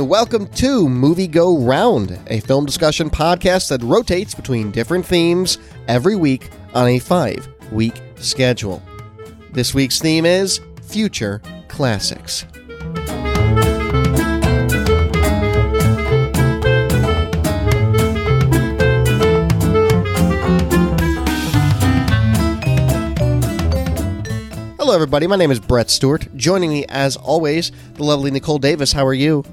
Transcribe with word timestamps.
and 0.00 0.08
welcome 0.08 0.48
to 0.48 0.88
Movie 0.88 1.28
Go 1.28 1.56
Round, 1.56 2.18
a 2.26 2.40
film 2.40 2.66
discussion 2.66 3.08
podcast 3.08 3.68
that 3.68 3.80
rotates 3.84 4.34
between 4.34 4.72
different 4.72 5.06
themes 5.06 5.58
every 5.86 6.16
week 6.16 6.50
on 6.74 6.88
a 6.88 6.98
five 6.98 7.46
week 7.70 8.02
schedule. 8.16 8.82
This 9.52 9.72
week's 9.72 10.00
theme 10.00 10.26
is 10.26 10.60
Future 10.82 11.40
Classics. 11.68 12.44
Hello, 24.76 24.92
everybody. 24.92 25.28
My 25.28 25.36
name 25.36 25.52
is 25.52 25.60
Brett 25.60 25.88
Stewart. 25.88 26.34
Joining 26.34 26.70
me, 26.70 26.84
as 26.88 27.16
always, 27.16 27.70
the 27.94 28.02
lovely 28.02 28.32
Nicole 28.32 28.58
Davis. 28.58 28.90
How 28.90 29.06
are 29.06 29.14
you? 29.14 29.44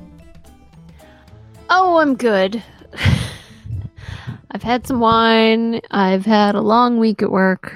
Oh, 1.74 2.00
I'm 2.00 2.16
good. 2.16 2.62
I've 4.52 4.62
had 4.62 4.86
some 4.86 5.00
wine. 5.00 5.80
I've 5.90 6.26
had 6.26 6.54
a 6.54 6.62
long 6.62 7.00
week 7.00 7.22
at 7.22 7.32
work, 7.32 7.74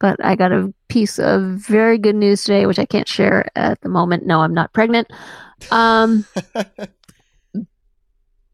but 0.00 0.16
I 0.24 0.34
got 0.34 0.50
a 0.50 0.74
piece 0.88 1.20
of 1.20 1.42
very 1.42 1.96
good 1.96 2.16
news 2.16 2.42
today, 2.42 2.66
which 2.66 2.80
I 2.80 2.86
can't 2.86 3.06
share 3.06 3.48
at 3.54 3.80
the 3.82 3.88
moment. 3.88 4.26
No, 4.26 4.40
I'm 4.40 4.52
not 4.52 4.72
pregnant. 4.72 5.12
Um, 5.70 6.26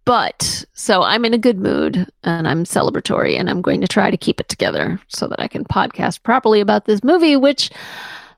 but 0.05 0.67
so 0.75 1.03
I'm 1.03 1.25
in 1.25 1.33
a 1.33 1.39
good 1.39 1.59
mood 1.59 2.07
and 2.23 2.47
I'm 2.47 2.65
celebratory, 2.65 3.41
and 3.41 3.49
I'm 3.49 3.63
going 3.63 3.81
to 3.81 3.89
try 3.89 4.11
to 4.11 4.19
keep 4.19 4.41
it 4.41 4.51
together 4.51 5.01
so 5.09 5.27
that 5.27 5.41
I 5.41 5.49
can 5.49 5.65
podcast 5.65 6.23
properly 6.23 6.61
about 6.61 6.85
this 6.85 7.03
movie, 7.03 7.37
which 7.37 7.71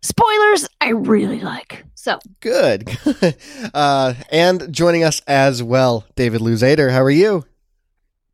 spoilers 0.03 0.69
I 0.81 0.91
really 0.91 1.41
like. 1.41 1.85
So 2.09 2.19
Good. 2.41 2.89
uh, 3.75 4.15
and 4.31 4.73
joining 4.73 5.05
us 5.05 5.21
as 5.27 5.63
well, 5.63 6.07
David 6.17 6.41
Luzader. 6.41 6.91
How 6.91 7.03
are 7.03 7.11
you? 7.11 7.45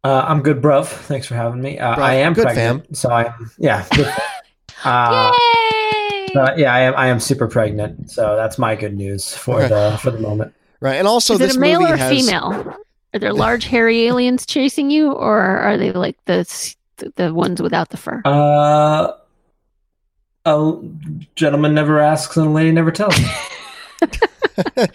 Uh, 0.05 0.25
I'm 0.29 0.43
good, 0.43 0.63
bruv. 0.63 0.87
Thanks 0.87 1.27
for 1.27 1.35
having 1.35 1.61
me. 1.61 1.81
Uh, 1.81 1.97
Bruv, 1.97 1.99
I 1.99 2.15
am 2.17 2.35
good, 2.35 2.45
pregnant, 2.45 2.97
so 2.97 3.11
I'm 3.11 3.51
yeah. 3.59 3.85
Uh, 4.85 5.33
yay! 5.33 6.29
uh, 6.37 6.55
yeah, 6.59 6.73
I 6.75 6.81
am. 6.81 6.95
I 6.95 7.07
am 7.09 7.19
super 7.19 7.49
pregnant, 7.49 8.11
so 8.11 8.37
that's 8.37 8.59
my 8.59 8.77
good 8.77 8.95
news 8.95 9.35
for 9.35 9.57
Okay. 9.63 9.69
the 9.69 9.99
for 10.01 10.11
the 10.11 10.19
moment. 10.19 10.55
Right. 10.81 10.97
And 10.97 11.09
also, 11.09 11.33
Is 11.33 11.39
this 11.41 11.53
it 11.55 11.57
a 11.57 11.61
male 11.61 11.81
movie 11.81 11.93
or 11.95 11.97
has. 11.97 12.11
female? 12.13 12.77
Are 13.15 13.19
there 13.19 13.33
large 13.33 13.65
hairy 13.65 14.03
aliens 14.07 14.45
chasing 14.45 14.91
you, 14.91 15.11
or 15.11 15.41
are 15.41 15.79
they 15.79 15.91
like 15.91 16.23
the 16.27 16.45
the 17.17 17.33
ones 17.33 17.63
without 17.63 17.89
the 17.89 17.97
fur? 17.97 18.21
Uh, 18.27 19.13
a 20.45 20.75
gentleman 21.35 21.75
never 21.75 21.99
asks 21.99 22.37
and 22.37 22.47
a 22.47 22.51
lady 22.51 22.71
never 22.71 22.91
tells. 22.93 23.19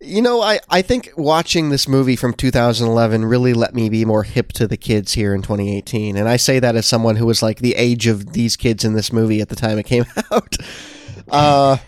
You 0.00 0.22
know, 0.22 0.40
I, 0.40 0.60
I 0.70 0.82
think 0.82 1.10
watching 1.16 1.70
this 1.70 1.88
movie 1.88 2.14
from 2.14 2.32
2011 2.32 3.24
really 3.24 3.52
let 3.52 3.74
me 3.74 3.88
be 3.88 4.04
more 4.04 4.22
hip 4.22 4.52
to 4.52 4.68
the 4.68 4.76
kids 4.76 5.12
here 5.12 5.34
in 5.34 5.42
2018. 5.42 6.16
And 6.16 6.28
I 6.28 6.36
say 6.36 6.60
that 6.60 6.76
as 6.76 6.86
someone 6.86 7.16
who 7.16 7.26
was 7.26 7.42
like 7.42 7.58
the 7.58 7.74
age 7.74 8.06
of 8.06 8.32
these 8.32 8.56
kids 8.56 8.84
in 8.84 8.92
this 8.92 9.12
movie 9.12 9.40
at 9.40 9.48
the 9.48 9.56
time 9.56 9.76
it 9.76 9.86
came 9.86 10.06
out. 10.32 10.56
Uh, 11.26 11.78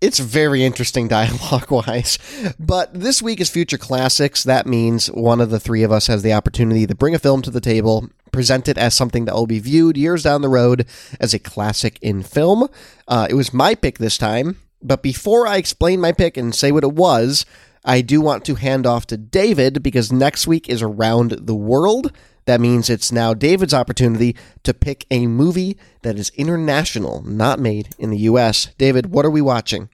it's 0.00 0.18
very 0.18 0.64
interesting 0.64 1.06
dialogue 1.06 1.70
wise. 1.86 2.18
But 2.58 2.92
this 2.94 3.22
week 3.22 3.40
is 3.40 3.48
Future 3.48 3.78
Classics. 3.78 4.42
That 4.42 4.66
means 4.66 5.06
one 5.06 5.40
of 5.40 5.50
the 5.50 5.60
three 5.60 5.84
of 5.84 5.92
us 5.92 6.08
has 6.08 6.24
the 6.24 6.32
opportunity 6.32 6.84
to 6.84 6.96
bring 6.96 7.14
a 7.14 7.20
film 7.20 7.42
to 7.42 7.50
the 7.52 7.60
table, 7.60 8.08
present 8.32 8.66
it 8.66 8.76
as 8.76 8.92
something 8.92 9.24
that 9.26 9.34
will 9.36 9.46
be 9.46 9.60
viewed 9.60 9.96
years 9.96 10.24
down 10.24 10.42
the 10.42 10.48
road 10.48 10.84
as 11.20 11.32
a 11.32 11.38
classic 11.38 11.96
in 12.02 12.24
film. 12.24 12.68
Uh, 13.06 13.28
it 13.30 13.34
was 13.34 13.54
my 13.54 13.76
pick 13.76 13.98
this 13.98 14.18
time. 14.18 14.56
But 14.82 15.02
before 15.02 15.46
I 15.46 15.56
explain 15.56 16.00
my 16.00 16.12
pick 16.12 16.36
and 16.36 16.54
say 16.54 16.72
what 16.72 16.84
it 16.84 16.92
was, 16.92 17.44
I 17.84 18.00
do 18.00 18.20
want 18.20 18.44
to 18.44 18.54
hand 18.56 18.86
off 18.86 19.06
to 19.08 19.16
David 19.16 19.82
because 19.82 20.12
next 20.12 20.46
week 20.46 20.68
is 20.68 20.82
Around 20.82 21.32
the 21.32 21.54
World. 21.54 22.12
That 22.44 22.60
means 22.60 22.88
it's 22.88 23.12
now 23.12 23.34
David's 23.34 23.74
opportunity 23.74 24.36
to 24.62 24.72
pick 24.72 25.06
a 25.10 25.26
movie 25.26 25.76
that 26.02 26.18
is 26.18 26.30
international, 26.30 27.22
not 27.22 27.58
made 27.58 27.90
in 27.98 28.10
the 28.10 28.18
US. 28.18 28.68
David, 28.78 29.06
what 29.06 29.26
are 29.26 29.30
we 29.30 29.42
watching? 29.42 29.90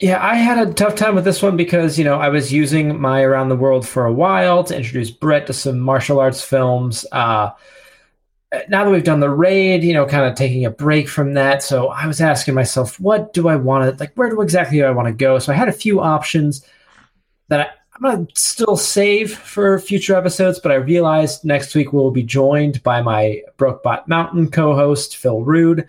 Yeah, 0.00 0.24
I 0.24 0.36
had 0.36 0.66
a 0.66 0.72
tough 0.72 0.94
time 0.94 1.14
with 1.14 1.24
this 1.24 1.42
one 1.42 1.56
because, 1.58 1.98
you 1.98 2.04
know, 2.04 2.18
I 2.18 2.30
was 2.30 2.52
using 2.52 2.98
my 2.98 3.22
Around 3.22 3.50
the 3.50 3.56
World 3.56 3.86
for 3.86 4.06
a 4.06 4.12
while 4.12 4.64
to 4.64 4.76
introduce 4.76 5.10
Brett 5.10 5.46
to 5.48 5.52
some 5.52 5.78
martial 5.78 6.20
arts 6.20 6.42
films. 6.42 7.04
Uh, 7.12 7.50
now 8.68 8.84
that 8.84 8.90
we've 8.90 9.04
done 9.04 9.20
the 9.20 9.30
raid, 9.30 9.84
you 9.84 9.92
know, 9.92 10.06
kind 10.06 10.24
of 10.24 10.34
taking 10.34 10.64
a 10.64 10.70
break 10.70 11.08
from 11.08 11.34
that. 11.34 11.62
So 11.62 11.88
I 11.88 12.06
was 12.06 12.20
asking 12.20 12.54
myself, 12.54 12.98
what 12.98 13.32
do 13.32 13.48
I 13.48 13.56
want 13.56 13.90
to, 13.90 14.02
like, 14.02 14.12
where 14.14 14.28
do 14.28 14.40
exactly 14.40 14.78
do 14.78 14.84
I 14.84 14.90
want 14.90 15.06
to 15.06 15.14
go? 15.14 15.38
So 15.38 15.52
I 15.52 15.56
had 15.56 15.68
a 15.68 15.72
few 15.72 16.00
options 16.00 16.66
that 17.48 17.60
I, 17.60 17.70
I'm 18.02 18.26
to 18.26 18.40
still 18.40 18.76
save 18.76 19.36
for 19.36 19.78
future 19.78 20.16
episodes, 20.16 20.58
but 20.58 20.72
I 20.72 20.76
realized 20.76 21.44
next 21.44 21.74
week 21.74 21.92
we'll 21.92 22.10
be 22.10 22.22
joined 22.22 22.82
by 22.82 23.02
my 23.02 23.42
Brokebot 23.56 24.08
Mountain 24.08 24.50
co 24.50 24.74
host, 24.74 25.16
Phil 25.16 25.42
Rude. 25.42 25.86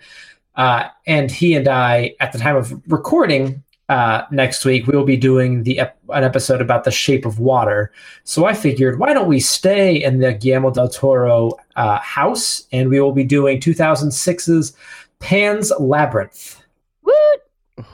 Uh, 0.54 0.88
and 1.06 1.30
he 1.30 1.54
and 1.54 1.66
I, 1.66 2.14
at 2.20 2.32
the 2.32 2.38
time 2.38 2.56
of 2.56 2.80
recording, 2.86 3.61
uh, 3.88 4.22
next 4.30 4.64
week 4.64 4.86
we 4.86 4.96
will 4.96 5.04
be 5.04 5.16
doing 5.16 5.64
the 5.64 5.80
ep- 5.80 5.98
an 6.10 6.24
episode 6.24 6.60
about 6.60 6.84
the 6.84 6.90
shape 6.90 7.26
of 7.26 7.38
water. 7.38 7.92
So 8.24 8.44
I 8.46 8.54
figured, 8.54 8.98
why 8.98 9.12
don't 9.12 9.28
we 9.28 9.40
stay 9.40 10.02
in 10.02 10.20
the 10.20 10.32
Guillermo 10.32 10.70
del 10.70 10.88
Toro 10.88 11.52
uh, 11.76 11.98
house, 11.98 12.66
and 12.72 12.88
we 12.88 13.00
will 13.00 13.12
be 13.12 13.24
doing 13.24 13.60
2006's 13.60 14.74
Pan's 15.18 15.72
Labyrinth. 15.78 16.62
Woot! 17.04 17.42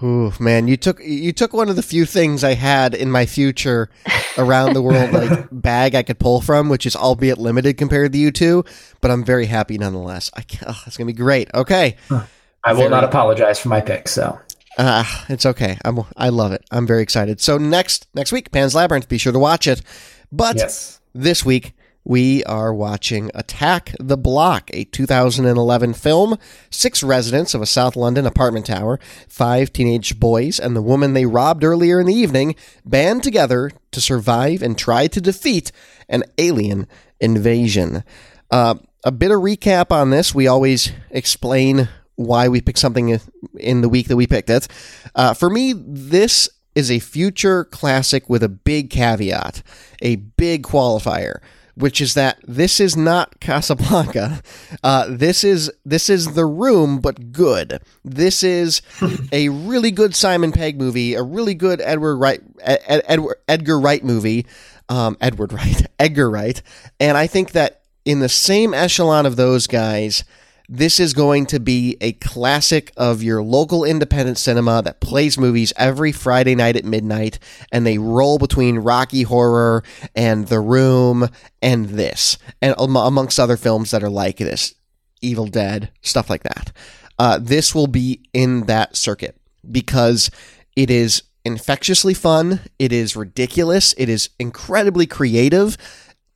Ooh, 0.03 0.33
man, 0.41 0.69
you 0.69 0.77
took 0.77 1.01
you 1.03 1.33
took 1.33 1.53
one 1.53 1.69
of 1.69 1.77
the 1.77 1.83
few 1.83 2.05
things 2.05 2.45
I 2.45 2.55
had 2.55 2.95
in 2.95 3.11
my 3.11 3.27
future 3.27 3.89
around 4.37 4.75
the 4.75 4.83
world 4.83 5.13
like 5.13 5.49
bag 5.53 5.95
I 5.95 6.03
could 6.03 6.19
pull 6.19 6.41
from, 6.41 6.69
which 6.69 6.85
is 6.85 6.95
albeit 6.97 7.39
limited 7.39 7.77
compared 7.79 8.13
to 8.13 8.19
you 8.19 8.31
two, 8.31 8.65
but 9.01 9.11
I'm 9.11 9.25
very 9.25 9.47
happy 9.47 9.79
nonetheless. 9.79 10.31
I 10.35 10.43
can't, 10.43 10.65
oh, 10.69 10.83
it's 10.87 10.97
gonna 10.97 11.07
be 11.07 11.13
great. 11.13 11.49
Okay, 11.55 11.97
I 12.11 12.73
will 12.73 12.79
Very- 12.81 12.91
not 12.91 13.05
apologize 13.05 13.59
for 13.59 13.69
my 13.69 13.81
pick. 13.81 14.09
So 14.09 14.39
Ah, 14.79 15.27
it's 15.29 15.45
okay. 15.45 15.77
I'm 15.85 16.01
I 16.17 16.29
love 16.29 16.53
it. 16.53 16.65
I'm 16.71 16.87
very 16.87 17.03
excited. 17.03 17.41
So 17.41 17.59
next 17.59 18.07
next 18.15 18.31
week, 18.31 18.53
Pan's 18.53 18.75
Labyrinth. 18.75 19.09
Be 19.09 19.19
sure 19.19 19.33
to 19.33 19.39
watch 19.39 19.67
it. 19.67 19.83
But 20.31 20.57
yes, 20.57 21.01
this 21.13 21.45
week 21.45 21.73
we 22.05 22.45
are 22.45 22.73
watching 22.73 23.31
Attack 23.35 23.95
the 23.99 24.17
Block, 24.17 24.71
a 24.73 24.85
2011 24.85 25.95
film. 25.95 26.39
Six 26.71 27.03
residents 27.03 27.55
of 27.55 27.61
a 27.61 27.67
South 27.67 27.97
London 27.97 28.25
apartment 28.25 28.67
tower, 28.67 29.01
five 29.29 29.73
teenage 29.73 30.19
boys, 30.21 30.61
and 30.61 30.77
the 30.77 30.83
woman 30.83 31.13
they 31.13 31.27
robbed 31.27 31.65
earlier 31.65 32.01
in 32.01 32.07
the 32.07 32.15
evening 32.15 32.55
band 32.85 33.25
together 33.25 33.73
to 33.91 34.01
survive 34.01 34.63
and 34.63 34.79
try 34.79 35.09
to 35.09 35.21
defeat 35.21 35.73
an 36.09 36.23
alien 36.39 36.87
invasion. 37.21 38.05
Uh, 38.51 38.77
a 39.05 39.13
bit 39.13 39.31
of 39.31 39.41
recap 39.41 39.91
on 39.93 40.11
this. 40.11 40.35
We 40.35 40.47
always 40.47 40.93
explain 41.11 41.89
why 42.19 42.49
we 42.49 42.61
pick 42.61 42.77
something 42.77 43.21
in 43.59 43.81
the 43.81 43.89
week 43.89 44.09
that 44.09 44.17
we 44.17 44.27
picked 44.27 44.51
it. 44.51 44.67
Uh, 45.15 45.33
for 45.33 45.49
me, 45.49 45.73
this 45.73 46.49
is 46.75 46.91
a 46.91 46.99
future 46.99 47.65
classic 47.65 48.29
with 48.29 48.43
a 48.43 48.49
big 48.49 48.91
caveat, 48.91 49.63
a 50.03 50.17
big 50.17 50.65
qualifier, 50.65 51.39
which 51.77 52.01
is 52.01 52.15
that 52.15 52.39
this 52.47 52.81
is 52.81 52.97
not 52.97 53.39
Casablanca. 53.41 54.43
Uh, 54.83 55.07
this 55.09 55.45
is 55.45 55.71
this 55.85 56.11
is 56.11 56.35
The 56.35 56.45
Room, 56.45 57.01
but 57.01 57.31
good. 57.31 57.81
This 58.05 58.43
is 58.43 58.83
a 59.33 59.49
really 59.49 59.93
good 59.93 60.17
Simon 60.17 60.51
Pegg 60.51 60.77
movie, 60.77 61.15
a 61.15 61.23
really 61.23 61.55
good 61.55 61.81
Edward 61.81 62.17
Wright, 62.17 62.41
Ed, 62.61 63.03
Edward, 63.07 63.37
Edgar 63.47 63.79
Wright 63.79 64.03
movie, 64.05 64.45
um, 64.89 65.17
Edward 65.21 65.53
Wright, 65.53 65.87
Edgar 66.01 66.29
Wright, 66.29 66.61
and 66.99 67.17
I 67.17 67.29
think 67.29 67.53
that 67.53 67.83
in 68.05 68.19
the 68.19 68.29
same 68.29 68.75
echelon 68.75 69.25
of 69.25 69.37
those 69.37 69.69
guys. 69.69 70.25
This 70.71 71.01
is 71.01 71.15
going 71.15 71.47
to 71.47 71.61
be 71.61 71.97
a 72.03 72.13
classic 72.13 72.93
of 72.95 73.23
your 73.23 73.43
local 73.43 73.85
independent 73.85 74.37
cinema 74.37 74.83
that 74.83 75.01
plays 75.01 75.39
movies 75.39 75.73
every 75.79 76.13
Friday 76.13 76.55
night 76.55 76.77
at 76.77 76.85
midnight, 76.85 77.39
and 77.73 77.87
they 77.87 77.97
roll 77.97 78.37
between 78.37 78.81
Rocky 78.81 79.23
Horror 79.23 79.83
and 80.15 80.47
The 80.49 80.61
Room 80.61 81.31
and 81.63 81.87
this, 81.87 82.37
and 82.61 82.75
am- 82.79 82.97
amongst 82.97 83.41
other 83.41 83.57
films 83.57 83.93
that 83.93 84.03
are 84.03 84.11
like 84.11 84.37
this, 84.37 84.75
Evil 85.23 85.47
Dead, 85.47 85.91
stuff 86.03 86.29
like 86.29 86.43
that. 86.43 86.71
Uh, 87.19 87.39
this 87.41 87.75
will 87.75 87.87
be 87.87 88.21
in 88.35 88.67
that 88.67 88.95
circuit 88.95 89.41
because 89.71 90.31
it 90.77 90.91
is 90.91 91.23
infectiously 91.47 92.13
fun, 92.13 92.61
it 92.79 92.93
is 92.93 93.17
ridiculous, 93.17 93.95
it 93.97 94.11
is 94.11 94.29
incredibly 94.39 95.07
creative, 95.07 95.79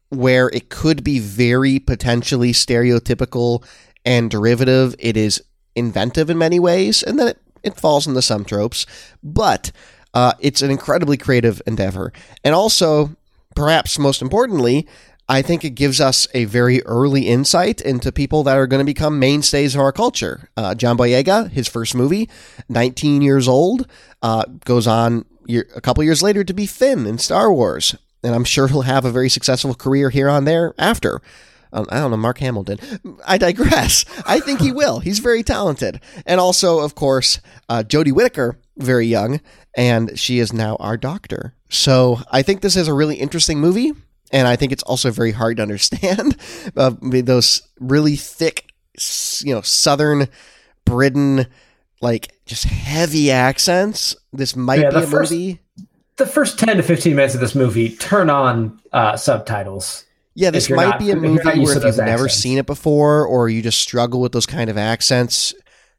where 0.09 0.49
it 0.49 0.71
could 0.71 1.05
be 1.05 1.19
very 1.19 1.79
potentially 1.79 2.53
stereotypical 2.53 3.63
and 4.05 4.31
derivative. 4.31 4.95
It 4.99 5.17
is 5.17 5.43
inventive 5.75 6.31
in 6.31 6.39
many 6.39 6.59
ways, 6.59 7.03
and 7.03 7.19
then 7.19 7.29
it, 7.29 7.39
it 7.63 7.77
falls 7.77 8.07
into 8.07 8.23
some 8.23 8.45
tropes. 8.45 8.87
But 9.23 9.73
uh, 10.15 10.33
it's 10.41 10.63
an 10.63 10.71
incredibly 10.71 11.17
creative 11.17 11.63
endeavor. 11.67 12.13
And 12.45 12.55
also, 12.55 13.17
perhaps 13.55 13.99
most 13.99 14.23
importantly, 14.23 14.87
I 15.29 15.41
think 15.41 15.65
it 15.65 15.71
gives 15.71 16.01
us 16.01 16.27
a 16.35 16.45
very 16.45 16.83
early 16.83 17.29
insight 17.29 17.81
into 17.81 18.13
people 18.13 18.43
that 18.43 18.57
are 18.57 18.67
going 18.67 18.81
to 18.81 18.85
become 18.85 19.19
mainstays 19.19 19.75
of 19.75 19.81
our 19.81 19.93
culture. 19.93 20.51
Uh, 20.57 20.75
John 20.75 20.99
Boyega, 20.99 21.51
his 21.51 21.69
first 21.69 21.95
movie, 21.95 22.29
19 22.69 23.23
years 23.23 23.49
old, 23.49 23.89
uh, 24.21 24.45
goes 24.65 24.87
on 24.87 25.25
year, 25.47 25.69
a 25.75 25.81
couple 25.81 26.05
years 26.05 26.23
later 26.23 26.45
to 26.45 26.53
be 26.53 26.67
Finn 26.67 27.07
in 27.07 27.19
Star 27.19 27.53
Wars. 27.53 27.95
And 28.23 28.35
I'm 28.35 28.45
sure 28.45 28.69
he'll 28.69 28.83
have 28.83 29.05
a 29.05 29.11
very 29.11 29.29
successful 29.29 29.75
career 29.75 30.11
here 30.11 30.29
on 30.29 30.45
there 30.45 30.75
after. 30.79 31.23
Um, 31.73 31.87
I 31.91 32.01
don't 32.01 32.11
know, 32.11 32.17
Mark 32.17 32.39
Hamill 32.39 32.67
I 33.27 33.39
digress. 33.39 34.05
I 34.27 34.41
think 34.41 34.61
he 34.61 34.73
will. 34.73 35.01
He's 35.01 35.21
very 35.21 35.43
talented. 35.43 36.01
And 36.27 36.41
also, 36.41 36.81
of 36.81 36.95
course, 36.95 37.41
uh, 37.69 37.83
Jodie 37.87 38.13
Whittaker, 38.13 38.59
very 38.77 39.07
young, 39.07 39.41
and 39.77 40.19
she 40.19 40.39
is 40.39 40.53
now 40.53 40.77
our 40.77 40.97
doctor. 40.97 41.55
So 41.71 42.21
I 42.31 42.43
think 42.43 42.61
this 42.61 42.77
is 42.77 42.89
a 42.89 42.95
really 42.95 43.17
interesting 43.17 43.59
movie 43.59 43.93
and 44.33 44.49
I 44.49 44.57
think 44.57 44.73
it's 44.73 44.83
also 44.85 45.11
very 45.11 45.31
hard 45.31 45.59
to 45.59 45.63
understand. 45.63 46.37
Uh, 46.77 46.93
those 47.01 47.63
really 47.81 48.17
thick, 48.17 48.73
you 49.41 49.55
know, 49.55 49.61
Southern 49.61 50.29
Britain, 50.85 51.47
like 52.01 52.35
just 52.47 52.65
heavy 52.65 53.31
accents. 53.31 54.17
This 54.33 54.57
might 54.57 54.81
yeah, 54.81 54.91
be 54.91 54.97
a 54.97 55.03
first, 55.03 55.33
movie. 55.33 55.61
The 56.17 56.27
first 56.27 56.59
ten 56.59 56.77
to 56.79 56.83
fifteen 56.83 57.17
minutes 57.17 57.35
of 57.35 57.41
this 57.41 57.55
movie, 57.55 57.95
turn 57.97 58.31
on 58.31 58.81
uh, 58.93 59.17
subtitles. 59.17 60.05
Yeah, 60.35 60.51
this 60.51 60.71
might 60.71 60.91
not, 60.91 60.99
be 60.99 61.11
a 61.11 61.17
movie 61.17 61.43
where 61.45 61.77
if 61.77 61.85
you've 61.85 61.85
accents. 61.85 61.99
never 61.99 62.29
seen 62.29 62.59
it 62.59 62.67
before, 62.67 63.27
or 63.27 63.49
you 63.49 63.61
just 63.61 63.79
struggle 63.79 64.21
with 64.21 64.33
those 64.33 64.47
kind 64.47 64.71
of 64.71 64.79
accents, 64.79 65.55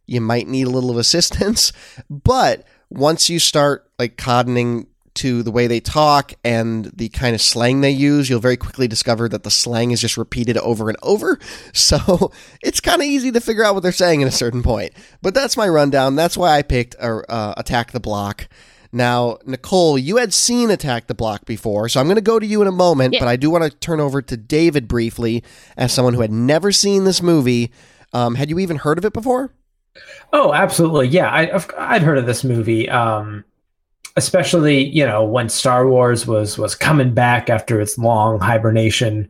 you 0.06 0.22
might 0.22 0.48
need 0.48 0.68
a 0.68 0.70
little 0.70 0.90
of 0.90 0.98
assistance. 1.06 1.72
But 2.10 2.66
once 2.90 3.30
you 3.30 3.40
start 3.40 3.90
like 4.00 4.18
cottoning 4.18 4.88
to 5.16 5.44
the 5.44 5.52
way 5.52 5.68
they 5.68 5.80
talk 5.80 6.34
and 6.44 6.86
the 6.86 7.10
kind 7.10 7.36
of 7.36 7.42
slang 7.42 7.82
they 7.82 7.92
use, 7.92 8.30
you'll 8.30 8.40
very 8.40 8.58
quickly 8.58 8.88
discover 8.88 9.30
that 9.30 9.44
the 9.44 9.52
slang 9.52 9.92
is 9.92 10.02
just 10.02 10.18
repeated 10.18 10.58
over 10.58 10.90
and 10.90 10.98
over. 11.04 11.40
So 11.74 12.32
it's 12.62 12.80
kind 12.80 13.02
of 13.02 13.08
easy 13.08 13.32
to 13.32 13.42
figure 13.42 13.64
out 13.64 13.74
what 13.74 13.84
they're 13.84 13.92
saying 13.92 14.22
at 14.22 14.28
a 14.28 14.32
certain 14.32 14.64
point. 14.64 14.94
But 15.22 15.34
that's 15.34 15.58
my 15.58 15.68
rundown. 15.68 16.16
That's 16.16 16.38
why 16.38 16.58
I 16.58 16.62
picked 16.62 16.96
uh, 17.00 17.22
uh, 17.28 17.54
Attack 17.58 17.92
the 17.92 18.00
Block. 18.00 18.48
Now, 18.94 19.40
Nicole, 19.46 19.98
you 19.98 20.18
had 20.18 20.34
seen 20.34 20.70
Attack 20.70 21.08
the 21.08 21.16
Block 21.16 21.46
before, 21.46 21.90
so 21.90 22.00
I'm 22.00 22.06
going 22.06 22.16
to 22.16 22.22
go 22.22 22.40
to 22.40 22.46
you 22.46 22.62
in 22.62 22.68
a 22.68 22.72
moment, 22.72 23.16
yeah. 23.16 23.20
but 23.20 23.28
I 23.28 23.36
do 23.36 23.50
want 23.50 23.64
to 23.64 23.72
turn 23.72 24.00
over 24.00 24.22
to 24.22 24.38
David 24.38 24.88
briefly 24.88 25.44
as 25.76 25.92
someone 25.92 26.14
who 26.14 26.22
had 26.22 26.32
never 26.32 26.72
seen 26.72 27.04
this 27.04 27.22
movie. 27.22 27.72
Um, 28.14 28.36
had 28.36 28.50
you 28.50 28.60
even 28.60 28.78
heard 28.78 29.00
of 29.00 29.06
it 29.06 29.14
before? 29.14 29.52
Oh, 30.32 30.54
absolutely. 30.54 31.08
Yeah, 31.08 31.30
I, 31.30 31.94
would 31.94 32.04
heard 32.04 32.18
of 32.20 32.28
this 32.28 32.44
movie. 32.44 32.88
Um, 32.88 33.44
especially 34.16 34.84
you 34.84 35.06
know 35.06 35.24
when 35.24 35.50
Star 35.50 35.88
Wars 35.88 36.28
was 36.28 36.58
was 36.58 36.76
coming 36.76 37.14
back 37.14 37.50
after 37.50 37.82
its 37.82 37.98
long 37.98 38.40
hibernation, 38.40 39.30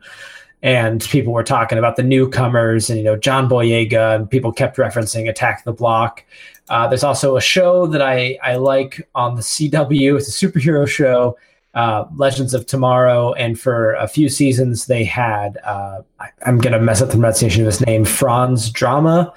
and 0.64 1.02
people 1.02 1.34
were 1.34 1.44
talking 1.44 1.78
about 1.78 1.98
the 1.98 2.04
newcomers 2.04 2.90
and 2.90 2.98
you 2.98 3.04
know 3.04 3.18
John 3.18 3.48
Boyega, 3.48 4.16
and 4.16 4.30
people 4.30 4.52
kept 4.52 4.78
referencing 4.78 5.30
Attack 5.30 5.66
the 5.66 5.74
Block. 5.74 6.24
Uh, 6.70 6.88
there's 6.88 7.04
also 7.04 7.36
a 7.36 7.42
show 7.42 7.86
that 7.88 8.02
I 8.02 8.40
I 8.42 8.56
like 8.56 9.08
on 9.14 9.36
the 9.36 9.42
CW. 9.42 10.18
It's 10.18 10.42
a 10.42 10.48
superhero 10.48 10.88
show. 10.88 11.38
Uh, 11.76 12.06
Legends 12.16 12.54
of 12.54 12.68
Tomorrow, 12.68 13.34
and 13.34 13.60
for 13.60 13.94
a 13.96 14.08
few 14.08 14.30
seasons 14.30 14.86
they 14.86 15.04
had 15.04 15.58
uh, 15.66 16.02
I, 16.20 16.30
am 16.46 16.60
gonna 16.60 16.80
mess 16.80 17.02
up 17.02 17.10
the 17.10 17.16
pronunciation 17.16 17.62
of 17.62 17.66
his 17.66 17.82
name, 17.82 18.06
Franz 18.06 18.72
Drameh, 18.72 19.34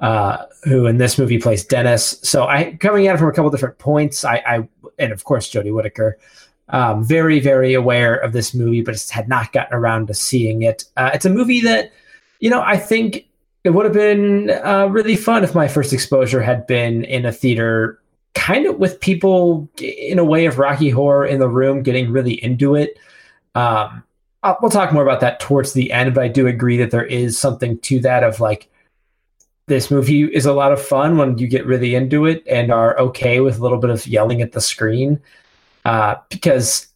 uh, 0.00 0.44
who 0.64 0.86
in 0.86 0.98
this 0.98 1.16
movie 1.16 1.38
plays 1.38 1.64
Dennis. 1.64 2.20
So 2.22 2.44
I 2.46 2.76
coming 2.78 3.06
at 3.06 3.14
it 3.14 3.18
from 3.18 3.28
a 3.28 3.32
couple 3.32 3.50
different 3.50 3.78
points. 3.78 4.22
I, 4.22 4.42
I 4.46 4.68
and 4.98 5.12
of 5.12 5.24
course 5.24 5.50
Jodie 5.50 5.74
Whittaker. 5.74 6.18
Um, 6.68 7.04
very 7.04 7.38
very 7.40 7.74
aware 7.74 8.14
of 8.14 8.32
this 8.32 8.54
movie, 8.54 8.82
but 8.82 8.98
had 9.10 9.28
not 9.28 9.52
gotten 9.52 9.76
around 9.76 10.06
to 10.06 10.14
seeing 10.14 10.62
it. 10.62 10.84
Uh, 10.96 11.10
it's 11.12 11.24
a 11.24 11.30
movie 11.30 11.60
that 11.60 11.92
you 12.40 12.48
know 12.48 12.62
I 12.62 12.76
think 12.76 13.26
it 13.64 13.70
would 13.70 13.84
have 13.84 13.94
been 13.94 14.50
uh, 14.50 14.88
really 14.90 15.16
fun 15.16 15.44
if 15.44 15.54
my 15.54 15.68
first 15.68 15.92
exposure 15.92 16.42
had 16.42 16.66
been 16.66 17.04
in 17.04 17.24
a 17.24 17.32
theater, 17.32 18.00
kind 18.34 18.66
of 18.66 18.78
with 18.78 19.00
people 19.00 19.68
in 19.78 20.18
a 20.18 20.24
way 20.24 20.46
of 20.46 20.58
Rocky 20.58 20.90
Horror 20.90 21.26
in 21.26 21.38
the 21.38 21.48
room, 21.48 21.82
getting 21.82 22.10
really 22.10 22.42
into 22.42 22.74
it. 22.74 22.98
Um, 23.54 24.02
I'll, 24.42 24.58
we'll 24.60 24.70
talk 24.70 24.92
more 24.92 25.02
about 25.02 25.20
that 25.20 25.40
towards 25.40 25.72
the 25.72 25.92
end, 25.92 26.14
but 26.14 26.24
I 26.24 26.28
do 26.28 26.46
agree 26.46 26.76
that 26.78 26.90
there 26.90 27.04
is 27.04 27.38
something 27.38 27.78
to 27.80 28.00
that 28.00 28.24
of 28.24 28.40
like 28.40 28.68
this 29.66 29.90
movie 29.90 30.24
is 30.24 30.44
a 30.44 30.52
lot 30.52 30.72
of 30.72 30.84
fun 30.84 31.16
when 31.16 31.38
you 31.38 31.46
get 31.46 31.66
really 31.66 31.94
into 31.94 32.26
it 32.26 32.42
and 32.48 32.72
are 32.72 32.98
okay 32.98 33.40
with 33.40 33.58
a 33.58 33.62
little 33.62 33.78
bit 33.78 33.90
of 33.90 34.06
yelling 34.06 34.42
at 34.42 34.52
the 34.52 34.60
screen. 34.60 35.20
Uh, 35.84 36.16
because 36.30 36.88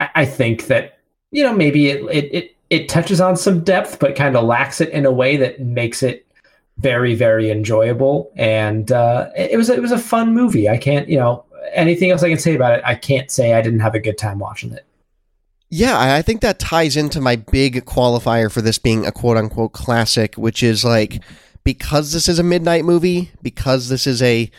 I, 0.00 0.08
I 0.14 0.24
think 0.24 0.66
that, 0.66 0.98
you 1.30 1.42
know, 1.42 1.54
maybe 1.54 1.88
it, 1.88 2.02
it, 2.04 2.34
it, 2.34 2.56
it 2.70 2.88
touches 2.88 3.20
on 3.20 3.36
some 3.36 3.62
depth, 3.62 3.98
but 3.98 4.16
kind 4.16 4.36
of 4.36 4.44
lacks 4.44 4.80
it 4.80 4.88
in 4.90 5.06
a 5.06 5.12
way 5.12 5.36
that 5.36 5.60
makes 5.60 6.02
it 6.02 6.26
very, 6.78 7.14
very 7.14 7.50
enjoyable. 7.50 8.30
And 8.36 8.90
uh, 8.92 9.30
it 9.36 9.56
was 9.56 9.68
it 9.68 9.80
was 9.80 9.92
a 9.92 9.98
fun 9.98 10.34
movie. 10.34 10.68
I 10.68 10.76
can't, 10.76 11.08
you 11.08 11.18
know, 11.18 11.44
anything 11.72 12.10
else 12.10 12.22
I 12.22 12.28
can 12.28 12.38
say 12.38 12.54
about 12.54 12.78
it. 12.78 12.84
I 12.84 12.94
can't 12.94 13.30
say 13.30 13.54
I 13.54 13.62
didn't 13.62 13.80
have 13.80 13.94
a 13.94 14.00
good 14.00 14.18
time 14.18 14.38
watching 14.38 14.72
it. 14.72 14.84
Yeah, 15.68 15.98
I 15.98 16.22
think 16.22 16.42
that 16.42 16.60
ties 16.60 16.96
into 16.96 17.20
my 17.20 17.36
big 17.36 17.84
qualifier 17.86 18.50
for 18.52 18.62
this 18.62 18.78
being 18.78 19.04
a 19.04 19.12
quote 19.12 19.36
unquote 19.36 19.72
classic, 19.72 20.36
which 20.36 20.62
is 20.62 20.84
like 20.84 21.22
because 21.64 22.12
this 22.12 22.28
is 22.28 22.38
a 22.38 22.44
midnight 22.44 22.84
movie, 22.84 23.32
because 23.42 23.88
this 23.88 24.06
is 24.06 24.22
a 24.22 24.50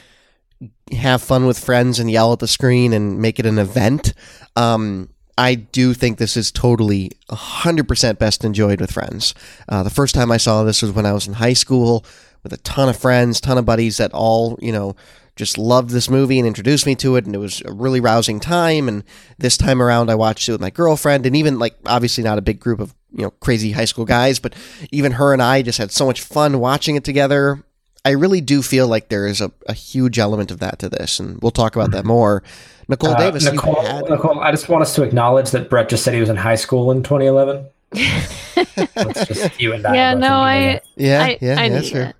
have 0.92 1.21
fun 1.21 1.45
with 1.45 1.59
friends 1.59 2.00
and 2.00 2.09
yell 2.09 2.33
at 2.33 2.39
the 2.39 2.48
screen 2.48 2.94
and 2.94 3.19
make 3.19 3.39
it 3.39 3.45
an 3.45 3.59
event, 3.59 4.13
um, 4.56 5.09
I 5.38 5.56
do 5.56 5.94
think 5.94 6.18
this 6.18 6.36
is 6.36 6.51
totally 6.51 7.12
100% 7.30 8.18
best 8.18 8.44
enjoyed 8.44 8.81
with 8.81 8.92
friends. 8.92 9.36
Uh, 9.69 9.83
the 9.83 9.92
first 9.92 10.15
time 10.15 10.31
I 10.31 10.38
saw 10.38 10.63
this 10.63 10.81
was 10.81 10.92
when 10.92 11.06
I 11.06 11.13
was 11.13 11.27
in 11.27 11.33
high 11.33 11.54
school 11.54 12.04
with 12.42 12.54
a 12.54 12.57
ton 12.57 12.89
of 12.89 12.98
friends, 12.98 13.39
ton 13.39 13.57
of 13.57 13.65
buddies 13.65 13.98
that 13.98 14.12
all, 14.13 14.57
you 14.62 14.71
know, 14.71 14.95
just 15.36 15.59
loved 15.59 15.92
this 15.92 16.09
movie 16.09 16.39
and 16.39 16.48
introduced 16.48 16.88
me 16.88 16.95
to 16.95 17.15
it. 17.15 17.25
And 17.25 17.36
it 17.36 17.39
was 17.39 17.62
a 17.65 17.71
really 17.71 18.00
rousing 18.00 18.39
time. 18.39 18.88
And 18.88 19.04
this 19.38 19.57
time 19.57 19.81
around 19.81 20.09
I 20.09 20.15
watched 20.15 20.50
it 20.50 20.54
with 20.54 20.62
my 20.62 20.71
girlfriend 20.71 21.27
and 21.27 21.36
even 21.36 21.59
like 21.59 21.75
obviously 21.86 22.24
not 22.24 22.39
a 22.39 22.42
big 22.42 22.59
group 22.59 22.80
of 22.80 22.95
you 23.12 23.21
know 23.24 23.31
crazy 23.31 23.71
high 23.71 23.86
school 23.86 24.04
guys 24.04 24.38
but 24.38 24.54
even 24.92 25.13
her 25.13 25.31
and 25.31 25.42
I 25.42 25.62
just 25.62 25.77
had 25.77 25.92
so 25.92 26.06
much 26.06 26.21
fun 26.21 26.59
watching 26.59 26.98
it 26.98 27.06
together 27.06 27.63
I 28.07 28.12
really 28.12 28.42
do 28.42 28.62
feel 28.62 28.88
like 28.88 29.09
there 29.09 29.27
is 29.27 29.42
a, 29.42 29.51
a 29.68 29.74
huge 29.74 30.18
element 30.19 30.51
of 30.51 30.59
that 30.59 30.80
to 30.80 30.89
this 30.89 31.19
and 31.19 31.42
we'll 31.42 31.51
talk 31.51 31.75
about 31.75 31.92
that 31.92 32.06
more 32.06 32.44
Nicole 32.88 33.12
uh, 33.12 33.18
Davis 33.18 33.44
Nicole, 33.44 33.81
had... 33.81 34.09
Nicole 34.09 34.39
I 34.39 34.51
just 34.51 34.69
want 34.69 34.81
us 34.81 34.95
to 34.95 35.04
acknowledge 35.04 35.51
that 35.51 35.69
Brett 35.69 35.89
just 35.89 36.04
said 36.04 36.13
he 36.13 36.19
was 36.19 36.30
in 36.30 36.38
high 36.38 36.56
school 36.56 36.92
in 36.92 37.04
2011 37.04 37.68
just 39.26 39.59
you 39.59 39.73
and 39.73 39.85
I 39.85 39.95
yeah 39.95 40.14
no 40.14 40.28
I 40.28 40.81
yeah 40.95 41.23
I, 41.23 41.37
yeah 41.42 41.59
I 41.59 41.69
that's 41.69 41.90
true 41.90 42.11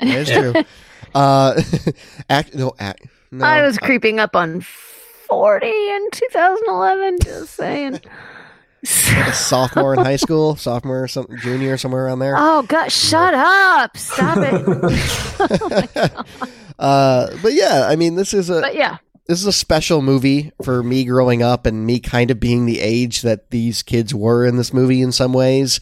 that's 0.00 0.30
true 0.32 0.54
uh, 1.16 1.60
act 2.30 2.54
no 2.54 2.74
act. 2.78 3.06
No, 3.30 3.44
I 3.44 3.62
was 3.62 3.78
creeping 3.78 4.20
up 4.20 4.36
on 4.36 4.60
forty 4.60 5.66
in 5.66 6.10
2011. 6.12 7.18
Just 7.22 7.54
saying. 7.54 8.00
Like 8.82 9.28
a 9.28 9.32
sophomore 9.34 9.94
in 9.94 10.00
high 10.00 10.16
school, 10.16 10.56
sophomore, 10.56 11.04
or 11.04 11.08
some 11.08 11.26
junior, 11.38 11.76
somewhere 11.76 12.06
around 12.06 12.18
there. 12.20 12.34
Oh 12.36 12.62
God! 12.62 12.90
Shut 12.90 13.34
up! 13.34 13.96
Stop 13.96 14.38
it! 14.38 14.64
oh 15.40 16.24
uh, 16.78 17.36
but 17.42 17.52
yeah, 17.52 17.86
I 17.88 17.96
mean, 17.96 18.14
this 18.16 18.34
is 18.34 18.50
a 18.50 18.60
but 18.60 18.74
yeah. 18.74 18.98
This 19.26 19.40
is 19.40 19.46
a 19.46 19.52
special 19.52 20.02
movie 20.02 20.52
for 20.62 20.84
me 20.84 21.04
growing 21.04 21.42
up 21.42 21.66
and 21.66 21.84
me 21.84 21.98
kind 21.98 22.30
of 22.30 22.38
being 22.38 22.64
the 22.64 22.78
age 22.78 23.22
that 23.22 23.50
these 23.50 23.82
kids 23.82 24.14
were 24.14 24.46
in 24.46 24.56
this 24.56 24.72
movie 24.72 25.02
in 25.02 25.10
some 25.10 25.32
ways. 25.32 25.80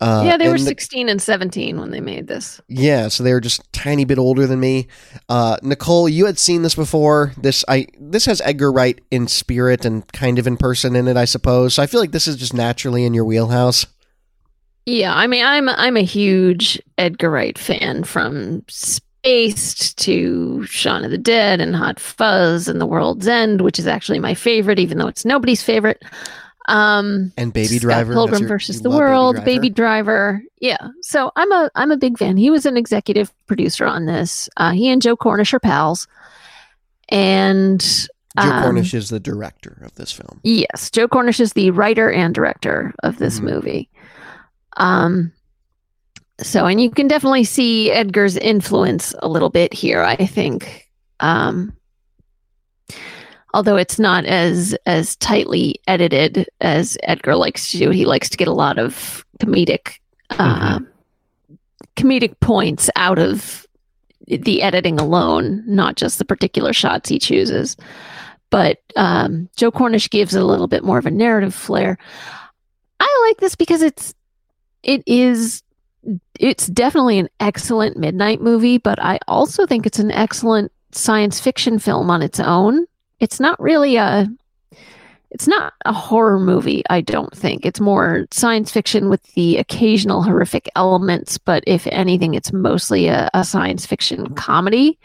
Uh, 0.00 0.22
yeah, 0.24 0.38
they 0.38 0.48
were 0.48 0.56
16 0.56 1.10
and 1.10 1.20
17 1.20 1.78
when 1.78 1.90
they 1.90 2.00
made 2.00 2.26
this. 2.26 2.58
Yeah, 2.68 3.08
so 3.08 3.22
they 3.22 3.34
were 3.34 3.40
just 3.40 3.70
tiny 3.72 4.06
bit 4.06 4.18
older 4.18 4.46
than 4.46 4.58
me. 4.58 4.88
Uh, 5.28 5.58
Nicole, 5.62 6.08
you 6.08 6.24
had 6.24 6.38
seen 6.38 6.62
this 6.62 6.74
before. 6.74 7.32
This 7.36 7.64
I 7.68 7.86
this 7.98 8.24
has 8.24 8.40
Edgar 8.40 8.72
Wright 8.72 8.98
in 9.10 9.28
spirit 9.28 9.84
and 9.84 10.10
kind 10.12 10.38
of 10.38 10.46
in 10.46 10.56
person 10.56 10.96
in 10.96 11.06
it, 11.06 11.18
I 11.18 11.26
suppose. 11.26 11.74
So 11.74 11.82
I 11.82 11.86
feel 11.86 12.00
like 12.00 12.12
this 12.12 12.26
is 12.26 12.36
just 12.36 12.54
naturally 12.54 13.04
in 13.04 13.12
your 13.12 13.26
wheelhouse. 13.26 13.86
Yeah, 14.86 15.14
I 15.14 15.26
mean, 15.26 15.44
I'm 15.44 15.68
I'm 15.68 15.98
a 15.98 16.02
huge 16.02 16.80
Edgar 16.96 17.30
Wright 17.30 17.58
fan 17.58 18.02
from 18.04 18.64
Spaced 18.68 19.98
to 19.98 20.64
Shaun 20.64 21.04
of 21.04 21.10
the 21.10 21.18
Dead 21.18 21.60
and 21.60 21.76
Hot 21.76 22.00
Fuzz 22.00 22.68
and 22.68 22.80
The 22.80 22.86
World's 22.86 23.28
End, 23.28 23.60
which 23.60 23.78
is 23.78 23.86
actually 23.86 24.18
my 24.18 24.32
favorite, 24.32 24.78
even 24.78 24.96
though 24.96 25.08
it's 25.08 25.26
nobody's 25.26 25.62
favorite. 25.62 26.02
Um, 26.68 27.32
and 27.36 27.52
Baby 27.52 27.78
Scott 27.78 27.80
Driver, 27.80 28.12
Pilgrim 28.12 28.46
versus 28.46 28.82
the 28.82 28.90
World, 28.90 29.36
Baby 29.44 29.44
Driver. 29.44 29.60
Baby 29.60 29.70
Driver. 29.70 30.42
Yeah, 30.60 30.88
so 31.02 31.32
I'm 31.36 31.50
a 31.52 31.70
I'm 31.74 31.90
a 31.90 31.96
big 31.96 32.18
fan. 32.18 32.36
He 32.36 32.50
was 32.50 32.66
an 32.66 32.76
executive 32.76 33.32
producer 33.46 33.86
on 33.86 34.06
this. 34.06 34.48
Uh, 34.56 34.72
he 34.72 34.88
and 34.88 35.00
Joe 35.02 35.16
Cornish 35.16 35.54
are 35.54 35.60
pals, 35.60 36.06
and 37.08 37.80
Joe 37.80 38.50
um, 38.50 38.62
Cornish 38.62 38.94
is 38.94 39.08
the 39.08 39.20
director 39.20 39.82
of 39.84 39.94
this 39.94 40.12
film. 40.12 40.40
Yes, 40.44 40.90
Joe 40.90 41.08
Cornish 41.08 41.40
is 41.40 41.54
the 41.54 41.70
writer 41.70 42.10
and 42.10 42.34
director 42.34 42.94
of 43.02 43.18
this 43.18 43.36
mm-hmm. 43.36 43.46
movie. 43.46 43.90
Um, 44.76 45.32
so 46.40 46.66
and 46.66 46.80
you 46.80 46.90
can 46.90 47.08
definitely 47.08 47.44
see 47.44 47.90
Edgar's 47.90 48.36
influence 48.36 49.14
a 49.20 49.28
little 49.28 49.50
bit 49.50 49.72
here. 49.72 50.02
I 50.02 50.16
think. 50.16 50.88
Um, 51.20 51.74
although 53.54 53.76
it's 53.76 53.98
not 53.98 54.24
as 54.24 54.76
as 54.86 55.16
tightly 55.16 55.80
edited 55.86 56.48
as 56.60 56.96
Edgar 57.02 57.36
likes 57.36 57.70
to 57.72 57.78
do. 57.78 57.90
He 57.90 58.04
likes 58.04 58.28
to 58.30 58.36
get 58.36 58.48
a 58.48 58.52
lot 58.52 58.78
of 58.78 59.24
comedic 59.40 59.98
uh, 60.30 60.80
comedic 61.96 62.38
points 62.40 62.90
out 62.96 63.18
of 63.18 63.66
the 64.26 64.62
editing 64.62 64.98
alone, 65.00 65.62
not 65.66 65.96
just 65.96 66.18
the 66.18 66.24
particular 66.24 66.72
shots 66.72 67.08
he 67.08 67.18
chooses. 67.18 67.76
But 68.50 68.78
um, 68.96 69.48
Joe 69.56 69.70
Cornish 69.70 70.10
gives 70.10 70.34
it 70.34 70.42
a 70.42 70.46
little 70.46 70.66
bit 70.66 70.84
more 70.84 70.98
of 70.98 71.06
a 71.06 71.10
narrative 71.10 71.54
flair. 71.54 71.98
I 72.98 73.26
like 73.28 73.38
this 73.38 73.54
because 73.54 73.82
it's 73.82 74.14
it 74.82 75.02
is 75.06 75.62
it's 76.38 76.66
definitely 76.66 77.18
an 77.18 77.28
excellent 77.38 77.96
midnight 77.96 78.40
movie, 78.40 78.78
but 78.78 78.98
I 79.00 79.18
also 79.28 79.66
think 79.66 79.86
it's 79.86 79.98
an 79.98 80.10
excellent 80.10 80.72
science 80.92 81.38
fiction 81.38 81.78
film 81.78 82.10
on 82.10 82.22
its 82.22 82.40
own. 82.40 82.86
It's 83.20 83.38
not 83.38 83.60
really 83.60 83.96
a 83.96 84.28
it's 85.30 85.46
not 85.46 85.74
a 85.84 85.92
horror 85.92 86.40
movie, 86.40 86.82
I 86.90 87.00
don't 87.00 87.34
think. 87.34 87.64
It's 87.64 87.78
more 87.78 88.26
science 88.32 88.72
fiction 88.72 89.08
with 89.08 89.22
the 89.34 89.58
occasional 89.58 90.22
horrific 90.22 90.68
elements, 90.74 91.38
but 91.38 91.62
if 91.68 91.86
anything, 91.86 92.34
it's 92.34 92.52
mostly 92.52 93.06
a, 93.06 93.30
a 93.32 93.44
science 93.44 93.86
fiction 93.86 94.34
comedy. 94.34 94.98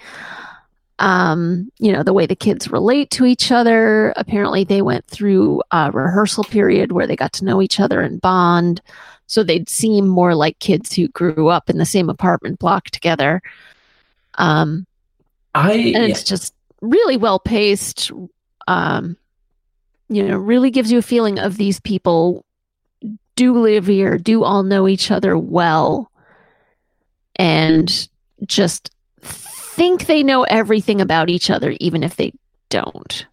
Um, 0.97 1.71
you 1.77 1.91
know, 1.91 2.01
the 2.01 2.13
way 2.13 2.25
the 2.25 2.35
kids 2.35 2.71
relate 2.71 3.11
to 3.11 3.25
each 3.25 3.51
other. 3.51 4.13
Apparently, 4.15 4.63
they 4.63 4.81
went 4.81 5.05
through 5.05 5.61
a 5.71 5.91
rehearsal 5.91 6.45
period 6.45 6.91
where 6.91 7.05
they 7.05 7.15
got 7.15 7.33
to 7.33 7.45
know 7.45 7.61
each 7.61 7.79
other 7.79 8.01
and 8.01 8.19
bond. 8.21 8.81
So 9.27 9.43
they'd 9.43 9.69
seem 9.69 10.07
more 10.07 10.33
like 10.35 10.57
kids 10.59 10.93
who 10.93 11.07
grew 11.09 11.49
up 11.49 11.69
in 11.69 11.77
the 11.77 11.85
same 11.85 12.09
apartment 12.09 12.59
block 12.59 12.85
together. 12.85 13.41
Um, 14.35 14.87
I 15.53 15.73
and 15.73 16.03
it's 16.05 16.23
just 16.23 16.53
really 16.89 17.17
well 17.17 17.39
paced. 17.39 18.11
Um, 18.67 19.17
you 20.09 20.23
know, 20.23 20.37
really 20.37 20.71
gives 20.71 20.91
you 20.91 20.97
a 20.97 21.03
feeling 21.03 21.39
of 21.39 21.57
these 21.57 21.79
people 21.79 22.45
do 23.35 23.59
live 23.59 23.87
here, 23.87 24.17
do 24.17 24.43
all 24.43 24.63
know 24.63 24.87
each 24.87 25.11
other 25.11 25.37
well, 25.37 26.11
and 27.35 28.07
just 28.45 28.91
think 29.21 30.05
they 30.05 30.23
know 30.23 30.43
everything 30.43 31.01
about 31.01 31.29
each 31.29 31.49
other, 31.49 31.75
even 31.79 32.03
if 32.03 32.15
they 32.15 32.33
don't. 32.69 33.25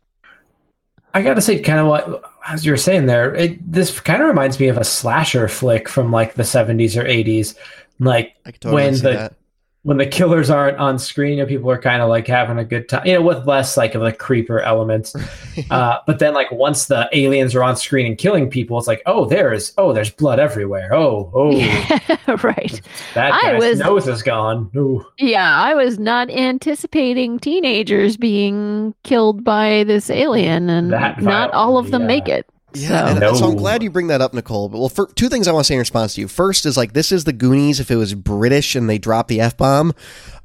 I 1.15 1.23
gotta 1.23 1.41
say, 1.41 1.61
kind 1.61 1.79
of 1.79 1.87
what 1.87 2.25
as 2.47 2.65
you 2.65 2.73
were 2.73 2.79
saying 2.79 3.07
there, 3.07 3.35
it 3.35 3.71
this 3.71 4.01
kind 4.01 4.23
of 4.23 4.29
reminds 4.29 4.59
me 4.59 4.69
of 4.69 4.79
a 4.79 4.85
slasher 4.85 5.47
flick 5.47 5.89
from 5.89 6.11
like 6.11 6.35
the 6.35 6.45
seventies 6.45 6.97
or 6.97 7.07
eighties, 7.07 7.55
like 8.01 8.35
totally 8.61 8.75
when 8.75 8.95
the 8.95 9.01
that. 9.01 9.35
When 9.85 9.97
the 9.97 10.07
killers 10.07 10.49
aren't 10.49 10.79
on 10.79 10.97
screen 10.97 11.41
and 11.41 11.49
people 11.49 11.69
are 11.69 11.81
kind 11.81 12.03
of 12.03 12.09
like 12.09 12.29
having 12.29 12.57
a 12.57 12.65
good 12.65 12.89
time, 12.89 13.05
you 13.05 13.15
know, 13.15 13.23
with 13.23 13.45
less 13.49 13.77
like 13.77 13.97
of 13.97 14.03
the 14.03 14.13
creeper 14.13 14.61
elements. 14.61 15.13
uh, 15.71 15.99
but 16.07 16.21
then 16.21 16.35
like 16.35 16.51
once 16.53 16.87
the 16.87 17.09
aliens 17.13 17.55
are 17.57 17.65
on 17.65 17.77
screen 17.77 18.07
and 18.07 18.17
killing 18.17 18.49
people, 18.49 18.79
it's 18.79 18.87
like, 18.87 19.03
oh, 19.07 19.25
there's 19.25 19.73
oh, 19.79 19.93
there's 19.93 20.11
blood 20.11 20.39
everywhere. 20.39 20.95
Oh, 20.95 21.31
oh, 21.35 21.51
right. 22.45 22.81
that 23.15 23.33
I 23.33 23.41
guy's 23.43 23.61
was- 23.61 23.79
nose 23.81 24.07
is 24.07 24.23
gone. 24.23 24.71
Ooh. 24.77 25.05
Yeah, 25.19 25.57
I 25.61 25.75
was 25.75 25.99
not 25.99 26.31
anticipating 26.31 27.41
teenagers 27.41 28.17
being 28.17 28.95
killed 29.03 29.43
by 29.43 29.83
this 29.85 30.11
alien, 30.11 30.71
and 30.71 30.93
That 30.93 31.21
not 31.21 31.51
all 31.53 31.77
of 31.77 31.91
them 31.91 32.03
violently, 32.03 32.17
make 32.17 32.29
it. 32.29 32.47
Yeah, 32.75 32.89
so, 32.89 33.07
and, 33.07 33.23
and 33.23 33.37
so 33.37 33.51
I'm 33.51 33.57
glad 33.57 33.83
you 33.83 33.91
bring 33.91 34.07
that 34.09 34.21
up, 34.21 34.35
Nicole. 34.35 34.69
But 34.69 34.79
well, 34.79 34.89
for, 34.89 35.07
two 35.15 35.29
things 35.29 35.49
I 35.49 35.53
want 35.53 35.65
to 35.65 35.69
say 35.69 35.75
in 35.75 35.81
response 35.81 36.15
to 36.15 36.21
you. 36.21 36.29
First 36.29 36.67
is 36.67 36.77
like 36.77 36.93
this 36.93 37.13
is 37.13 37.25
the 37.25 37.33
Goonies 37.33 37.81
if 37.81 37.91
it 37.91 37.97
was 37.97 38.15
British 38.15 38.75
and 38.75 38.89
they 38.89 38.99
dropped 38.99 39.29
the 39.29 39.41
f 39.41 39.57
bomb, 39.57 39.93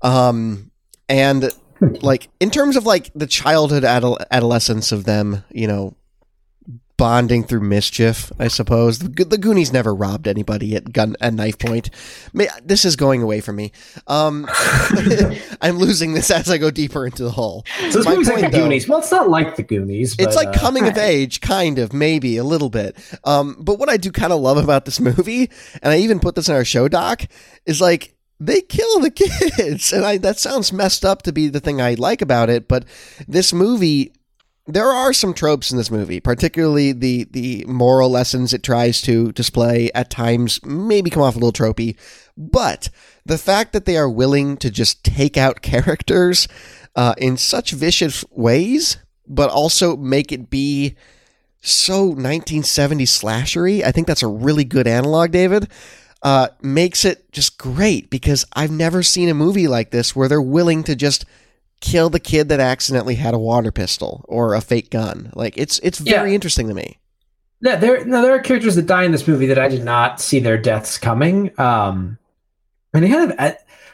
um, 0.02 0.72
and 1.08 1.50
like 2.02 2.30
in 2.40 2.50
terms 2.50 2.76
of 2.76 2.86
like 2.86 3.12
the 3.16 3.28
childhood 3.28 3.84
adol- 3.84 4.24
adolescence 4.32 4.92
of 4.92 5.06
them, 5.06 5.44
you 5.52 5.68
know, 5.68 5.96
bonding 6.98 7.44
through 7.44 7.62
mischief. 7.62 8.32
I 8.40 8.48
suppose 8.48 9.00
the, 9.00 9.24
the 9.24 9.38
Goonies 9.38 9.72
never 9.72 9.94
robbed 9.94 10.28
anybody 10.28 10.76
at 10.76 10.92
gun 10.92 11.16
at 11.22 11.34
knife 11.34 11.60
point. 11.60 11.90
May, 12.34 12.48
this 12.64 12.86
is 12.86 12.96
going 12.96 13.22
away 13.22 13.40
from 13.40 13.56
me. 13.56 13.72
Um, 14.08 14.48
I'm 15.62 15.78
losing 15.78 16.14
this 16.14 16.32
as 16.32 16.50
I 16.50 16.58
go 16.58 16.72
deeper 16.72 17.06
into 17.06 17.24
the 17.24 17.32
hole. 17.32 17.66
So 17.92 18.00
this 18.00 18.06
My 18.06 18.12
movie's 18.12 18.30
like 18.30 18.42
the 18.42 18.50
though- 18.50 18.64
Goonies. 18.64 18.88
Well, 18.88 19.00
it's 19.00 19.12
not 19.12 19.30
like 19.30 19.56
the 19.56 19.64
Goonies. 19.64 20.16
It's 20.18 20.36
like 20.36 20.50
uh, 20.50 20.60
coming 20.60 20.88
of 20.88 20.98
age, 20.98 21.40
kind 21.42 21.80
of, 21.80 21.94
maybe 21.94 22.38
a 22.38 22.44
little 22.44 22.70
bit. 22.70 22.98
Um, 23.24 23.56
but 23.60 23.78
what 23.80 23.90
I 23.90 23.98
do 23.98 24.12
kind 24.12 24.34
of 24.34 24.40
love 24.42 24.58
about 24.58 24.86
this 24.86 25.00
movie, 25.00 25.50
and 25.82 25.94
I 25.94 26.00
even 26.00 26.20
put 26.20 26.36
this 26.36 26.50
in 26.50 26.56
our 26.56 26.66
show 26.66 26.88
doc, 26.88 27.22
is 27.66 27.80
like 27.80 28.16
they 28.40 28.62
kill 28.62 29.00
the 29.00 29.12
kids, 29.58 29.94
and 29.94 30.04
I 30.06 30.18
that 30.18 30.40
sounds 30.40 30.74
messed 30.74 31.06
up 31.06 31.22
to 31.24 31.32
be 31.32 31.48
the 31.48 31.60
thing 31.60 31.80
I 31.82 31.94
like 31.94 32.22
about 32.22 32.50
it, 32.50 32.68
but 32.68 32.86
this 33.28 33.54
movie. 33.54 34.14
There 34.70 34.90
are 34.90 35.14
some 35.14 35.34
tropes 35.34 35.72
in 35.72 35.78
this 35.78 35.90
movie, 35.90 36.20
particularly 36.20 36.92
the 36.92 37.26
the 37.32 37.64
moral 37.66 38.10
lessons 38.10 38.54
it 38.54 38.64
tries 38.64 39.02
to 39.04 39.32
display 39.32 39.90
at 39.96 40.10
times 40.10 40.60
maybe 40.66 41.10
come 41.10 41.24
off 41.24 41.36
a 41.36 41.40
little 41.40 41.54
tropey, 41.54 41.96
but 42.36 42.90
the 43.26 43.38
fact 43.38 43.72
that 43.72 43.86
they 43.86 43.96
are 43.96 44.10
willing 44.10 44.58
to 44.58 44.70
just 44.70 45.06
take 45.06 45.38
out 45.38 45.62
characters 45.62 46.50
uh, 46.98 47.14
in 47.18 47.38
such 47.38 47.72
vicious 47.72 48.26
ways, 48.32 48.98
but 49.26 49.50
also 49.50 49.96
make 49.96 50.34
it 50.34 50.50
be 50.50 50.96
so 51.62 52.06
1970 52.06 53.06
slashery. 53.06 53.84
I 53.84 53.92
think 53.92 54.06
that's 54.08 54.24
a 54.24 54.28
really 54.28 54.64
good 54.66 54.88
analog, 54.88 55.32
David. 55.32 55.70
Uh, 56.24 56.48
makes 56.62 57.06
it 57.06 57.32
just 57.32 57.58
great 57.58 58.10
because 58.10 58.46
I've 58.54 58.72
never 58.72 59.04
seen 59.04 59.30
a 59.30 59.34
movie 59.34 59.68
like 59.68 59.92
this 59.92 60.16
where 60.16 60.28
they're 60.28 60.42
willing 60.42 60.84
to 60.86 60.96
just 60.96 61.26
kill 61.80 62.10
the 62.10 62.20
kid 62.20 62.50
that 62.50 62.60
accidentally 62.60 63.16
had 63.16 63.34
a 63.34 63.40
water 63.40 63.72
pistol 63.72 64.26
or 64.28 64.54
a 64.56 64.62
fake 64.62 64.90
gun. 64.90 65.32
Like 65.36 65.58
it's 65.58 65.80
it's 65.80 66.00
very 66.00 66.30
Yeah. 66.30 66.36
interesting 66.36 66.68
to 66.68 66.74
me. 66.74 67.00
Yeah, 67.62 67.76
there 67.76 68.06
no, 68.06 68.22
there 68.22 68.34
are 68.36 68.40
characters 68.40 68.76
that 68.76 68.86
die 68.86 69.04
in 69.04 69.12
this 69.12 69.28
movie 69.28 69.48
that 69.48 69.58
I 69.60 69.68
did 69.68 69.84
not 69.84 70.22
see 70.22 70.40
their 70.40 70.58
deaths 70.58 70.98
coming. 70.98 71.52
Um, 71.60 72.18
and 72.94 73.12
kind 73.12 73.32
of 73.32 73.40
uh, 73.40 73.54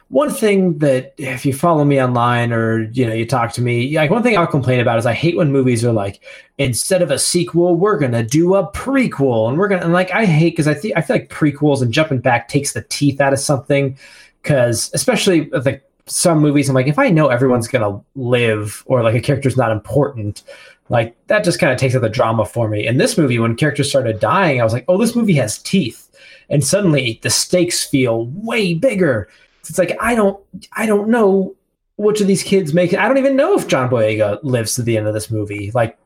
one 0.09 0.29
thing 0.29 0.77
that 0.79 1.13
if 1.17 1.45
you 1.45 1.53
follow 1.53 1.83
me 1.85 2.01
online 2.01 2.51
or 2.53 2.83
you 2.91 3.05
know 3.05 3.13
you 3.13 3.25
talk 3.25 3.51
to 3.53 3.61
me, 3.61 3.95
like 3.97 4.11
one 4.11 4.21
thing 4.21 4.37
I'll 4.37 4.47
complain 4.47 4.79
about 4.79 4.99
is 4.99 5.05
I 5.05 5.13
hate 5.13 5.35
when 5.37 5.51
movies 5.51 5.83
are 5.83 5.93
like 5.93 6.21
instead 6.57 7.01
of 7.01 7.09
a 7.09 7.17
sequel, 7.17 7.75
we're 7.75 7.97
gonna 7.97 8.23
do 8.23 8.55
a 8.55 8.69
prequel, 8.71 9.49
and 9.49 9.57
we're 9.57 9.67
gonna 9.69 9.83
and 9.83 9.93
like 9.93 10.11
I 10.11 10.25
hate 10.25 10.51
because 10.51 10.67
I 10.67 10.73
think 10.73 10.95
I 10.97 11.01
feel 11.01 11.15
like 11.15 11.29
prequels 11.29 11.81
and 11.81 11.91
jumping 11.93 12.19
back 12.19 12.47
takes 12.47 12.73
the 12.73 12.83
teeth 12.83 13.19
out 13.21 13.33
of 13.33 13.39
something. 13.39 13.97
Because 14.41 14.91
especially 14.93 15.49
like 15.51 15.83
some 16.05 16.39
movies, 16.39 16.69
I'm 16.69 16.75
like 16.75 16.87
if 16.87 16.99
I 16.99 17.09
know 17.09 17.27
everyone's 17.27 17.67
gonna 17.67 18.01
live 18.15 18.83
or 18.85 19.03
like 19.03 19.15
a 19.15 19.21
character's 19.21 19.57
not 19.57 19.71
important, 19.71 20.43
like 20.89 21.15
that 21.27 21.43
just 21.43 21.59
kind 21.59 21.71
of 21.71 21.79
takes 21.79 21.95
out 21.95 22.01
the 22.01 22.09
drama 22.09 22.45
for 22.45 22.67
me. 22.67 22.85
In 22.85 22.97
this 22.97 23.17
movie, 23.17 23.39
when 23.39 23.55
characters 23.55 23.89
started 23.89 24.19
dying, 24.19 24.59
I 24.59 24.63
was 24.63 24.73
like, 24.73 24.85
oh, 24.87 24.97
this 24.97 25.15
movie 25.15 25.35
has 25.35 25.57
teeth, 25.59 26.09
and 26.49 26.63
suddenly 26.63 27.19
the 27.23 27.29
stakes 27.29 27.83
feel 27.83 28.25
way 28.27 28.73
bigger. 28.73 29.29
It's 29.61 29.77
like 29.77 29.95
I 30.01 30.13
don't, 30.15 30.43
I 30.73 30.85
don't 30.85 31.07
know 31.07 31.55
which 31.95 32.21
of 32.21 32.27
these 32.27 32.43
kids 32.43 32.73
make 32.73 32.91
it. 32.91 32.99
I 32.99 33.07
don't 33.07 33.17
even 33.17 33.35
know 33.35 33.57
if 33.57 33.67
John 33.67 33.89
Boyega 33.89 34.39
lives 34.43 34.75
to 34.75 34.81
the 34.81 34.97
end 34.97 35.07
of 35.07 35.13
this 35.13 35.31
movie. 35.31 35.71
Like, 35.73 35.97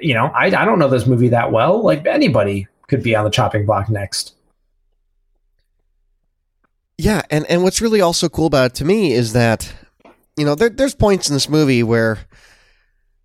you 0.00 0.14
know, 0.14 0.26
I, 0.26 0.46
I 0.46 0.64
don't 0.64 0.78
know 0.78 0.88
this 0.88 1.06
movie 1.06 1.28
that 1.28 1.52
well. 1.52 1.82
Like 1.82 2.06
anybody 2.06 2.68
could 2.86 3.02
be 3.02 3.14
on 3.14 3.24
the 3.24 3.30
chopping 3.30 3.66
block 3.66 3.90
next. 3.90 4.34
Yeah, 7.02 7.22
and 7.30 7.44
and 7.46 7.64
what's 7.64 7.80
really 7.80 8.00
also 8.00 8.28
cool 8.28 8.46
about 8.46 8.66
it 8.66 8.74
to 8.76 8.84
me 8.84 9.12
is 9.12 9.32
that 9.32 9.74
you 10.36 10.44
know 10.44 10.54
there, 10.54 10.70
there's 10.70 10.94
points 10.94 11.28
in 11.28 11.34
this 11.34 11.48
movie 11.48 11.82
where 11.82 12.20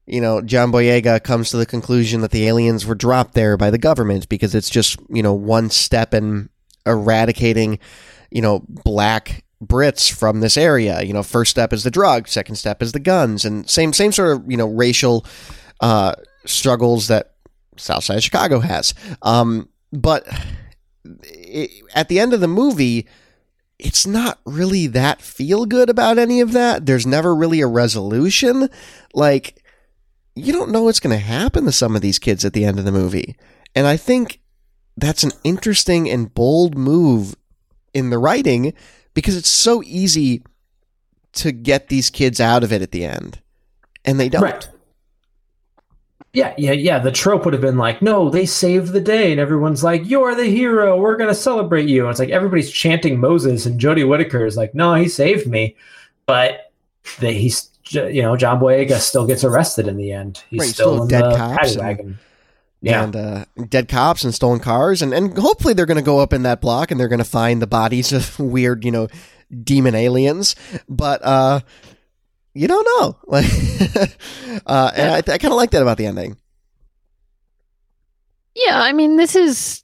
you 0.07 0.19
know 0.19 0.41
John 0.41 0.72
Boyega 0.72 1.24
comes 1.24 1.51
to 1.51 1.57
the 1.57 1.65
conclusion 1.67 2.22
that 2.22 2.31
the 2.31 2.48
aliens 2.48 2.88
were 2.88 2.96
dropped 2.96 3.36
there 3.36 3.55
by 3.55 3.69
the 3.69 3.77
government 3.77 4.29
because 4.29 4.55
it's 4.55 4.72
just 4.72 4.98
you 5.10 5.22
know 5.22 5.36
one 5.36 5.69
step 5.69 6.15
in 6.15 6.50
eradicating 6.88 7.77
you 8.31 8.41
know 8.41 8.65
black 8.67 9.43
Brits 9.63 10.12
from 10.12 10.39
this 10.39 10.57
area. 10.57 11.03
You 11.03 11.13
know, 11.13 11.22
first 11.22 11.51
step 11.51 11.72
is 11.72 11.84
the 11.84 11.91
drug, 11.91 12.27
second 12.27 12.55
step 12.55 12.81
is 12.81 12.93
the 12.93 13.00
guns, 13.00 13.46
and 13.46 13.69
same 13.69 13.93
same 13.93 14.12
sort 14.12 14.38
of 14.38 14.50
you 14.50 14.57
know 14.57 14.67
racial 14.67 15.24
uh, 15.81 16.15
struggles 16.48 17.10
that 17.10 17.36
Southside 17.75 18.24
Chicago 18.24 18.60
has. 18.60 18.96
Um, 19.22 19.69
but 19.93 20.27
it, 21.22 21.69
at 21.93 22.10
the 22.10 22.19
end 22.19 22.34
of 22.34 22.39
the 22.39 22.48
movie, 22.48 23.05
it's 23.79 24.07
not 24.07 24.39
really 24.46 24.88
that 24.88 25.22
feel 25.22 25.65
good 25.65 25.89
about 25.89 26.17
any 26.17 26.41
of 26.41 26.51
that. 26.53 26.86
There's 26.86 27.05
never 27.05 27.36
really 27.36 27.62
a 27.62 27.67
resolution. 27.67 28.69
Like, 29.13 29.63
you 30.36 30.51
don't 30.53 30.72
know 30.72 30.84
what's 30.84 31.00
going 31.00 31.17
to 31.17 31.24
happen 31.24 31.65
to 31.65 31.72
some 31.72 31.96
of 31.96 32.01
these 32.01 32.19
kids 32.19 32.43
at 32.43 32.53
the 32.53 32.65
end 32.65 32.79
of 32.79 32.86
the 32.86 32.91
movie. 32.91 33.36
And 33.75 33.86
I 33.86 33.98
think 33.98 34.39
that's 34.96 35.24
an 35.24 35.31
interesting 35.43 36.10
and 36.10 36.34
bold 36.34 36.77
move 36.77 37.36
in 37.93 38.10
the 38.10 38.17
writing 38.17 38.74
because 39.13 39.38
it's 39.38 39.50
so 39.50 39.84
easy 39.84 40.43
to 41.34 41.51
get 41.51 41.88
these 41.89 42.10
kids 42.10 42.39
out 42.39 42.63
of 42.63 42.74
it 42.74 42.81
at 42.81 42.91
the 42.91 43.05
end. 43.05 43.41
And 44.05 44.19
they 44.19 44.29
don't. 44.29 44.41
Right. 44.41 44.67
Yeah, 46.38 46.53
yeah, 46.56 46.74
yeah. 46.74 47.00
The 47.00 47.12
trope 47.12 47.46
would 47.46 47.53
have 47.56 47.63
been 47.63 47.79
like, 47.79 48.00
no, 48.03 48.29
they 48.29 48.46
saved 48.46 48.94
the 48.94 49.01
day, 49.01 49.32
and 49.32 49.41
everyone's 49.41 49.84
like, 49.84 50.08
"You're 50.08 50.36
the 50.36 50.46
hero. 50.46 50.96
We're 50.96 51.17
gonna 51.17 51.34
celebrate 51.34 51.89
you." 51.89 52.01
And 52.03 52.12
it's 52.12 52.20
like 52.20 52.29
everybody's 52.29 52.70
chanting 52.72 53.20
Moses, 53.20 53.65
and 53.65 53.82
Jodie 53.82 54.08
Whittaker 54.08 54.46
is 54.46 54.56
like, 54.56 54.75
"No, 54.75 54.94
he 54.94 55.10
saved 55.10 55.48
me," 55.48 55.75
but 56.27 56.72
the, 57.20 57.32
he's 57.32 57.72
you 57.89 58.22
know 58.22 58.38
John 58.38 58.60
Boyega 58.60 59.00
still 59.00 59.25
gets 59.25 59.44
arrested 59.44 59.88
in 59.88 59.98
the 59.98 60.12
end. 60.12 60.44
He's 60.51 60.60
Right, 60.60 60.70
still, 60.70 60.94
still 60.94 61.03
in 61.03 61.08
dead 61.10 61.24
the 61.24 61.38
cops 61.38 61.72
and- 61.72 61.82
wagon. 61.82 62.20
Yeah, 62.82 63.03
and 63.06 63.15
uh, 63.15 63.46
dead 63.70 63.88
cops 63.88 64.24
and 64.24 64.32
stolen 64.32 64.60
cars, 64.60 65.01
and, 65.01 65.12
and 65.15 65.36
hopefully 65.39 65.74
they're 65.74 65.88
going 65.88 65.98
to 65.98 66.03
go 66.03 66.20
up 66.20 66.32
in 66.34 66.44
that 66.44 66.62
block 66.62 66.91
and 66.91 67.00
they're 67.00 67.08
going 67.08 67.17
to 67.17 67.25
find 67.25 67.60
the 67.60 67.65
bodies 67.65 68.13
of 68.13 68.38
weird, 68.56 68.86
you 68.86 68.91
know, 68.91 69.08
demon 69.63 69.96
aliens. 69.96 70.56
But 70.88 71.22
uh, 71.25 71.62
you 72.58 72.68
don't 72.68 72.88
know, 73.00 73.18
like, 73.28 73.46
uh, 74.66 74.92
and 74.96 75.12
I, 75.12 75.18
I 75.18 75.38
kind 75.38 75.46
of 75.46 75.58
like 75.58 75.72
that 75.72 75.82
about 75.82 75.98
the 75.98 76.06
ending. 76.06 76.38
Yeah, 78.56 78.82
I 78.82 78.92
mean, 78.94 79.18
this 79.18 79.36
is 79.36 79.84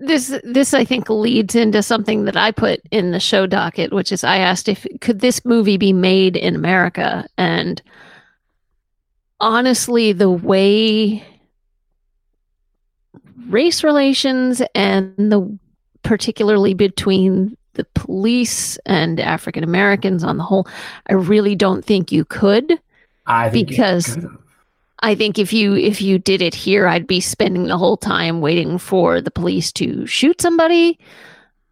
this 0.00 0.40
this 0.44 0.72
I 0.72 0.84
think 0.84 1.10
leads 1.10 1.54
into 1.54 1.82
something 1.82 2.24
that 2.24 2.36
I 2.36 2.52
put 2.52 2.80
in 2.90 3.10
the 3.10 3.20
show 3.20 3.46
docket, 3.46 3.92
which 3.92 4.12
is 4.12 4.24
I 4.24 4.38
asked 4.38 4.68
if 4.68 4.86
could 5.00 5.20
this 5.20 5.44
movie 5.44 5.76
be 5.76 5.92
made 5.92 6.36
in 6.36 6.54
America, 6.54 7.26
and 7.36 7.82
honestly, 9.40 10.12
the 10.12 10.30
way 10.30 11.24
race 13.48 13.82
relations 13.82 14.62
and 14.74 15.14
the 15.16 15.58
particularly 16.02 16.72
between 16.74 17.56
the 17.74 17.84
police 17.94 18.76
and 18.86 19.20
African 19.20 19.64
Americans 19.64 20.24
on 20.24 20.36
the 20.36 20.42
whole, 20.42 20.66
I 21.08 21.14
really 21.14 21.54
don't 21.54 21.84
think 21.84 22.10
you 22.12 22.24
could. 22.24 22.80
I 23.26 23.50
think 23.50 23.68
because- 23.68 24.18
I 25.02 25.14
think 25.14 25.38
if 25.38 25.52
you 25.52 25.74
if 25.76 26.02
you 26.02 26.18
did 26.18 26.42
it 26.42 26.54
here, 26.54 26.86
I'd 26.86 27.06
be 27.06 27.20
spending 27.20 27.64
the 27.68 27.78
whole 27.78 27.96
time 27.96 28.42
waiting 28.42 28.76
for 28.76 29.22
the 29.22 29.30
police 29.30 29.72
to 29.72 30.04
shoot 30.04 30.42
somebody, 30.42 30.98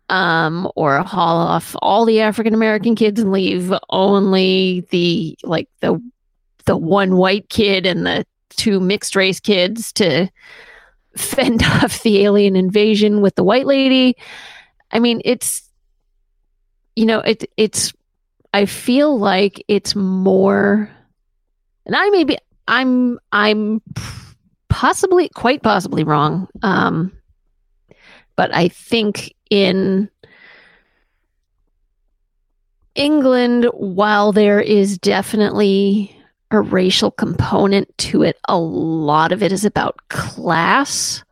um, 0.08 0.70
or 0.76 1.00
haul 1.02 1.36
off 1.36 1.76
all 1.82 2.06
the 2.06 2.22
African 2.22 2.54
American 2.54 2.94
kids 2.96 3.20
and 3.20 3.30
leave 3.30 3.70
only 3.90 4.86
the 4.90 5.36
like 5.42 5.68
the 5.80 6.00
the 6.64 6.76
one 6.76 7.16
white 7.16 7.50
kid 7.50 7.84
and 7.84 8.06
the 8.06 8.24
two 8.56 8.80
mixed 8.80 9.14
race 9.14 9.40
kids 9.40 9.92
to 9.92 10.28
fend 11.16 11.62
off 11.62 12.02
the 12.02 12.24
alien 12.24 12.56
invasion 12.56 13.20
with 13.20 13.34
the 13.34 13.44
white 13.44 13.66
lady. 13.66 14.16
I 14.90 15.00
mean, 15.00 15.20
it's 15.26 15.67
you 16.98 17.06
know, 17.06 17.20
it 17.20 17.48
it's 17.56 17.92
I 18.52 18.66
feel 18.66 19.16
like 19.16 19.64
it's 19.68 19.94
more 19.94 20.90
and 21.86 21.94
I 21.94 22.10
may 22.10 22.24
be 22.24 22.36
I'm 22.66 23.20
I'm 23.30 23.80
possibly 24.68 25.28
quite 25.28 25.62
possibly 25.62 26.02
wrong. 26.02 26.48
Um 26.64 27.12
but 28.34 28.52
I 28.52 28.66
think 28.66 29.32
in 29.48 30.10
England 32.96 33.66
while 33.74 34.32
there 34.32 34.60
is 34.60 34.98
definitely 34.98 36.20
a 36.50 36.60
racial 36.60 37.12
component 37.12 37.96
to 37.98 38.24
it, 38.24 38.40
a 38.48 38.58
lot 38.58 39.30
of 39.30 39.40
it 39.40 39.52
is 39.52 39.64
about 39.64 40.00
class. 40.08 41.22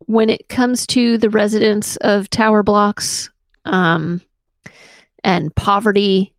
When 0.00 0.28
it 0.28 0.50
comes 0.50 0.86
to 0.88 1.16
the 1.16 1.30
residents 1.30 1.96
of 1.96 2.28
tower 2.28 2.62
blocks 2.62 3.30
um, 3.64 4.20
and 5.24 5.54
poverty, 5.54 6.32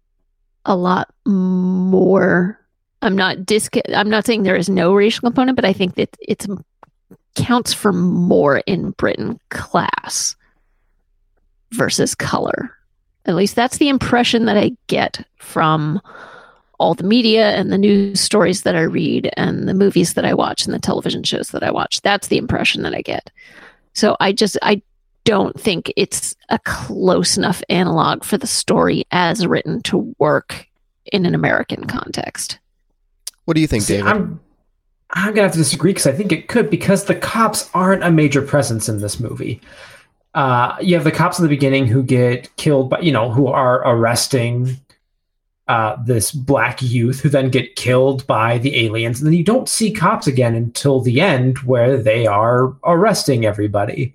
a 0.66 0.76
lot 0.76 1.14
more 1.26 2.62
I'm 3.02 3.16
not 3.16 3.46
disc. 3.46 3.76
I'm 3.94 4.10
not 4.10 4.26
saying 4.26 4.44
there 4.44 4.56
is 4.56 4.70
no 4.70 4.94
racial 4.94 5.22
component, 5.22 5.56
but 5.56 5.66
I 5.66 5.74
think 5.74 5.96
that 5.96 6.16
it 6.22 6.46
counts 7.36 7.74
for 7.74 7.92
more 7.92 8.58
in 8.60 8.92
Britain 8.92 9.40
class 9.50 10.36
versus 11.72 12.14
color. 12.14 12.76
At 13.26 13.36
least 13.36 13.56
that's 13.56 13.78
the 13.78 13.90
impression 13.90 14.46
that 14.46 14.58
I 14.58 14.72
get 14.88 15.26
from 15.38 16.02
all 16.80 16.94
the 16.96 17.04
media 17.04 17.52
and 17.52 17.72
the 17.72 17.78
news 17.78 18.20
stories 18.20 18.64
that 18.64 18.76
I 18.76 18.82
read 18.82 19.32
and 19.38 19.68
the 19.68 19.74
movies 19.74 20.16
that 20.16 20.26
I 20.26 20.34
watch 20.34 20.66
and 20.66 20.74
the 20.74 20.80
television 20.80 21.24
shows 21.24 21.50
that 21.50 21.64
I 21.64 21.72
watch. 21.72 22.02
That's 22.02 22.28
the 22.28 22.38
impression 22.38 22.82
that 22.84 22.96
I 22.96 23.02
get. 23.02 23.30
So 23.94 24.18
I 24.20 24.32
just 24.32 24.58
I 24.62 24.82
don't 25.24 25.60
think 25.60 25.92
it's 25.96 26.36
a 26.50 26.60
close 26.60 27.38
enough 27.38 27.62
analog 27.70 28.24
for 28.24 28.38
the 28.38 28.48
story 28.48 29.06
as 29.12 29.46
written 29.46 29.82
to 29.84 30.16
work 30.20 30.68
in 31.06 31.26
an 31.26 31.36
American 31.36 31.86
context. 31.86 32.60
What 33.46 33.56
do 33.56 33.62
you 33.62 33.68
think, 33.68 33.84
See, 33.84 33.98
David? 33.98 34.12
I'm 34.12 34.40
I'm 35.14 35.34
gonna 35.34 35.44
have 35.44 35.52
to 35.54 35.58
disagree 35.58 35.92
because 35.92 36.08
I 36.08 36.14
think 36.14 36.32
it 36.32 36.48
could 36.48 36.70
because 36.70 37.06
the 37.06 37.16
cops 37.16 37.70
aren't 37.74 38.04
a 38.04 38.12
major 38.12 38.42
presence 38.42 38.88
in 38.88 39.02
this 39.02 39.20
movie. 39.20 39.62
Uh, 40.34 40.78
you 40.80 40.96
have 40.96 41.04
the 41.04 41.12
cops 41.12 41.38
in 41.38 41.44
the 41.44 41.50
beginning 41.50 41.86
who 41.86 42.02
get 42.02 42.56
killed 42.56 42.90
by 42.90 43.00
you 43.00 43.12
know 43.12 43.30
who 43.30 43.48
are 43.48 43.86
arresting 43.86 44.78
uh, 45.68 45.98
this 46.04 46.32
black 46.32 46.82
youth 46.82 47.20
who 47.20 47.30
then 47.30 47.50
get 47.50 47.76
killed 47.76 48.26
by 48.26 48.58
the 48.60 48.86
aliens, 48.86 49.20
and 49.20 49.28
then 49.28 49.34
you 49.34 49.44
don't 49.44 49.68
see 49.68 49.92
cops 49.92 50.28
again 50.28 50.56
until 50.56 51.02
the 51.02 51.20
end 51.20 51.58
where 51.60 51.98
they 52.02 52.26
are 52.26 52.74
arresting 52.86 53.46
everybody. 53.46 54.14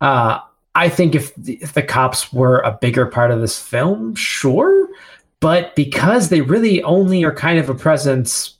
Uh, 0.00 0.40
I 0.74 0.88
think 0.88 1.14
if 1.14 1.34
the, 1.36 1.58
if 1.62 1.72
the 1.72 1.82
cops 1.82 2.32
were 2.32 2.58
a 2.60 2.76
bigger 2.80 3.06
part 3.06 3.30
of 3.30 3.40
this 3.40 3.60
film, 3.60 4.14
sure, 4.14 4.88
but 5.40 5.76
because 5.76 6.28
they 6.28 6.40
really 6.40 6.82
only 6.82 7.22
are 7.24 7.34
kind 7.34 7.58
of 7.58 7.68
a 7.68 7.74
presence 7.74 8.58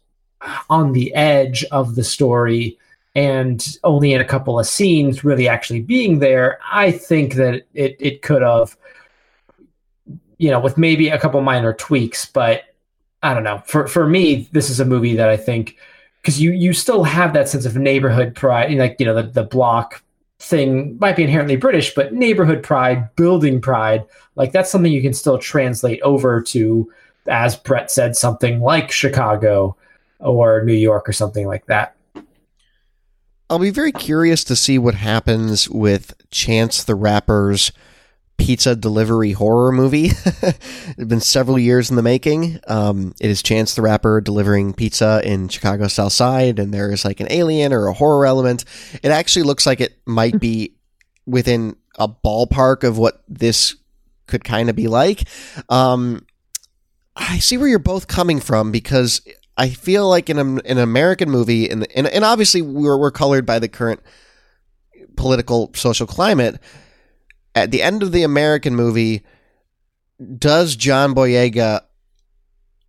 on 0.70 0.92
the 0.92 1.14
edge 1.14 1.64
of 1.72 1.94
the 1.94 2.04
story 2.04 2.78
and 3.14 3.78
only 3.84 4.12
in 4.12 4.20
a 4.20 4.24
couple 4.24 4.58
of 4.58 4.66
scenes 4.66 5.24
really 5.24 5.48
actually 5.48 5.80
being 5.80 6.18
there, 6.18 6.58
I 6.70 6.90
think 6.90 7.34
that 7.34 7.66
it, 7.74 7.96
it 7.98 8.22
could 8.22 8.42
have, 8.42 8.76
you 10.38 10.50
know, 10.50 10.60
with 10.60 10.76
maybe 10.76 11.08
a 11.08 11.18
couple 11.18 11.40
minor 11.40 11.72
tweaks, 11.72 12.26
but 12.26 12.64
I 13.22 13.32
don't 13.32 13.44
know. 13.44 13.62
For 13.66 13.86
for 13.86 14.06
me, 14.06 14.48
this 14.52 14.68
is 14.68 14.80
a 14.80 14.84
movie 14.84 15.16
that 15.16 15.30
I 15.30 15.36
think 15.38 15.78
because 16.20 16.40
you 16.40 16.52
you 16.52 16.74
still 16.74 17.04
have 17.04 17.32
that 17.32 17.48
sense 17.48 17.64
of 17.64 17.76
neighborhood 17.76 18.34
pride, 18.34 18.70
like 18.74 18.96
you 18.98 19.06
know 19.06 19.14
the 19.14 19.22
the 19.22 19.44
block 19.44 20.03
thing 20.44 20.96
might 21.00 21.16
be 21.16 21.24
inherently 21.24 21.57
British, 21.57 21.94
but 21.94 22.12
neighborhood 22.12 22.62
pride, 22.62 23.14
building 23.16 23.61
pride, 23.61 24.04
like 24.37 24.52
that's 24.52 24.70
something 24.70 24.92
you 24.92 25.02
can 25.02 25.14
still 25.14 25.38
translate 25.38 26.00
over 26.02 26.40
to, 26.42 26.92
as 27.26 27.57
Brett 27.57 27.90
said, 27.90 28.16
something 28.16 28.61
like 28.61 28.90
Chicago 28.90 29.76
or 30.20 30.62
New 30.64 30.74
York 30.74 31.09
or 31.09 31.12
something 31.12 31.46
like 31.46 31.66
that. 31.66 31.96
I'll 33.50 33.59
be 33.59 33.70
very 33.70 33.92
curious 33.92 34.42
to 34.44 34.57
see 34.57 34.78
what 34.78 34.94
happens 34.94 35.68
with 35.68 36.14
Chance 36.30 36.85
the 36.85 36.94
Rapper's 36.94 37.72
pizza 38.36 38.76
delivery 38.76 39.32
horror 39.32 39.72
movie. 39.72 40.06
it's 40.24 41.04
been 41.04 41.20
several 41.20 41.58
years 41.58 41.90
in 41.90 41.96
the 41.96 42.02
making. 42.02 42.60
Um, 42.66 43.14
it 43.20 43.30
is 43.30 43.42
Chance 43.42 43.74
the 43.74 43.82
Rapper 43.82 44.20
delivering 44.20 44.74
pizza 44.74 45.20
in 45.24 45.48
Chicago 45.48 45.88
South 45.88 46.12
Side, 46.12 46.58
and 46.58 46.72
there 46.72 46.90
is 46.90 47.04
like 47.04 47.20
an 47.20 47.28
alien 47.30 47.72
or 47.72 47.86
a 47.86 47.94
horror 47.94 48.26
element. 48.26 48.64
It 49.02 49.10
actually 49.10 49.44
looks 49.44 49.66
like 49.66 49.80
it 49.80 49.98
might 50.06 50.38
be 50.38 50.74
within 51.26 51.76
a 51.98 52.08
ballpark 52.08 52.84
of 52.84 52.98
what 52.98 53.22
this 53.28 53.76
could 54.26 54.44
kind 54.44 54.68
of 54.68 54.76
be 54.76 54.88
like. 54.88 55.28
Um, 55.68 56.26
I 57.16 57.38
see 57.38 57.56
where 57.56 57.68
you're 57.68 57.78
both 57.78 58.08
coming 58.08 58.40
from 58.40 58.72
because 58.72 59.20
I 59.56 59.68
feel 59.68 60.08
like 60.08 60.28
in, 60.28 60.38
in 60.38 60.60
an 60.64 60.78
American 60.78 61.30
movie, 61.30 61.70
and, 61.70 61.86
and, 61.94 62.06
and 62.06 62.24
obviously 62.24 62.62
we're, 62.62 62.98
we're 62.98 63.12
colored 63.12 63.46
by 63.46 63.58
the 63.58 63.68
current 63.68 64.00
political 65.16 65.70
social 65.74 66.06
climate. 66.06 66.60
At 67.54 67.70
the 67.70 67.82
end 67.82 68.02
of 68.02 68.12
the 68.12 68.22
American 68.22 68.74
movie, 68.74 69.24
does 70.38 70.76
John 70.76 71.14
Boyega, 71.14 71.82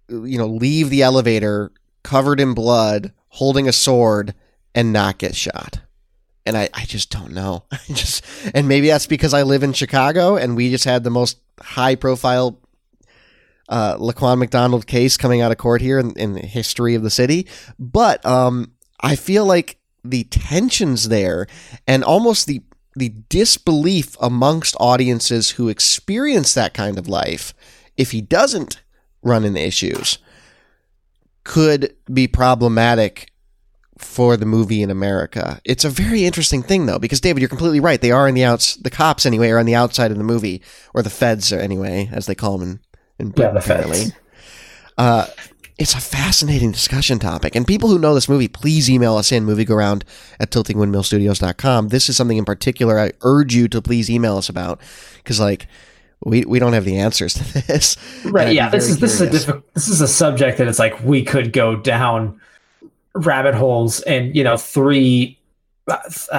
you 0.09 0.37
know, 0.37 0.47
leave 0.47 0.89
the 0.89 1.03
elevator 1.03 1.71
covered 2.03 2.39
in 2.39 2.53
blood, 2.53 3.13
holding 3.29 3.67
a 3.67 3.73
sword, 3.73 4.33
and 4.73 4.91
not 4.91 5.17
get 5.17 5.35
shot? 5.35 5.81
And 6.45 6.57
I, 6.57 6.69
I 6.73 6.85
just 6.85 7.09
don't 7.09 7.33
know. 7.33 7.65
I 7.71 7.79
just 7.89 8.23
and 8.53 8.67
maybe 8.67 8.87
that's 8.87 9.07
because 9.07 9.33
I 9.33 9.43
live 9.43 9.63
in 9.63 9.73
Chicago 9.73 10.35
and 10.35 10.55
we 10.55 10.69
just 10.69 10.85
had 10.85 11.03
the 11.03 11.09
most 11.09 11.39
high 11.59 11.95
profile 11.95 12.59
uh, 13.67 13.97
Laquan 13.97 14.37
McDonald 14.37 14.85
case 14.87 15.17
coming 15.17 15.41
out 15.41 15.51
of 15.51 15.57
court 15.57 15.81
here 15.81 15.99
in, 15.99 16.11
in 16.17 16.33
the 16.33 16.45
history 16.45 16.95
of 16.95 17.03
the 17.03 17.09
city. 17.09 17.47
But 17.79 18.25
um, 18.25 18.73
I 18.99 19.15
feel 19.15 19.45
like 19.45 19.79
the 20.03 20.23
tensions 20.25 21.09
there 21.09 21.47
and 21.87 22.03
almost 22.03 22.45
the 22.45 22.61
the 22.95 23.09
disbelief 23.29 24.15
amongst 24.21 24.75
audiences 24.79 25.51
who 25.51 25.69
experience 25.69 26.53
that 26.53 26.73
kind 26.73 26.97
of 26.97 27.07
life, 27.07 27.53
if 27.97 28.11
he 28.11 28.21
doesn't 28.21 28.81
run 29.21 29.43
into 29.43 29.59
issues, 29.59 30.17
could 31.43 31.95
be 32.11 32.27
problematic 32.27 33.31
for 33.97 34.35
the 34.35 34.45
movie 34.45 34.81
in 34.81 34.91
America. 34.91 35.61
It's 35.63 35.85
a 35.85 35.89
very 35.89 36.25
interesting 36.25 36.61
thing 36.63 36.85
though, 36.85 36.99
because 36.99 37.21
David, 37.21 37.41
you're 37.41 37.49
completely 37.49 37.79
right. 37.79 38.01
They 38.01 38.11
are 38.11 38.27
in 38.27 38.35
the 38.35 38.43
outs 38.43 38.75
the 38.75 38.89
cops 38.89 39.25
anyway 39.25 39.49
are 39.49 39.59
on 39.59 39.65
the 39.65 39.75
outside 39.75 40.11
of 40.11 40.17
the 40.17 40.23
movie, 40.23 40.61
or 40.93 41.01
the 41.01 41.09
feds 41.09 41.53
anyway, 41.53 42.09
as 42.11 42.25
they 42.25 42.35
call 42.35 42.57
them 42.57 42.81
in, 43.19 43.27
in 43.27 43.27
Yeah, 43.27 43.51
Britain, 43.51 43.55
the 43.55 43.61
feds. 43.61 44.11
Uh, 44.97 45.27
it's 45.77 45.93
a 45.93 45.99
fascinating 45.99 46.71
discussion 46.71 47.19
topic. 47.19 47.55
And 47.55 47.67
people 47.67 47.89
who 47.89 47.99
know 47.99 48.15
this 48.15 48.29
movie, 48.29 48.47
please 48.47 48.89
email 48.89 49.17
us 49.17 49.31
in 49.31 49.45
moviegoaround 49.45 50.03
at 50.39 50.49
tiltingwindmillstudios.com. 50.51 51.89
This 51.89 52.07
is 52.07 52.15
something 52.15 52.37
in 52.37 52.45
particular 52.45 52.99
I 52.99 53.11
urge 53.21 53.53
you 53.53 53.67
to 53.69 53.81
please 53.81 54.09
email 54.09 54.37
us 54.37 54.47
about. 54.47 54.79
Because, 55.17 55.39
like, 55.39 55.67
we 56.23 56.45
we 56.45 56.59
don't 56.59 56.73
have 56.73 56.85
the 56.85 56.97
answers 56.97 57.33
to 57.33 57.43
this. 57.67 57.97
Right. 58.25 58.53
Yeah. 58.53 58.69
This 58.69 58.89
is 58.89 58.99
this 58.99 59.19
is 59.19 59.49
a. 59.49 59.63
This 59.73 59.89
is 59.89 59.99
a 59.99 60.07
subject 60.07 60.57
that 60.59 60.67
it's 60.67 60.79
like 60.79 61.03
we 61.03 61.23
could 61.23 61.51
go 61.51 61.75
down 61.75 62.39
rabbit 63.13 63.55
holes 63.55 64.01
and 64.01 64.35
you 64.35 64.43
know 64.43 64.57
three 64.57 65.39
uh, 65.87 65.97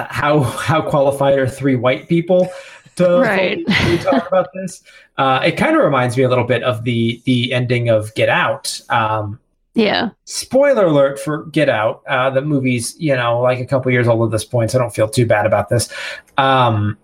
how 0.09 0.41
how 0.41 0.81
qualified 0.81 1.37
are 1.37 1.47
three 1.47 1.75
white 1.75 2.07
people 2.07 2.49
to 2.97 3.19
right. 3.19 3.65
talk 4.01 4.27
about 4.27 4.49
this. 4.53 4.83
Uh, 5.17 5.41
it 5.45 5.53
kind 5.53 5.75
of 5.75 5.83
reminds 5.83 6.17
me 6.17 6.23
a 6.23 6.29
little 6.29 6.43
bit 6.43 6.63
of 6.63 6.83
the 6.83 7.21
the 7.25 7.53
ending 7.53 7.89
of 7.89 8.13
Get 8.15 8.29
Out. 8.29 8.79
Um, 8.89 9.39
yeah. 9.73 10.09
Spoiler 10.25 10.87
alert 10.87 11.19
for 11.19 11.45
Get 11.45 11.69
Out. 11.69 12.03
Uh, 12.07 12.29
the 12.29 12.41
movie's 12.41 12.99
you 12.99 13.15
know 13.15 13.39
like 13.39 13.59
a 13.59 13.65
couple 13.65 13.91
years 13.91 14.07
old 14.07 14.27
at 14.27 14.31
this 14.31 14.45
point, 14.45 14.71
so 14.71 14.79
I 14.79 14.81
don't 14.81 14.93
feel 14.93 15.07
too 15.07 15.25
bad 15.25 15.45
about 15.45 15.69
this. 15.69 15.91
Um, 16.37 16.97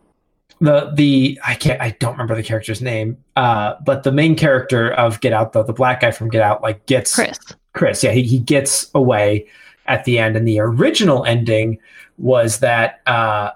the 0.59 0.91
the 0.93 1.39
I 1.45 1.55
can't 1.55 1.81
I 1.81 1.91
don't 1.99 2.13
remember 2.13 2.35
the 2.35 2.43
character's 2.43 2.81
name. 2.81 3.17
Uh, 3.35 3.75
but 3.85 4.03
the 4.03 4.11
main 4.11 4.35
character 4.35 4.91
of 4.93 5.21
Get 5.21 5.33
Out, 5.33 5.53
though, 5.53 5.63
the 5.63 5.73
black 5.73 6.01
guy 6.01 6.11
from 6.11 6.29
Get 6.29 6.41
Out, 6.41 6.61
like 6.61 6.85
gets 6.85 7.15
Chris. 7.15 7.39
Chris, 7.73 8.03
yeah, 8.03 8.11
he, 8.11 8.23
he 8.23 8.39
gets 8.39 8.89
away 8.93 9.47
at 9.87 10.05
the 10.05 10.19
end. 10.19 10.35
And 10.35 10.47
the 10.47 10.59
original 10.59 11.25
ending 11.25 11.79
was 12.17 12.59
that 12.59 13.01
uh, 13.07 13.51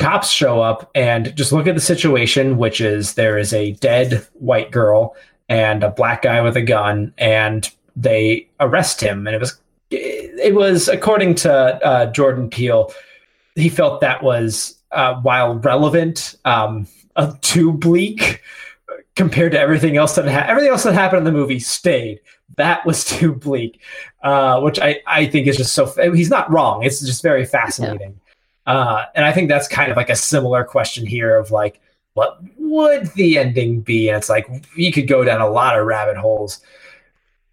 cops 0.00 0.30
show 0.30 0.62
up 0.62 0.90
and 0.94 1.36
just 1.36 1.52
look 1.52 1.66
at 1.66 1.74
the 1.74 1.80
situation, 1.80 2.56
which 2.56 2.80
is 2.80 3.14
there 3.14 3.38
is 3.38 3.52
a 3.52 3.72
dead 3.74 4.26
white 4.34 4.72
girl 4.72 5.14
and 5.48 5.84
a 5.84 5.90
black 5.90 6.22
guy 6.22 6.40
with 6.40 6.56
a 6.56 6.62
gun, 6.62 7.12
and 7.18 7.70
they 7.94 8.48
arrest 8.58 9.00
him. 9.00 9.26
And 9.26 9.36
it 9.36 9.40
was 9.40 9.60
it 9.90 10.54
was 10.54 10.88
according 10.88 11.34
to 11.36 11.52
uh, 11.52 12.06
Jordan 12.12 12.48
Peele, 12.48 12.92
he 13.54 13.68
felt 13.68 14.00
that 14.00 14.22
was 14.22 14.78
uh, 14.92 15.14
while 15.16 15.56
relevant, 15.56 16.36
um, 16.44 16.86
uh, 17.16 17.32
too 17.42 17.72
bleak 17.72 18.40
compared 19.16 19.52
to 19.52 19.60
everything 19.60 19.96
else 19.96 20.14
that 20.14 20.26
ha- 20.26 20.46
everything 20.48 20.70
else 20.70 20.84
that 20.84 20.94
happened 20.94 21.18
in 21.18 21.24
the 21.24 21.38
movie 21.38 21.58
stayed. 21.58 22.20
That 22.56 22.86
was 22.86 23.04
too 23.18 23.34
bleak, 23.34 23.80
uh, 24.22 24.60
which 24.60 24.78
I, 24.78 25.00
I 25.06 25.26
think 25.26 25.46
is 25.46 25.58
just 25.58 25.74
so. 25.74 25.92
He's 26.14 26.30
not 26.30 26.50
wrong. 26.50 26.84
It's 26.84 27.00
just 27.00 27.22
very 27.22 27.44
fascinating, 27.44 28.12
yeah. 28.12 28.29
Uh, 28.66 29.04
and 29.14 29.24
I 29.24 29.32
think 29.32 29.48
that's 29.48 29.68
kind 29.68 29.90
of 29.90 29.96
like 29.96 30.10
a 30.10 30.16
similar 30.16 30.64
question 30.64 31.06
here 31.06 31.36
of 31.36 31.50
like, 31.50 31.80
what 32.14 32.40
would 32.58 33.06
the 33.14 33.38
ending 33.38 33.80
be? 33.80 34.08
And 34.08 34.18
it's 34.18 34.28
like 34.28 34.46
you 34.76 34.92
could 34.92 35.08
go 35.08 35.24
down 35.24 35.40
a 35.40 35.48
lot 35.48 35.78
of 35.78 35.86
rabbit 35.86 36.16
holes. 36.16 36.60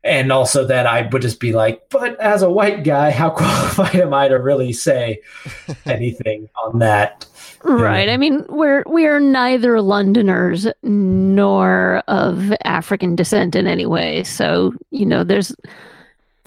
And 0.03 0.31
also, 0.31 0.65
then 0.65 0.87
I 0.87 1.07
would 1.11 1.21
just 1.21 1.39
be 1.39 1.53
like, 1.53 1.89
but 1.89 2.19
as 2.19 2.41
a 2.41 2.49
white 2.49 2.83
guy, 2.83 3.11
how 3.11 3.29
qualified 3.31 3.95
am 3.95 4.13
I 4.13 4.27
to 4.27 4.35
really 4.35 4.73
say 4.73 5.21
anything 5.85 6.49
on 6.63 6.79
that? 6.79 7.25
Right. 7.63 8.07
I 8.07 8.17
mean, 8.17 8.45
we're 8.47 8.83
we 8.87 9.05
are 9.07 9.19
neither 9.19 9.81
Londoners 9.81 10.67
nor 10.83 12.03
of 12.07 12.53
African 12.63 13.15
descent 13.15 13.55
in 13.55 13.67
any 13.67 13.85
way. 13.85 14.23
So, 14.23 14.73
you 14.91 15.05
know, 15.05 15.23
there's 15.23 15.53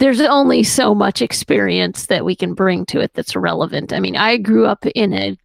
there's 0.00 0.20
only 0.22 0.62
so 0.62 0.94
much 0.94 1.20
experience 1.20 2.06
that 2.06 2.24
we 2.24 2.34
can 2.34 2.54
bring 2.54 2.86
to 2.86 3.00
it 3.00 3.12
that's 3.12 3.36
relevant. 3.36 3.92
I 3.92 4.00
mean, 4.00 4.16
I 4.16 4.38
grew 4.38 4.66
up 4.66 4.84
in 4.86 5.12
a 5.12 5.36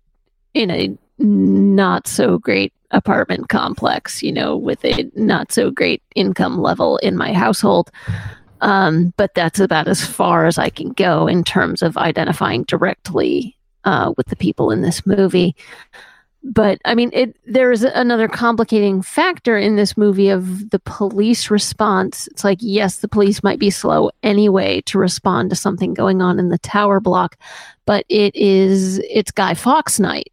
in 0.53 0.71
a 0.71 0.97
not 1.19 2.07
so 2.07 2.37
great 2.37 2.71
apartment 2.91 3.49
complex, 3.49 4.23
you 4.23 4.31
know, 4.31 4.55
with 4.55 4.83
a 4.85 5.11
not 5.15 5.51
so 5.51 5.69
great 5.69 6.01
income 6.15 6.61
level 6.61 6.97
in 6.97 7.17
my 7.17 7.33
household. 7.33 7.91
Um, 8.61 9.13
but 9.17 9.33
that's 9.35 9.59
about 9.59 9.89
as 9.89 10.05
far 10.05 10.45
as 10.45 10.57
I 10.57 10.69
can 10.69 10.91
go 10.93 11.27
in 11.27 11.43
terms 11.43 11.81
of 11.81 11.97
identifying 11.97 12.63
directly 12.63 13.57
uh, 13.83 14.13
with 14.15 14.27
the 14.27 14.37
people 14.37 14.71
in 14.71 14.81
this 14.81 15.05
movie. 15.05 15.53
But 16.47 16.79
I 16.85 16.93
mean, 16.93 17.09
it, 17.11 17.35
there 17.47 17.71
is 17.71 17.83
another 17.83 18.27
complicating 18.27 19.01
factor 19.01 19.57
in 19.57 19.77
this 19.77 19.97
movie 19.97 20.29
of 20.29 20.69
the 20.69 20.77
police 20.79 21.49
response. 21.49 22.27
It's 22.27 22.43
like, 22.43 22.59
yes, 22.61 22.97
the 22.97 23.07
police 23.07 23.41
might 23.41 23.57
be 23.57 23.71
slow 23.71 24.11
anyway 24.21 24.81
to 24.81 24.99
respond 24.99 25.49
to 25.49 25.55
something 25.55 25.95
going 25.95 26.21
on 26.21 26.37
in 26.37 26.49
the 26.49 26.59
tower 26.59 26.99
block, 26.99 27.35
but 27.87 28.05
it 28.09 28.35
is 28.35 28.99
it's 29.09 29.31
Guy 29.31 29.55
Fawkes 29.55 29.99
night 29.99 30.31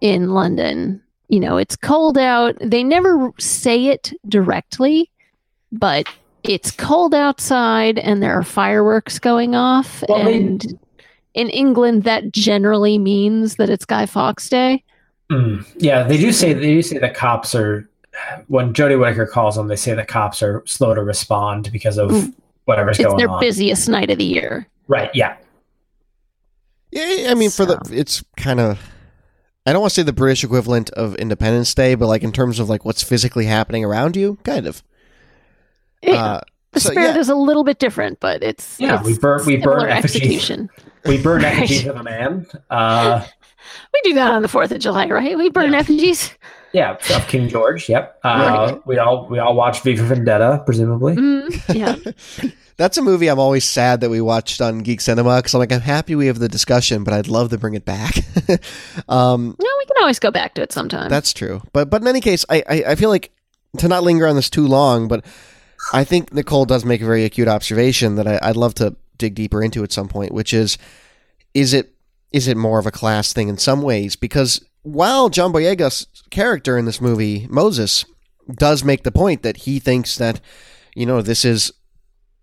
in 0.00 0.30
London. 0.30 1.02
You 1.28 1.40
know, 1.40 1.56
it's 1.56 1.74
cold 1.74 2.16
out. 2.16 2.54
They 2.60 2.84
never 2.84 3.32
say 3.38 3.86
it 3.86 4.12
directly, 4.28 5.10
but 5.72 6.06
it's 6.44 6.70
cold 6.70 7.14
outside 7.14 7.98
and 7.98 8.22
there 8.22 8.38
are 8.38 8.44
fireworks 8.44 9.18
going 9.18 9.56
off 9.56 10.04
well, 10.08 10.28
and 10.28 10.60
they, 10.60 10.78
in 11.34 11.50
England, 11.50 12.04
that 12.04 12.32
generally 12.32 12.96
means 12.98 13.56
that 13.56 13.68
it's 13.68 13.84
Guy 13.84 14.06
Fawkes 14.06 14.48
Day. 14.48 14.82
Mm, 15.30 15.66
yeah, 15.78 16.04
they 16.04 16.16
do 16.16 16.32
say 16.32 16.52
they 16.52 16.74
do 16.74 16.82
say 16.82 16.98
the 16.98 17.10
cops 17.10 17.54
are 17.54 17.88
when 18.48 18.72
Jodie 18.72 18.98
Whittaker 18.98 19.26
calls 19.26 19.56
them. 19.56 19.68
They 19.68 19.76
say 19.76 19.94
the 19.94 20.04
cops 20.04 20.42
are 20.42 20.62
slow 20.66 20.94
to 20.94 21.02
respond 21.02 21.70
because 21.72 21.98
of 21.98 22.10
mm. 22.10 22.34
whatever's 22.66 22.98
it's 22.98 23.06
going 23.06 23.16
on. 23.16 23.20
It's 23.20 23.30
their 23.30 23.40
busiest 23.40 23.88
night 23.88 24.10
of 24.10 24.18
the 24.18 24.24
year. 24.24 24.68
Right. 24.86 25.10
Yeah. 25.14 25.36
Yeah, 26.90 27.30
I 27.30 27.34
mean, 27.34 27.50
so. 27.50 27.66
for 27.66 27.74
the 27.74 27.98
it's 27.98 28.22
kind 28.36 28.60
of. 28.60 28.78
I 29.66 29.72
don't 29.72 29.80
want 29.80 29.92
to 29.92 29.94
say 29.94 30.02
the 30.02 30.12
British 30.12 30.44
equivalent 30.44 30.90
of 30.90 31.16
Independence 31.16 31.74
Day, 31.74 31.94
but 31.94 32.06
like 32.06 32.22
in 32.22 32.32
terms 32.32 32.60
of 32.60 32.68
like 32.68 32.84
what's 32.84 33.02
physically 33.02 33.46
happening 33.46 33.84
around 33.84 34.14
you, 34.14 34.38
kind 34.44 34.66
of. 34.66 34.82
Yeah. 36.02 36.12
Uh, 36.12 36.40
the 36.72 36.80
so, 36.80 36.90
spirit 36.90 37.14
yeah. 37.14 37.18
is 37.18 37.30
a 37.30 37.34
little 37.34 37.64
bit 37.64 37.78
different, 37.78 38.20
but 38.20 38.42
it's 38.42 38.78
yeah. 38.78 38.98
It's 38.98 39.06
we 39.06 39.18
burn 39.18 39.46
we 39.46 39.56
burn 39.56 39.88
execution. 39.90 40.68
We 41.06 41.20
burn 41.20 41.42
right. 41.42 41.54
effigies 41.54 41.86
of 41.86 41.96
a 41.96 42.02
man. 42.02 42.46
Uh, 42.70 43.24
we 43.92 44.00
do 44.04 44.14
that 44.14 44.32
on 44.32 44.42
the 44.42 44.48
Fourth 44.48 44.72
of 44.72 44.80
July, 44.80 45.06
right? 45.08 45.36
We 45.36 45.50
burn 45.50 45.72
yeah. 45.72 45.78
effigies. 45.78 46.34
Yeah, 46.72 46.96
of 47.14 47.28
King 47.28 47.48
George. 47.48 47.88
Yep. 47.88 48.18
Uh, 48.24 48.28
right. 48.72 48.86
We 48.86 48.98
all 48.98 49.28
we 49.28 49.38
all 49.38 49.54
watch 49.54 49.80
V 49.82 49.96
for 49.96 50.02
Vendetta, 50.02 50.62
presumably. 50.66 51.14
Mm, 51.14 51.74
yeah. 51.74 52.50
That's 52.76 52.98
a 52.98 53.02
movie 53.02 53.28
I'm 53.28 53.38
always 53.38 53.64
sad 53.64 54.00
that 54.00 54.10
we 54.10 54.20
watched 54.20 54.60
on 54.60 54.80
Geek 54.80 55.00
Cinema 55.00 55.36
because 55.36 55.54
I'm 55.54 55.60
like 55.60 55.70
I'm 55.70 55.80
happy 55.80 56.16
we 56.16 56.26
have 56.26 56.40
the 56.40 56.48
discussion, 56.48 57.04
but 57.04 57.14
I'd 57.14 57.28
love 57.28 57.50
to 57.50 57.58
bring 57.58 57.74
it 57.74 57.84
back. 57.84 58.16
um, 59.08 59.54
no, 59.60 59.70
we 59.78 59.86
can 59.86 59.96
always 60.00 60.18
go 60.18 60.32
back 60.32 60.54
to 60.54 60.62
it 60.62 60.72
sometime. 60.72 61.08
That's 61.08 61.32
true, 61.32 61.62
but 61.72 61.90
but 61.90 62.02
in 62.02 62.08
any 62.08 62.20
case, 62.20 62.44
I, 62.48 62.64
I, 62.68 62.84
I 62.88 62.94
feel 62.96 63.10
like 63.10 63.30
to 63.78 63.86
not 63.86 64.02
linger 64.02 64.26
on 64.26 64.34
this 64.34 64.50
too 64.50 64.66
long, 64.66 65.06
but 65.06 65.24
I 65.92 66.02
think 66.02 66.32
Nicole 66.34 66.64
does 66.64 66.84
make 66.84 67.00
a 67.00 67.04
very 67.04 67.24
acute 67.24 67.46
observation 67.46 68.16
that 68.16 68.26
I, 68.26 68.40
I'd 68.42 68.56
love 68.56 68.74
to 68.74 68.96
dig 69.18 69.34
deeper 69.34 69.62
into 69.62 69.84
at 69.84 69.92
some 69.92 70.08
point, 70.08 70.32
which 70.32 70.52
is 70.52 70.78
is 71.52 71.72
it 71.72 71.94
is 72.32 72.48
it 72.48 72.56
more 72.56 72.78
of 72.78 72.86
a 72.86 72.90
class 72.90 73.32
thing 73.32 73.48
in 73.48 73.58
some 73.58 73.82
ways? 73.82 74.16
Because 74.16 74.64
while 74.82 75.28
John 75.28 75.52
Boyega's 75.52 76.06
character 76.30 76.76
in 76.76 76.84
this 76.84 77.00
movie, 77.00 77.46
Moses, 77.48 78.04
does 78.52 78.84
make 78.84 79.04
the 79.04 79.12
point 79.12 79.42
that 79.42 79.58
he 79.58 79.78
thinks 79.78 80.16
that, 80.16 80.40
you 80.94 81.06
know, 81.06 81.22
this 81.22 81.44
is 81.44 81.72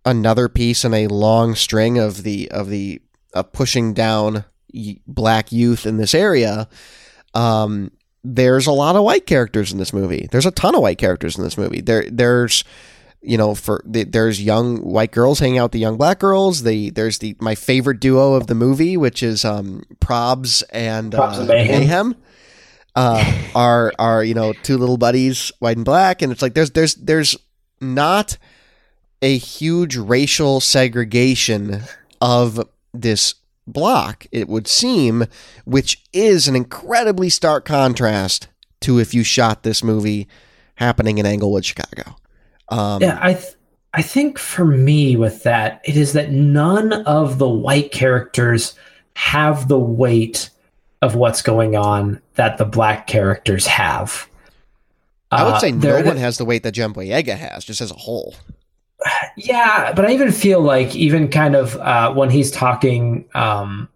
another 0.06 0.50
piece 0.50 0.84
in 0.84 0.94
a 0.94 1.08
long 1.08 1.56
string 1.56 1.98
of 1.98 2.24
the 2.24 2.50
of 2.52 2.70
the 2.70 3.02
uh, 3.34 3.44
pushing 3.44 3.94
down 3.94 4.46
black 5.06 5.52
youth 5.52 5.86
in 5.86 5.98
this 5.98 6.16
area. 6.16 6.68
Um, 7.34 7.92
there's 8.24 8.68
a 8.68 8.72
lot 8.72 8.96
of 8.96 9.04
white 9.04 9.26
characters 9.26 9.72
in 9.72 9.78
this 9.78 9.94
movie. 9.94 10.28
There's 10.32 10.46
a 10.46 10.52
ton 10.52 10.76
of 10.76 10.82
white 10.82 10.98
characters 10.98 11.38
in 11.38 11.44
this 11.44 11.58
movie. 11.58 11.82
There, 11.82 12.06
there's 12.10 12.64
you 13.22 13.38
know, 13.38 13.54
for 13.54 13.84
the, 13.86 14.04
there's 14.04 14.42
young 14.42 14.78
white 14.78 15.12
girls 15.12 15.40
hanging 15.40 15.60
out 15.60 15.66
with 15.66 15.72
the 15.74 15.80
young 15.80 15.98
black 15.98 16.20
girls. 16.20 16.64
The 16.64 16.90
there's 16.90 17.20
the 17.20 17.36
my 17.40 17.56
favorite 17.56 18.00
duo 18.00 18.34
of 18.34 18.48
the 18.48 18.56
movie, 18.56 18.98
which 18.98 19.22
is 19.22 19.46
um, 19.46 19.84
Probs 20.00 20.64
and 20.72 21.14
Probs 21.14 21.40
uh, 21.40 21.46
Mayhem. 21.46 21.80
Mayhem. 21.80 22.16
Uh, 22.96 23.48
are 23.56 23.94
are 24.00 24.24
you 24.24 24.34
know 24.34 24.54
two 24.54 24.78
little 24.78 24.98
buddies, 24.98 25.52
white 25.60 25.78
and 25.78 25.86
black, 25.86 26.22
and 26.22 26.32
it's 26.32 26.42
like 26.42 26.56
there's 26.56 26.72
there's 26.72 26.96
there's 26.96 27.38
not 27.80 28.38
a 29.22 29.38
huge 29.38 29.96
racial 29.96 30.60
segregation 30.60 31.82
of 32.20 32.68
this 32.94 33.36
block. 33.68 34.26
It 34.32 34.48
would 34.48 34.68
seem, 34.68 35.26
which 35.66 36.04
is 36.12 36.48
an 36.48 36.56
incredibly 36.56 37.30
stark 37.30 37.66
contrast 37.66 38.48
to 38.82 39.00
if 39.00 39.14
you 39.14 39.24
shot 39.24 39.62
this 39.62 39.84
movie 39.84 40.28
happening 40.76 41.20
in 41.20 41.26
Englewood, 41.28 41.64
Chicago. 41.64 42.16
Um, 42.72 43.02
yeah, 43.02 43.20
I 43.22 43.34
th- 43.34 43.54
I 43.94 44.02
think 44.02 44.40
for 44.40 44.66
me 44.66 45.16
with 45.16 45.44
that, 45.44 45.82
it 45.84 45.98
is 45.98 46.14
that 46.14 46.32
none 46.32 46.94
of 47.04 47.38
the 47.38 47.50
white 47.50 47.92
characters 47.92 48.74
have 49.16 49.68
the 49.68 49.80
weight 49.80 50.50
of 51.02 51.16
what's 51.16 51.42
going 51.42 51.76
on 51.76 52.22
that 52.36 52.58
the 52.58 52.66
black 52.66 53.08
characters 53.08 53.68
have. 53.68 54.28
I 55.32 55.44
would 55.44 55.54
uh, 55.54 55.60
say 55.60 55.72
no 55.72 56.02
one 56.02 56.18
has 56.18 56.38
the 56.38 56.46
weight 56.46 56.64
that 56.64 56.74
John 56.74 56.94
Boyega 56.94 57.38
has, 57.38 57.66
just 57.66 57.82
as 57.82 57.92
a 57.92 57.96
whole. 57.96 58.36
Yeah, 59.38 59.94
but 59.94 60.06
I 60.06 60.12
even 60.12 60.32
feel 60.32 60.60
like 60.60 60.94
even 60.94 61.30
kind 61.30 61.56
of 61.56 61.78
uh, 61.78 62.14
when 62.14 62.30
he's 62.30 62.52
talking 62.52 63.24
um, 63.34 63.88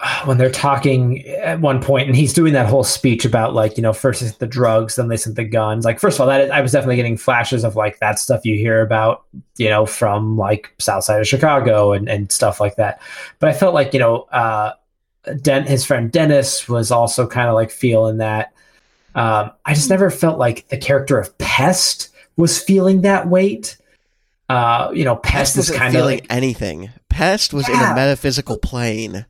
when 0.24 0.38
they're 0.38 0.50
talking 0.50 1.26
at 1.26 1.60
one 1.60 1.82
point 1.82 2.06
and 2.06 2.16
he's 2.16 2.32
doing 2.32 2.52
that 2.52 2.66
whole 2.66 2.84
speech 2.84 3.24
about 3.24 3.54
like 3.54 3.76
you 3.76 3.82
know 3.82 3.92
first 3.92 4.22
it's 4.22 4.36
the 4.36 4.46
drugs 4.46 4.96
then 4.96 5.08
they 5.08 5.16
sent 5.16 5.36
the 5.36 5.44
guns 5.44 5.84
like 5.84 5.98
first 5.98 6.16
of 6.16 6.20
all 6.20 6.26
that 6.26 6.40
is, 6.40 6.50
i 6.50 6.60
was 6.60 6.72
definitely 6.72 6.96
getting 6.96 7.16
flashes 7.16 7.64
of 7.64 7.74
like 7.76 7.98
that 7.98 8.18
stuff 8.18 8.44
you 8.44 8.54
hear 8.54 8.80
about 8.80 9.24
you 9.56 9.68
know 9.68 9.84
from 9.86 10.36
like 10.36 10.72
south 10.78 11.04
side 11.04 11.20
of 11.20 11.26
chicago 11.26 11.92
and, 11.92 12.08
and 12.08 12.30
stuff 12.30 12.60
like 12.60 12.76
that 12.76 13.00
but 13.40 13.48
i 13.48 13.52
felt 13.52 13.74
like 13.74 13.92
you 13.92 14.00
know 14.00 14.22
uh 14.32 14.72
Den- 15.42 15.66
his 15.66 15.84
friend 15.84 16.10
dennis 16.12 16.68
was 16.68 16.90
also 16.90 17.26
kind 17.26 17.48
of 17.48 17.54
like 17.54 17.70
feeling 17.70 18.18
that 18.18 18.52
Um, 19.14 19.50
I 19.64 19.74
just 19.74 19.90
never 19.90 20.10
felt 20.10 20.38
like 20.38 20.68
the 20.68 20.78
character 20.78 21.18
of 21.18 21.36
Pest 21.38 22.10
was 22.36 22.62
feeling 22.62 23.00
that 23.02 23.26
weight. 23.28 23.76
Uh, 24.48 24.90
you 24.94 25.04
know, 25.04 25.16
Pest, 25.16 25.56
is 25.56 25.70
wasn't 25.70 25.78
kind 25.78 25.88
of 25.88 26.00
feeling 26.00 26.18
like 26.20 26.26
anything. 26.30 26.90
Pest 27.08 27.52
was 27.52 27.68
in 27.68 27.74
a 27.74 27.94
metaphysical 27.94 28.58
plane. 28.58 29.26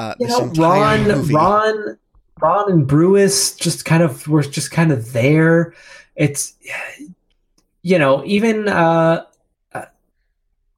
Uh, 0.00 0.14
you 0.18 0.28
know, 0.28 0.46
Ron, 0.56 1.06
movie. 1.06 1.34
Ron, 1.34 1.98
Ron, 2.40 2.72
and 2.72 2.86
Brewis 2.86 3.54
just 3.54 3.84
kind 3.84 4.02
of 4.02 4.26
were 4.26 4.40
just 4.40 4.70
kind 4.70 4.92
of 4.92 5.12
there. 5.12 5.74
It's 6.16 6.54
you 7.82 7.98
know, 7.98 8.24
even 8.24 8.66
uh, 8.66 9.26
uh, 9.74 9.84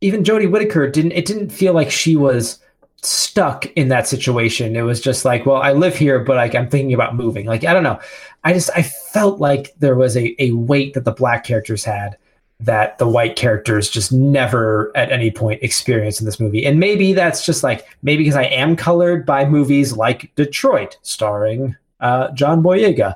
even 0.00 0.24
Jodie 0.24 0.50
Whittaker 0.50 0.90
didn't. 0.90 1.12
It 1.12 1.24
didn't 1.24 1.50
feel 1.50 1.72
like 1.72 1.88
she 1.88 2.16
was 2.16 2.58
stuck 3.02 3.66
in 3.76 3.86
that 3.88 4.08
situation. 4.08 4.74
It 4.74 4.82
was 4.82 5.00
just 5.00 5.24
like, 5.24 5.46
well, 5.46 5.62
I 5.62 5.70
live 5.70 5.94
here, 5.96 6.18
but 6.18 6.34
like 6.34 6.56
I'm 6.56 6.68
thinking 6.68 6.92
about 6.92 7.14
moving. 7.14 7.46
Like 7.46 7.62
I 7.62 7.72
don't 7.72 7.84
know. 7.84 8.00
I 8.42 8.52
just 8.52 8.70
I 8.74 8.82
felt 8.82 9.38
like 9.38 9.72
there 9.78 9.94
was 9.94 10.16
a 10.16 10.34
a 10.42 10.50
weight 10.50 10.94
that 10.94 11.04
the 11.04 11.12
black 11.12 11.44
characters 11.44 11.84
had 11.84 12.16
that 12.62 12.98
the 12.98 13.08
white 13.08 13.36
characters 13.36 13.90
just 13.90 14.12
never 14.12 14.92
at 14.96 15.10
any 15.10 15.30
point 15.30 15.62
experience 15.62 16.20
in 16.20 16.26
this 16.26 16.38
movie. 16.38 16.64
And 16.64 16.78
maybe 16.78 17.12
that's 17.12 17.44
just 17.44 17.62
like 17.62 17.86
maybe 18.02 18.22
because 18.22 18.36
I 18.36 18.44
am 18.44 18.76
colored 18.76 19.26
by 19.26 19.44
movies 19.44 19.96
like 19.96 20.32
Detroit, 20.36 20.96
starring 21.02 21.76
uh, 22.00 22.30
John 22.32 22.62
Boyega. 22.62 23.14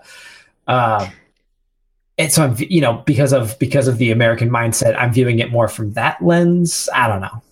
Uh, 0.67 1.09
and 2.19 2.33
so 2.33 2.45
I'm, 2.45 2.57
you 2.59 2.81
know, 2.81 3.03
because 3.07 3.33
of 3.33 3.59
because 3.59 3.89
of 3.89 3.99
the 3.99 4.11
American 4.11 4.51
mindset, 4.51 4.97
I'm 4.99 5.13
viewing 5.13 5.39
it 5.39 5.51
more 5.51 5.69
from 5.69 5.93
that 5.93 6.23
lens. 6.23 6.89
I 6.95 7.09
don't 7.09 7.21
know. 7.21 7.43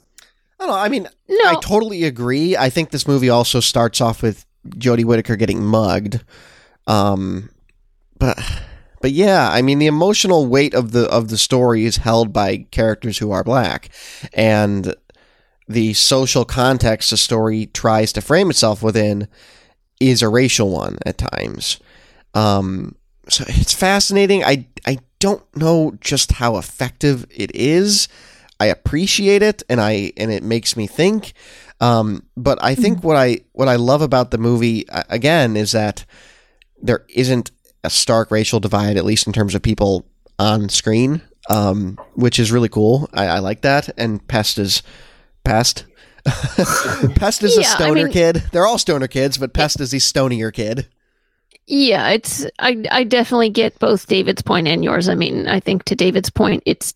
I 0.58 0.66
don't 0.66 0.68
know. 0.68 0.74
I 0.74 0.88
mean, 0.88 1.08
No, 1.28 1.50
I 1.50 1.56
totally 1.60 2.04
agree. 2.04 2.56
I 2.56 2.70
think 2.70 2.90
this 2.90 3.06
movie 3.06 3.28
also 3.28 3.60
starts 3.60 4.00
off 4.00 4.22
with 4.22 4.46
Jodie 4.70 5.04
Whittaker 5.04 5.36
getting 5.36 5.62
mugged. 5.62 6.24
Um, 6.86 7.50
but 8.18 8.38
but 9.04 9.12
yeah, 9.12 9.50
I 9.50 9.60
mean 9.60 9.80
the 9.80 9.86
emotional 9.86 10.46
weight 10.46 10.72
of 10.72 10.92
the 10.92 11.04
of 11.10 11.28
the 11.28 11.36
story 11.36 11.84
is 11.84 11.98
held 11.98 12.32
by 12.32 12.64
characters 12.70 13.18
who 13.18 13.32
are 13.32 13.44
black, 13.44 13.90
and 14.32 14.94
the 15.68 15.92
social 15.92 16.46
context 16.46 17.10
the 17.10 17.18
story 17.18 17.66
tries 17.66 18.14
to 18.14 18.22
frame 18.22 18.48
itself 18.48 18.82
within 18.82 19.28
is 20.00 20.22
a 20.22 20.30
racial 20.30 20.70
one 20.70 20.96
at 21.04 21.18
times. 21.18 21.78
Um, 22.32 22.94
so 23.28 23.44
it's 23.46 23.74
fascinating. 23.74 24.42
I 24.42 24.68
I 24.86 25.00
don't 25.18 25.44
know 25.54 25.98
just 26.00 26.32
how 26.32 26.56
effective 26.56 27.26
it 27.28 27.54
is. 27.54 28.08
I 28.58 28.68
appreciate 28.68 29.42
it, 29.42 29.62
and 29.68 29.82
I 29.82 30.12
and 30.16 30.32
it 30.32 30.42
makes 30.42 30.78
me 30.78 30.86
think. 30.86 31.34
Um, 31.78 32.22
but 32.38 32.58
I 32.62 32.74
think 32.74 33.04
what 33.04 33.16
I 33.16 33.40
what 33.52 33.68
I 33.68 33.76
love 33.76 34.00
about 34.00 34.30
the 34.30 34.38
movie 34.38 34.86
again 34.88 35.58
is 35.58 35.72
that 35.72 36.06
there 36.80 37.04
isn't 37.10 37.50
a 37.84 37.90
stark 37.90 38.30
racial 38.30 38.60
divide, 38.60 38.96
at 38.96 39.04
least 39.04 39.26
in 39.26 39.32
terms 39.32 39.54
of 39.54 39.62
people 39.62 40.06
on 40.38 40.68
screen, 40.68 41.22
um, 41.50 41.98
which 42.14 42.38
is 42.38 42.50
really 42.50 42.68
cool. 42.68 43.08
I, 43.14 43.26
I 43.26 43.38
like 43.40 43.60
that. 43.62 43.90
And 43.98 44.26
Pest 44.26 44.58
is 44.58 44.82
Pest. 45.44 45.84
Pest 46.24 47.42
is 47.42 47.56
a 47.56 47.60
Yeah, 47.60 47.68
I 47.68 47.74
stoner 47.74 48.04
mean- 48.04 48.12
kid. 48.12 48.36
They're 48.52 48.66
all 48.66 48.78
stoner 48.78 49.06
kids, 49.08 49.38
but 49.38 49.52
Pest 49.52 49.80
is 49.80 49.90
the 49.90 49.98
stonier 49.98 50.52
kid. 50.52 50.88
Yeah, 51.66 52.10
it's 52.10 52.44
I 52.58 52.84
I 52.90 53.04
definitely 53.04 53.48
get 53.50 53.78
both 53.78 54.06
David's 54.06 54.42
point 54.42 54.68
and 54.68 54.84
yours. 54.84 55.08
I 55.08 55.14
mean, 55.14 55.48
I 55.48 55.60
think 55.60 55.84
to 55.84 55.94
David's 55.94 56.28
point, 56.28 56.62
it's 56.66 56.92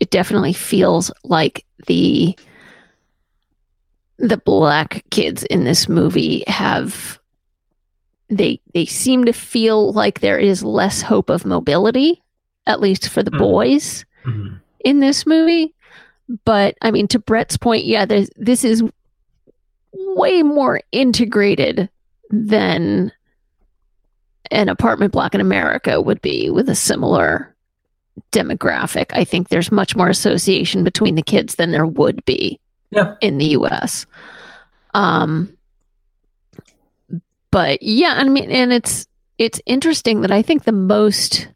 it 0.00 0.10
definitely 0.10 0.52
feels 0.52 1.10
like 1.24 1.64
the 1.86 2.36
the 4.18 4.36
black 4.36 5.04
kids 5.10 5.44
in 5.44 5.64
this 5.64 5.88
movie 5.88 6.44
have 6.46 7.18
they 8.30 8.60
they 8.74 8.86
seem 8.86 9.24
to 9.24 9.32
feel 9.32 9.92
like 9.92 10.20
there 10.20 10.38
is 10.38 10.62
less 10.62 11.02
hope 11.02 11.28
of 11.30 11.44
mobility, 11.44 12.22
at 12.66 12.80
least 12.80 13.08
for 13.08 13.22
the 13.22 13.30
Mm. 13.32 13.38
boys 13.38 14.04
in 14.84 15.00
this 15.00 15.26
movie. 15.26 15.74
But 16.44 16.76
I 16.80 16.90
mean, 16.90 17.08
to 17.08 17.18
Brett's 17.18 17.56
point, 17.56 17.84
yeah, 17.84 18.04
there's, 18.04 18.30
this 18.36 18.64
is 18.64 18.82
way 19.92 20.42
more 20.42 20.80
integrated 20.92 21.88
than 22.30 23.10
an 24.52 24.68
apartment 24.68 25.12
block 25.12 25.34
in 25.34 25.40
America 25.40 26.00
would 26.00 26.22
be 26.22 26.50
with 26.50 26.68
a 26.68 26.74
similar 26.74 27.54
demographic. 28.32 29.06
I 29.10 29.24
think 29.24 29.48
there's 29.48 29.72
much 29.72 29.96
more 29.96 30.08
association 30.08 30.84
between 30.84 31.14
the 31.16 31.22
kids 31.22 31.56
than 31.56 31.72
there 31.72 31.86
would 31.86 32.24
be 32.24 32.60
Yeah. 32.90 33.14
in 33.20 33.38
the 33.38 33.46
US. 33.56 34.06
Um 34.94 35.52
but 37.50 37.82
yeah, 37.82 38.14
I 38.16 38.24
mean 38.24 38.50
and 38.50 38.72
it's 38.72 39.06
it's 39.38 39.60
interesting 39.66 40.20
that 40.22 40.30
I 40.30 40.42
think 40.42 40.64
the 40.64 40.72
most 40.72 41.48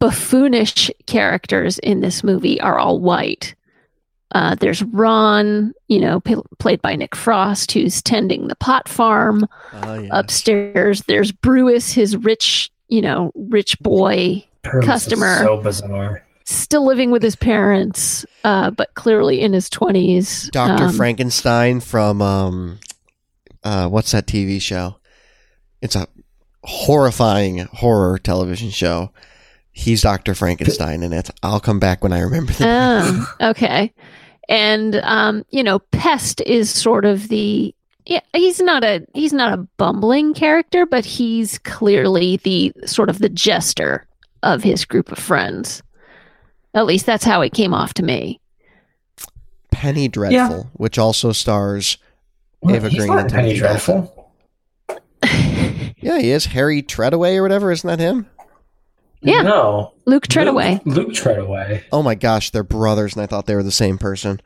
buffoonish 0.00 0.90
characters 1.06 1.78
in 1.78 2.00
this 2.00 2.22
movie 2.24 2.60
are 2.60 2.78
all 2.78 3.00
white. 3.00 3.54
Uh, 4.32 4.54
there's 4.56 4.82
Ron, 4.82 5.72
you 5.88 6.00
know, 6.00 6.20
p- 6.20 6.34
played 6.58 6.82
by 6.82 6.96
Nick 6.96 7.14
Frost, 7.14 7.70
who's 7.72 8.02
tending 8.02 8.48
the 8.48 8.56
pot 8.56 8.88
farm 8.88 9.46
Oh, 9.72 9.94
yeah. 10.00 10.08
upstairs. 10.12 11.02
There's 11.02 11.30
Brewis, 11.30 11.92
his 11.92 12.16
rich, 12.16 12.70
you 12.88 13.00
know, 13.00 13.30
rich 13.36 13.78
boy, 13.78 14.44
Purvis 14.62 14.86
Customer. 14.86 15.38
so 15.38 15.56
bizarre. 15.58 16.24
still 16.44 16.84
living 16.84 17.12
with 17.12 17.22
his 17.22 17.36
parents, 17.36 18.26
uh, 18.42 18.70
but 18.72 18.92
clearly 18.94 19.40
in 19.40 19.52
his 19.52 19.70
twenties. 19.70 20.50
Dr. 20.52 20.90
Frankenstein 20.90 21.78
from 21.80 22.20
um 22.20 22.80
uh 23.66 23.88
what's 23.88 24.12
that 24.12 24.26
TV 24.26 24.60
show? 24.62 24.96
It's 25.82 25.96
a 25.96 26.06
horrifying 26.62 27.58
horror 27.58 28.18
television 28.18 28.70
show. 28.70 29.12
He's 29.72 30.02
Dr. 30.02 30.34
Frankenstein 30.34 31.02
in 31.02 31.12
it. 31.12 31.30
I'll 31.42 31.60
come 31.60 31.78
back 31.78 32.02
when 32.02 32.12
I 32.12 32.20
remember 32.20 32.52
the 32.52 32.64
Oh, 32.66 33.34
okay. 33.50 33.92
And 34.48 34.96
um, 34.96 35.44
you 35.50 35.62
know, 35.62 35.80
Pest 35.80 36.40
is 36.42 36.70
sort 36.70 37.04
of 37.04 37.28
the 37.28 37.74
yeah, 38.06 38.20
he's 38.32 38.60
not 38.60 38.84
a 38.84 39.04
he's 39.14 39.32
not 39.32 39.52
a 39.52 39.66
bumbling 39.78 40.32
character, 40.32 40.86
but 40.86 41.04
he's 41.04 41.58
clearly 41.58 42.36
the 42.38 42.72
sort 42.86 43.10
of 43.10 43.18
the 43.18 43.28
jester 43.28 44.06
of 44.42 44.62
his 44.62 44.84
group 44.84 45.10
of 45.10 45.18
friends. 45.18 45.82
At 46.72 46.86
least 46.86 47.04
that's 47.06 47.24
how 47.24 47.40
it 47.40 47.52
came 47.52 47.74
off 47.74 47.94
to 47.94 48.04
me. 48.04 48.40
Penny 49.72 50.08
Dreadful, 50.08 50.70
which 50.74 50.98
also 50.98 51.32
stars 51.32 51.98
Well, 52.62 52.74
Ava 52.76 52.88
he's 52.88 52.98
Green 52.98 53.08
not 53.10 53.18
and 53.24 53.30
Penny 53.32 53.54
Timothy 53.54 53.58
Dreadful. 53.60 54.32
Yeah, 55.98 56.18
he 56.20 56.30
is 56.30 56.46
Harry 56.46 56.82
Treadaway 56.82 57.36
or 57.36 57.42
whatever, 57.42 57.72
isn't 57.72 57.88
that 57.88 57.98
him? 57.98 58.26
Yeah. 59.22 59.42
No. 59.42 59.92
Luke 60.04 60.28
Treadaway. 60.28 60.80
Luke, 60.84 61.08
Luke 61.08 61.14
Treadaway. 61.14 61.82
Oh 61.90 62.02
my 62.02 62.14
gosh, 62.14 62.50
they're 62.50 62.62
brothers 62.62 63.14
and 63.16 63.22
I 63.22 63.26
thought 63.26 63.46
they 63.46 63.56
were 63.56 63.64
the 63.64 63.72
same 63.72 63.98
person. 63.98 64.40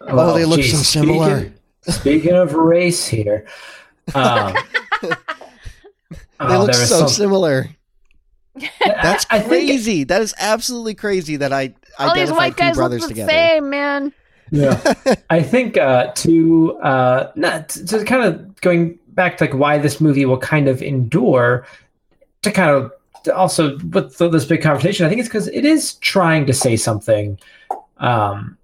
Well, 0.00 0.34
they 0.36 0.46
look 0.46 0.62
so 0.62 0.76
similar. 0.78 1.52
Speaking, 1.82 1.92
speaking 2.22 2.32
of 2.32 2.54
race 2.54 3.06
here, 3.06 3.46
um, 4.14 4.54
They 5.02 5.08
oh, 6.40 6.64
look 6.64 6.74
so 6.74 7.00
some- 7.00 7.08
similar. 7.08 7.68
That's 8.80 9.26
I- 9.28 9.36
I 9.36 9.40
think- 9.40 9.48
crazy. 9.68 10.04
that 10.04 10.22
is 10.22 10.32
absolutely 10.38 10.94
crazy 10.94 11.36
that 11.36 11.52
I 11.52 11.74
All 11.98 12.14
these 12.14 12.30
identified 12.30 12.36
white 12.38 12.52
two 12.52 12.56
guys 12.62 12.68
look 12.68 12.76
brothers 12.76 13.02
the 13.02 13.08
together. 13.08 13.30
same, 13.30 13.68
man. 13.68 14.12
Yeah. 14.50 14.94
I 15.30 15.42
think 15.42 15.76
uh 15.76 16.12
to 16.12 16.78
uh 16.78 17.32
not 17.36 17.70
to 17.70 18.04
kind 18.04 18.22
of 18.22 18.60
going 18.60 18.98
back 19.08 19.38
to 19.38 19.44
like 19.44 19.54
why 19.54 19.78
this 19.78 20.00
movie 20.00 20.24
will 20.26 20.38
kind 20.38 20.68
of 20.68 20.82
endure 20.82 21.66
to 22.42 22.50
kind 22.50 22.70
of 22.70 22.92
also 23.34 23.76
with 23.92 24.16
this 24.18 24.44
big 24.44 24.62
conversation 24.62 25.04
i 25.04 25.08
think 25.08 25.18
it's 25.18 25.28
because 25.28 25.48
it 25.48 25.64
is 25.64 25.94
trying 25.94 26.46
to 26.46 26.52
say 26.52 26.76
something 26.76 27.36
um 27.96 28.56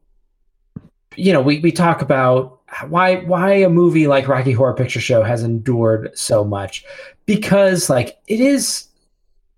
you 1.17 1.33
know 1.33 1.41
we, 1.41 1.59
we 1.59 1.73
talk 1.73 2.01
about 2.01 2.61
why 2.89 3.17
why 3.17 3.53
a 3.53 3.69
movie 3.69 4.07
like 4.07 4.29
rocky 4.29 4.53
horror 4.53 4.75
picture 4.75 5.01
show 5.01 5.23
has 5.23 5.43
endured 5.43 6.11
so 6.15 6.45
much. 6.45 6.85
Because 7.27 7.91
like 7.91 8.19
it 8.27 8.41
is 8.41 8.89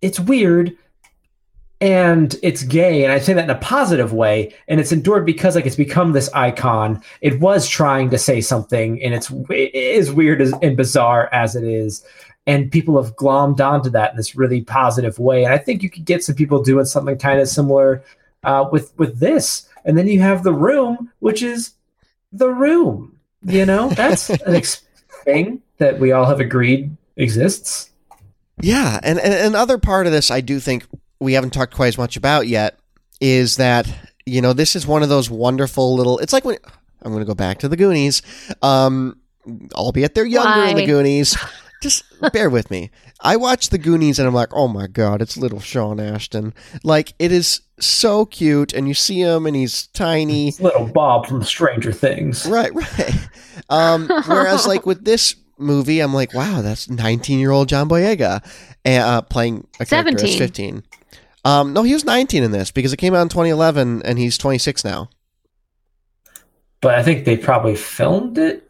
it's 0.02 0.20
weird 0.20 0.76
and 1.80 2.36
it's 2.42 2.62
gay 2.62 3.04
and 3.04 3.12
i 3.12 3.18
say 3.18 3.32
that 3.32 3.44
in 3.44 3.50
a 3.50 3.58
positive 3.58 4.12
way 4.12 4.54
and 4.68 4.80
it's 4.80 4.92
endured 4.92 5.26
because 5.26 5.56
like 5.56 5.66
it's 5.66 5.76
become 5.76 6.12
this 6.12 6.32
icon. 6.32 7.02
It 7.20 7.40
was 7.40 7.68
trying 7.68 8.10
to 8.10 8.18
say 8.18 8.40
something 8.40 9.02
and 9.02 9.14
it's 9.14 9.30
it 9.50 9.74
is 9.74 10.12
weird 10.12 10.40
as, 10.40 10.54
and 10.62 10.76
bizarre 10.76 11.28
as 11.32 11.56
it 11.56 11.64
is 11.64 12.04
and 12.46 12.70
people 12.70 13.02
have 13.02 13.16
glommed 13.16 13.60
onto 13.60 13.90
that 13.90 14.12
in 14.12 14.16
this 14.16 14.36
really 14.36 14.60
positive 14.60 15.18
way 15.18 15.44
and 15.44 15.52
i 15.52 15.58
think 15.58 15.82
you 15.82 15.90
could 15.90 16.04
get 16.04 16.22
some 16.22 16.36
people 16.36 16.62
doing 16.62 16.84
something 16.84 17.18
kind 17.18 17.40
of 17.40 17.48
similar 17.48 18.02
uh, 18.44 18.68
with 18.70 18.96
with 18.98 19.18
this 19.18 19.68
and 19.84 19.98
then 19.98 20.06
you 20.06 20.20
have 20.20 20.44
the 20.44 20.52
room 20.52 21.10
which 21.18 21.42
is 21.42 21.72
the 22.32 22.50
room 22.50 23.14
you 23.44 23.66
know? 23.66 23.88
That's 23.96 24.30
an 24.30 24.54
ex- 24.54 24.82
thing 25.24 25.62
that 25.78 25.98
we 25.98 26.12
all 26.12 26.26
have 26.26 26.40
agreed 26.40 26.96
exists. 27.16 27.90
Yeah, 28.60 29.00
and, 29.02 29.18
and 29.18 29.34
another 29.34 29.78
part 29.78 30.06
of 30.06 30.12
this 30.12 30.30
I 30.30 30.40
do 30.40 30.60
think 30.60 30.86
we 31.24 31.32
haven't 31.32 31.50
talked 31.50 31.74
quite 31.74 31.88
as 31.88 31.98
much 31.98 32.16
about 32.16 32.46
yet 32.46 32.78
is 33.20 33.56
that 33.56 33.88
you 34.26 34.40
know 34.40 34.52
this 34.52 34.76
is 34.76 34.86
one 34.86 35.02
of 35.02 35.08
those 35.08 35.30
wonderful 35.30 35.94
little. 35.94 36.18
It's 36.18 36.32
like 36.32 36.44
when 36.44 36.58
I'm 37.02 37.10
going 37.10 37.22
to 37.22 37.26
go 37.26 37.34
back 37.34 37.58
to 37.60 37.68
the 37.68 37.76
Goonies, 37.76 38.22
um, 38.62 39.18
albeit 39.74 40.14
they're 40.14 40.24
younger 40.24 40.70
in 40.70 40.76
the 40.76 40.86
Goonies. 40.86 41.36
just 41.82 42.04
bear 42.32 42.48
with 42.48 42.70
me. 42.70 42.90
I 43.20 43.36
watch 43.36 43.70
the 43.70 43.78
Goonies 43.78 44.18
and 44.18 44.28
I'm 44.28 44.34
like, 44.34 44.50
oh 44.52 44.68
my 44.68 44.86
god, 44.86 45.20
it's 45.20 45.36
little 45.36 45.60
Sean 45.60 45.98
Astin. 45.98 46.54
Like 46.82 47.14
it 47.18 47.32
is 47.32 47.62
so 47.80 48.26
cute, 48.26 48.72
and 48.72 48.86
you 48.86 48.94
see 48.94 49.20
him 49.20 49.46
and 49.46 49.56
he's 49.56 49.88
tiny. 49.88 50.48
It's 50.48 50.60
little 50.60 50.86
Bob 50.86 51.26
from 51.26 51.42
Stranger 51.42 51.92
Things. 51.92 52.46
Right, 52.46 52.74
right. 52.74 53.28
Um, 53.70 54.08
whereas 54.26 54.66
like 54.66 54.86
with 54.86 55.04
this 55.04 55.36
movie, 55.58 56.00
I'm 56.00 56.14
like, 56.14 56.34
wow, 56.34 56.60
that's 56.62 56.88
19 56.88 57.38
year 57.38 57.50
old 57.50 57.68
John 57.68 57.88
Boyega 57.88 58.42
uh, 58.84 59.22
playing 59.22 59.66
a 59.80 59.86
character 59.86 60.18
17. 60.18 60.28
as 60.28 60.38
15. 60.38 60.82
Um, 61.44 61.72
no, 61.74 61.82
he 61.82 61.92
was 61.92 62.04
19 62.04 62.42
in 62.42 62.50
this 62.52 62.70
because 62.70 62.92
it 62.92 62.96
came 62.96 63.14
out 63.14 63.22
in 63.22 63.28
2011 63.28 64.02
and 64.02 64.18
he's 64.18 64.38
26 64.38 64.84
now. 64.84 65.10
But 66.80 66.94
I 66.96 67.02
think 67.02 67.24
they 67.24 67.36
probably 67.36 67.76
filmed 67.76 68.38
it. 68.38 68.68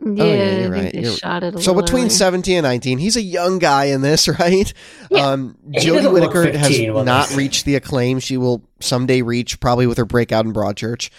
Yeah, 0.00 0.24
yeah, 0.24 0.34
you're 0.34 0.60
think 0.62 0.74
right. 0.74 0.92
they 0.92 1.00
You're- 1.00 1.16
shot 1.16 1.42
it 1.42 1.54
a 1.56 1.60
So 1.60 1.72
little 1.72 1.82
between 1.82 2.02
earlier. 2.04 2.10
17 2.10 2.56
and 2.58 2.64
19, 2.64 2.98
he's 2.98 3.16
a 3.16 3.22
young 3.22 3.58
guy 3.58 3.86
in 3.86 4.00
this, 4.00 4.28
right? 4.40 4.72
Yeah. 5.10 5.26
Um, 5.30 5.56
Jodie 5.70 6.12
Whittaker 6.12 6.56
has 6.56 6.78
not 7.04 7.34
reached 7.34 7.64
the 7.64 7.74
acclaim 7.74 8.20
she 8.20 8.36
will 8.36 8.62
someday 8.80 9.22
reach, 9.22 9.58
probably 9.58 9.88
with 9.88 9.98
her 9.98 10.04
breakout 10.04 10.44
in 10.44 10.52
Broadchurch. 10.52 11.10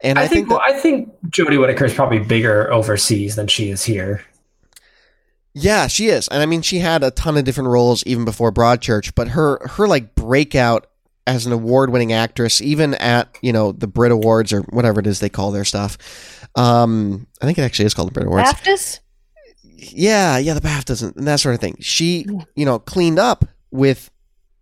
And 0.00 0.20
I, 0.20 0.22
I, 0.22 0.28
think, 0.28 0.48
that, 0.50 0.60
I 0.60 0.78
think 0.78 1.12
Jodie 1.28 1.58
Whittaker 1.60 1.86
is 1.86 1.94
probably 1.94 2.20
bigger 2.20 2.72
overseas 2.72 3.34
than 3.34 3.48
she 3.48 3.70
is 3.70 3.82
here. 3.82 4.24
yeah, 5.54 5.88
she 5.88 6.06
is. 6.06 6.28
And 6.28 6.40
I 6.40 6.46
mean, 6.46 6.62
she 6.62 6.78
had 6.78 7.02
a 7.02 7.10
ton 7.10 7.36
of 7.36 7.42
different 7.44 7.70
roles 7.70 8.04
even 8.06 8.24
before 8.24 8.52
Broadchurch, 8.52 9.12
but 9.16 9.26
her 9.28 9.58
her 9.70 9.88
like 9.88 10.14
breakout 10.28 10.86
as 11.26 11.46
an 11.46 11.52
award-winning 11.52 12.12
actress, 12.12 12.60
even 12.60 12.94
at 12.94 13.34
you 13.40 13.52
know 13.52 13.72
the 13.72 13.86
Brit 13.86 14.12
Awards 14.12 14.52
or 14.52 14.60
whatever 14.62 15.00
it 15.00 15.06
is 15.06 15.20
they 15.20 15.28
call 15.28 15.50
their 15.50 15.64
stuff. 15.64 15.96
Um, 16.54 17.26
I 17.40 17.46
think 17.46 17.58
it 17.58 17.62
actually 17.62 17.86
is 17.86 17.94
called 17.94 18.08
the 18.08 18.12
Brit 18.12 18.26
Awards. 18.26 18.52
BAFTAs? 18.52 19.00
yeah, 19.64 20.38
yeah, 20.38 20.54
the 20.54 20.60
BAFTAs 20.60 21.16
and 21.16 21.26
that 21.26 21.40
sort 21.40 21.54
of 21.54 21.60
thing. 21.60 21.76
She, 21.80 22.26
you 22.54 22.64
know, 22.66 22.78
cleaned 22.78 23.18
up 23.18 23.44
with 23.70 24.10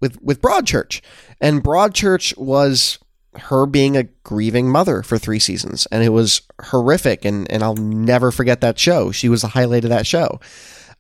with 0.01 0.21
with 0.23 0.41
Broadchurch, 0.41 1.01
and 1.41 1.63
Broadchurch 1.63 2.37
was 2.39 2.99
her 3.35 3.67
being 3.67 3.97
a 3.97 4.05
grieving 4.25 4.71
mother 4.71 5.03
for 5.03 5.19
three 5.19 5.39
seasons, 5.39 5.87
and 5.91 6.05
it 6.05 6.11
was 6.11 6.43
horrific. 6.63 7.25
And 7.25 7.51
and 7.51 7.63
I'll 7.63 7.77
never 7.77 8.31
forget 8.31 8.61
that 8.61 8.79
show. 8.79 9.11
She 9.11 9.29
was 9.29 9.43
the 9.43 9.49
highlight 9.49 9.85
of 9.85 9.91
that 9.91 10.07
show. 10.07 10.41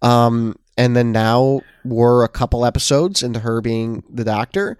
Um, 0.02 0.56
and 0.76 0.96
then 0.96 1.12
now 1.12 1.60
we're 1.84 2.24
a 2.24 2.28
couple 2.28 2.64
episodes 2.64 3.22
into 3.22 3.40
her 3.40 3.60
being 3.60 4.02
the 4.10 4.24
doctor. 4.24 4.76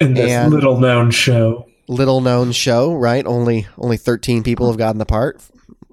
In 0.00 0.14
this 0.14 0.30
And- 0.30 0.52
little 0.52 0.78
known 0.80 1.10
show. 1.10 1.66
Little 1.88 2.20
known 2.20 2.52
show, 2.52 2.94
right? 2.94 3.26
Only 3.26 3.66
only 3.76 3.96
thirteen 3.96 4.42
people 4.42 4.68
have 4.68 4.78
gotten 4.78 4.98
the 4.98 5.04
part. 5.06 5.42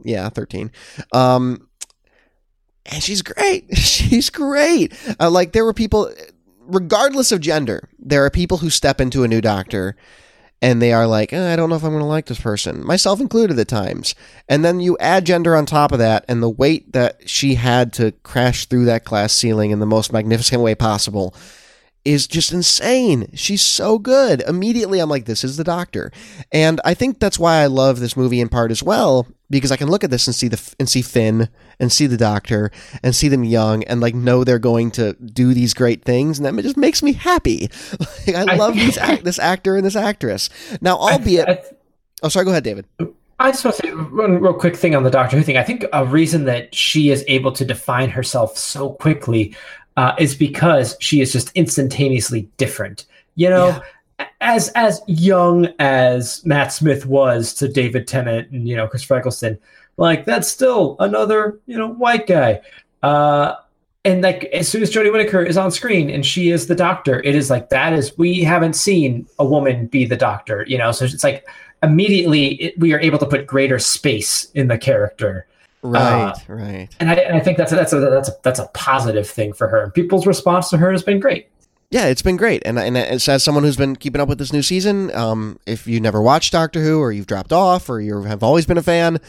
Yeah, 0.04 0.30
thirteen. 0.30 0.72
Um, 1.12 1.68
and 2.86 3.04
she's 3.04 3.22
great. 3.22 3.66
She's 3.78 4.30
great. 4.30 4.94
Uh, 5.20 5.30
like 5.30 5.52
there 5.52 5.66
were 5.66 5.74
people, 5.74 6.12
regardless 6.68 7.32
of 7.32 7.42
gender, 7.42 7.90
there 8.00 8.24
are 8.26 8.30
people 8.30 8.58
who 8.60 8.70
step 8.70 9.02
into 9.02 9.24
a 9.24 9.28
new 9.28 9.42
doctor, 9.42 9.96
and 10.62 10.82
they 10.82 10.92
are 10.94 11.08
like, 11.08 11.34
"Eh, 11.34 11.54
I 11.54 11.56
don't 11.56 11.70
know 11.70 11.76
if 11.76 11.84
I'm 11.84 11.92
going 11.92 12.02
to 12.02 12.06
like 12.06 12.26
this 12.26 12.40
person, 12.40 12.86
myself 12.86 13.20
included 13.22 13.58
at 13.60 13.68
times. 13.68 14.16
And 14.48 14.64
then 14.64 14.80
you 14.80 14.98
add 15.00 15.26
gender 15.26 15.56
on 15.56 15.66
top 15.66 15.92
of 15.92 16.00
that, 16.00 16.26
and 16.28 16.42
the 16.44 16.50
weight 16.50 16.94
that 16.94 17.30
she 17.30 17.56
had 17.56 17.94
to 17.94 18.12
crash 18.24 18.66
through 18.66 18.86
that 18.86 19.06
glass 19.06 19.34
ceiling 19.34 19.72
in 19.72 19.80
the 19.80 19.86
most 19.86 20.12
magnificent 20.12 20.62
way 20.62 20.76
possible 20.76 21.34
is 22.06 22.28
just 22.28 22.52
insane. 22.52 23.30
She's 23.34 23.62
so 23.62 24.00
good. 24.00 24.42
Immediately, 24.48 25.00
I'm 25.00 25.10
like, 25.10 25.26
this 25.26 25.44
is 25.44 25.58
the 25.58 25.64
doctor, 25.64 26.12
and 26.52 26.80
I 26.86 26.94
think 26.94 27.20
that's 27.20 27.40
why 27.40 27.58
I 27.58 27.68
love 27.68 28.00
this 28.00 28.18
movie 28.18 28.40
in 28.42 28.50
part 28.50 28.72
as 28.72 28.82
well 28.84 29.28
because 29.50 29.72
I 29.72 29.78
can 29.78 29.90
look 29.90 30.04
at 30.04 30.12
this 30.12 30.28
and 30.28 30.36
see 30.36 30.48
the 30.48 30.76
and 30.80 30.90
see 30.90 31.02
Finn 31.02 31.50
and 31.80 31.92
see 31.92 32.08
the 32.08 32.18
doctor 32.18 32.72
and 33.04 33.16
see 33.16 33.28
them 33.28 33.44
young 33.44 33.84
and 33.86 34.00
like 34.00 34.16
know 34.16 34.44
they're 34.44 34.60
going 34.60 34.92
to 34.92 35.14
do 35.14 35.54
these 35.54 35.74
great 35.74 36.04
things, 36.04 36.40
and 36.40 36.46
that 36.46 36.62
just 36.64 36.78
makes 36.78 37.02
me 37.04 37.14
happy. 37.14 37.70
Like, 38.28 38.36
I 38.36 38.54
I 38.54 38.56
love 38.56 38.76
these 38.76 38.98
act, 39.00 39.24
this 39.24 39.40
actor 39.40 39.76
and 39.78 39.86
this 39.86 39.96
actress. 39.96 40.50
Now, 40.82 40.98
I- 40.98 41.14
albeit, 41.14 41.50
I, 41.50 41.62
oh, 42.24 42.30
sorry, 42.30 42.46
go 42.46 42.52
ahead, 42.52 42.64
David. 42.64 42.86
I 43.42 43.52
just 43.52 43.64
want 43.64 43.78
to 43.78 43.88
say 43.88 43.94
one 43.94 44.40
real 44.42 44.54
quick 44.54 44.76
thing 44.76 44.96
on 44.96 45.04
the 45.04 45.10
Doctor 45.10 45.38
Who 45.38 45.44
thing. 45.44 45.56
I 45.56 45.64
think 45.64 45.86
a 45.94 46.06
reason 46.06 46.44
that 46.46 46.76
she 46.76 47.10
is 47.10 47.24
able 47.30 47.54
to 47.54 47.64
define 47.64 48.10
herself 48.10 48.58
so 48.58 48.92
quickly 48.92 49.56
uh, 49.98 50.16
is 50.20 50.36
because 50.36 50.96
she 51.00 51.22
is 51.22 51.32
just 51.32 51.52
instantaneously 51.56 52.50
different. 52.58 53.06
You 53.36 53.50
know, 53.50 53.82
as 54.42 54.70
as 54.70 55.02
young 55.08 55.68
as 55.80 56.46
Matt 56.46 56.72
Smith 56.72 57.06
was 57.06 57.54
to 57.56 57.68
David 57.68 58.08
Tennant 58.08 58.50
and 58.52 58.68
you 58.68 58.76
know 58.76 58.88
Chris 58.88 59.10
Eccleston, 59.10 59.58
like 59.98 60.26
that's 60.26 60.48
still 60.48 60.96
another 61.00 61.60
you 61.66 61.78
know 61.78 61.88
white 61.88 62.28
guy. 62.28 62.62
Uh, 63.04 63.56
and 64.06 64.22
like 64.22 64.46
as 64.46 64.68
soon 64.68 64.82
as 64.82 64.92
Jodie 64.92 65.12
Whittaker 65.12 65.44
is 65.44 65.58
on 65.58 65.72
screen 65.72 66.10
and 66.10 66.26
she 66.26 66.50
is 66.50 66.68
the 66.68 66.76
Doctor, 66.76 67.22
it 67.24 67.36
is 67.36 67.50
like 67.50 67.70
that 67.70 67.94
is 67.94 68.18
we 68.18 68.42
haven't 68.42 68.74
seen 68.74 69.28
a 69.40 69.46
woman 69.46 69.88
be 69.88 70.06
the 70.06 70.18
Doctor. 70.18 70.66
You 70.68 70.78
know, 70.78 70.92
so 70.92 71.06
it's 71.06 71.24
like 71.24 71.46
immediately 71.84 72.56
it, 72.56 72.80
we 72.80 72.94
are 72.94 73.00
able 73.00 73.20
to 73.20 73.26
put 73.26 73.46
greater 73.46 73.80
space 73.80 74.50
in 74.52 74.68
the 74.68 74.78
character. 74.78 75.46
Right, 75.82 76.36
right. 76.48 76.90
And 77.00 77.10
I, 77.10 77.14
and 77.16 77.38
I 77.38 77.40
think 77.40 77.58
that's 77.58 77.72
a, 77.72 77.76
that's 77.76 77.94
a 77.94 78.00
that's 78.00 78.30
a 78.30 78.34
that's 78.44 78.60
a 78.60 78.68
positive 78.74 79.30
thing 79.30 79.54
for 79.54 79.68
her. 79.68 79.92
People's 79.92 80.28
response 80.28 80.70
to 80.72 80.78
her 80.78 80.92
has 80.92 81.04
been 81.04 81.20
great. 81.20 81.48
Yeah, 81.92 82.06
it's 82.06 82.22
been 82.22 82.38
great, 82.38 82.62
and 82.66 82.78
and 82.78 82.98
as, 82.98 83.28
as 83.28 83.44
someone 83.44 83.64
who's 83.64 83.78
been 83.78 83.96
keeping 83.96 84.22
up 84.22 84.28
with 84.28 84.38
this 84.38 84.54
new 84.54 84.62
season, 84.62 85.14
um, 85.16 85.60
if 85.66 85.88
you 85.88 86.00
never 86.00 86.22
watched 86.22 86.52
Doctor 86.52 86.84
Who 86.84 87.00
or 87.00 87.12
you've 87.12 87.28
dropped 87.28 87.54
off 87.54 87.90
or 87.90 88.00
you 88.02 88.24
have 88.24 88.44
always 88.44 88.66
been 88.66 88.78
a 88.78 88.84
fan, 88.84 89.20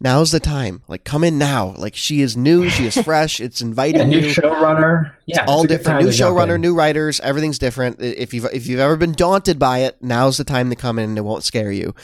now's 0.00 0.30
the 0.30 0.40
time. 0.40 0.82
Like, 0.88 1.04
come 1.04 1.24
in 1.24 1.38
now. 1.38 1.74
Like, 1.76 1.94
she 1.96 2.20
is 2.20 2.36
new, 2.36 2.68
she 2.68 2.86
is 2.86 2.96
fresh. 3.02 3.40
It's 3.40 3.60
inviting 3.60 4.00
Yeah, 4.00 4.06
new 4.06 4.26
you. 4.28 4.34
showrunner. 4.34 5.12
Yeah, 5.26 5.44
all 5.46 5.64
a 5.64 5.66
different. 5.66 6.02
New 6.02 6.08
showrunner, 6.10 6.58
new 6.58 6.74
writers. 6.74 7.20
Everything's 7.20 7.58
different. 7.58 8.00
If 8.00 8.32
you've 8.32 8.46
if 8.46 8.66
you've 8.66 8.80
ever 8.80 8.96
been 8.96 9.12
daunted 9.12 9.58
by 9.58 9.78
it, 9.80 9.96
now's 10.00 10.36
the 10.38 10.44
time 10.44 10.70
to 10.70 10.76
come 10.76 10.98
in. 10.98 11.10
and 11.10 11.18
It 11.18 11.22
won't 11.22 11.44
scare 11.44 11.70
you. 11.72 11.94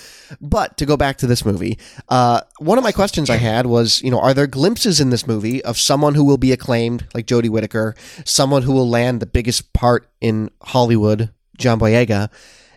But 0.40 0.76
to 0.78 0.86
go 0.86 0.96
back 0.96 1.16
to 1.18 1.26
this 1.26 1.44
movie, 1.44 1.78
uh, 2.08 2.40
one 2.58 2.76
of 2.78 2.84
my 2.84 2.92
questions 2.92 3.30
I 3.30 3.36
had 3.36 3.66
was, 3.66 4.02
you 4.02 4.10
know, 4.10 4.20
are 4.20 4.34
there 4.34 4.46
glimpses 4.46 5.00
in 5.00 5.10
this 5.10 5.26
movie 5.26 5.64
of 5.64 5.78
someone 5.78 6.14
who 6.14 6.24
will 6.24 6.36
be 6.38 6.52
acclaimed, 6.52 7.06
like 7.14 7.26
Jodie 7.26 7.48
Whittaker, 7.50 7.94
someone 8.24 8.62
who 8.62 8.72
will 8.72 8.88
land 8.88 9.20
the 9.20 9.26
biggest 9.26 9.72
part 9.72 10.08
in 10.20 10.50
Hollywood, 10.62 11.30
John 11.56 11.78
Boyega? 11.80 12.30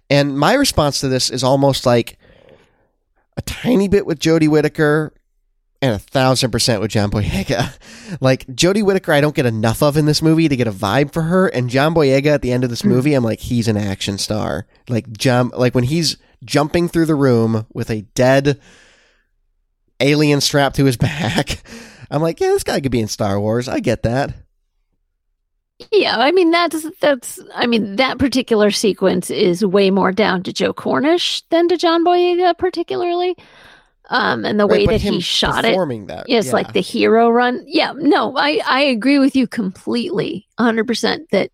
And 0.10 0.38
my 0.40 0.54
response 0.54 1.02
to 1.02 1.10
this 1.10 1.30
is 1.30 1.44
almost 1.44 1.86
like 1.86 2.18
a 3.38 3.42
tiny 3.44 3.88
bit 3.88 4.06
with 4.06 4.20
Jodie 4.20 4.50
Whittaker 4.50 5.14
and 5.82 5.94
a 5.94 6.00
thousand 6.00 6.52
percent 6.52 6.82
with 6.82 6.92
John 6.92 7.10
Boyega. 7.10 7.78
Like 8.22 8.48
Jodie 8.48 8.84
Whittaker, 8.84 9.12
I 9.12 9.20
don't 9.20 9.36
get 9.36 9.46
enough 9.46 9.84
of 9.84 9.98
in 9.98 10.06
this 10.06 10.22
movie 10.22 10.48
to 10.48 10.56
get 10.56 10.66
a 10.66 10.72
vibe 10.72 11.12
for 11.12 11.24
her, 11.24 11.48
and 11.48 11.70
John 11.70 11.94
Boyega 11.94 12.28
at 12.28 12.42
the 12.42 12.54
end 12.54 12.64
of 12.64 12.70
this 12.70 12.84
hmm. 12.84 12.88
movie, 12.88 13.14
I'm 13.14 13.24
like, 13.24 13.42
he's 13.42 13.68
an 13.68 13.76
action 13.76 14.18
star. 14.18 14.66
Like 14.88 15.12
John, 15.12 15.50
like 15.50 15.76
when 15.76 15.84
he's 15.84 16.16
jumping 16.46 16.88
through 16.88 17.08
the 17.08 17.16
room 17.16 17.66
with 17.74 17.90
a 17.90 18.04
dead 18.16 18.62
alien 20.00 20.40
strapped 20.40 20.78
to 20.78 20.86
his 20.86 20.96
back, 20.98 21.62
I'm 22.10 22.22
like, 22.22 22.40
yeah, 22.40 22.48
this 22.48 22.64
guy 22.64 22.80
could 22.80 22.94
be 22.94 23.02
in 23.02 23.10
Star 23.10 23.38
Wars. 23.42 23.68
I 23.68 23.82
get 23.82 24.04
that. 24.04 24.34
Yeah, 25.92 26.18
I 26.18 26.32
mean 26.32 26.50
that's 26.52 26.86
that's 27.00 27.40
I 27.54 27.68
mean 27.68 27.98
that 27.98 28.18
particular 28.18 28.72
sequence 28.72 29.30
is 29.30 29.64
way 29.64 29.92
more 29.92 30.12
down 30.12 30.42
to 30.44 30.54
Joe 30.54 30.74
Cornish 30.74 31.44
than 31.50 31.68
to 31.70 31.78
John 31.78 32.04
Boyega 32.04 32.58
particularly. 32.58 33.36
Um 34.10 34.44
and 34.46 34.60
the 34.60 34.66
Right, 34.66 34.88
way 34.88 34.88
that 34.88 35.02
he 35.02 35.20
shot 35.20 35.66
it 35.66 35.84
that, 36.08 36.26
is 36.28 36.48
yeah. 36.48 36.52
like 36.52 36.74
the 36.74 36.82
hero 36.82 37.30
run. 37.30 37.64
Yeah, 37.68 37.94
no, 37.96 38.36
I 38.38 38.60
I 38.68 38.82
agree 38.82 39.20
with 39.20 39.36
you 39.36 39.48
completely. 39.48 40.48
100% 40.60 41.30
that 41.32 41.52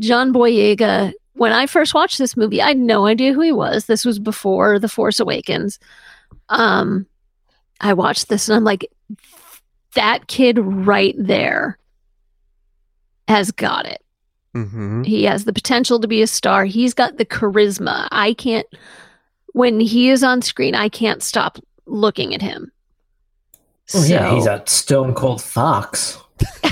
John 0.00 0.32
Boyega 0.32 1.12
when 1.34 1.52
I 1.52 1.66
first 1.66 1.94
watched 1.94 2.18
this 2.18 2.36
movie, 2.36 2.62
I 2.62 2.68
had 2.68 2.78
no 2.78 3.06
idea 3.06 3.32
who 3.32 3.40
he 3.40 3.52
was. 3.52 3.86
This 3.86 4.04
was 4.04 4.18
before 4.18 4.78
The 4.80 4.88
Force 4.88 5.20
Awakens. 5.20 5.78
Um 6.48 7.06
I 7.80 7.92
watched 7.94 8.28
this 8.28 8.48
and 8.48 8.56
I'm 8.56 8.64
like 8.64 8.88
that 9.94 10.26
kid 10.26 10.58
right 10.58 11.14
there 11.18 11.78
has 13.28 13.50
got 13.50 13.86
it. 13.86 14.00
Mhm. 14.54 15.04
He 15.04 15.24
has 15.24 15.44
the 15.44 15.52
potential 15.52 15.98
to 16.00 16.06
be 16.08 16.22
a 16.22 16.26
star. 16.26 16.64
He's 16.64 16.94
got 16.94 17.18
the 17.18 17.24
charisma. 17.24 18.06
I 18.12 18.34
can't, 18.34 18.66
when 19.52 19.80
he 19.80 20.10
is 20.10 20.22
on 20.22 20.42
screen, 20.42 20.74
I 20.74 20.88
can't 20.88 21.22
stop 21.22 21.58
looking 21.86 22.34
at 22.34 22.42
him. 22.42 22.70
Oh, 23.94 24.04
yeah, 24.04 24.34
he's 24.34 24.46
a 24.46 24.62
stone 24.66 25.12
cold 25.14 25.42
fox. 25.42 26.18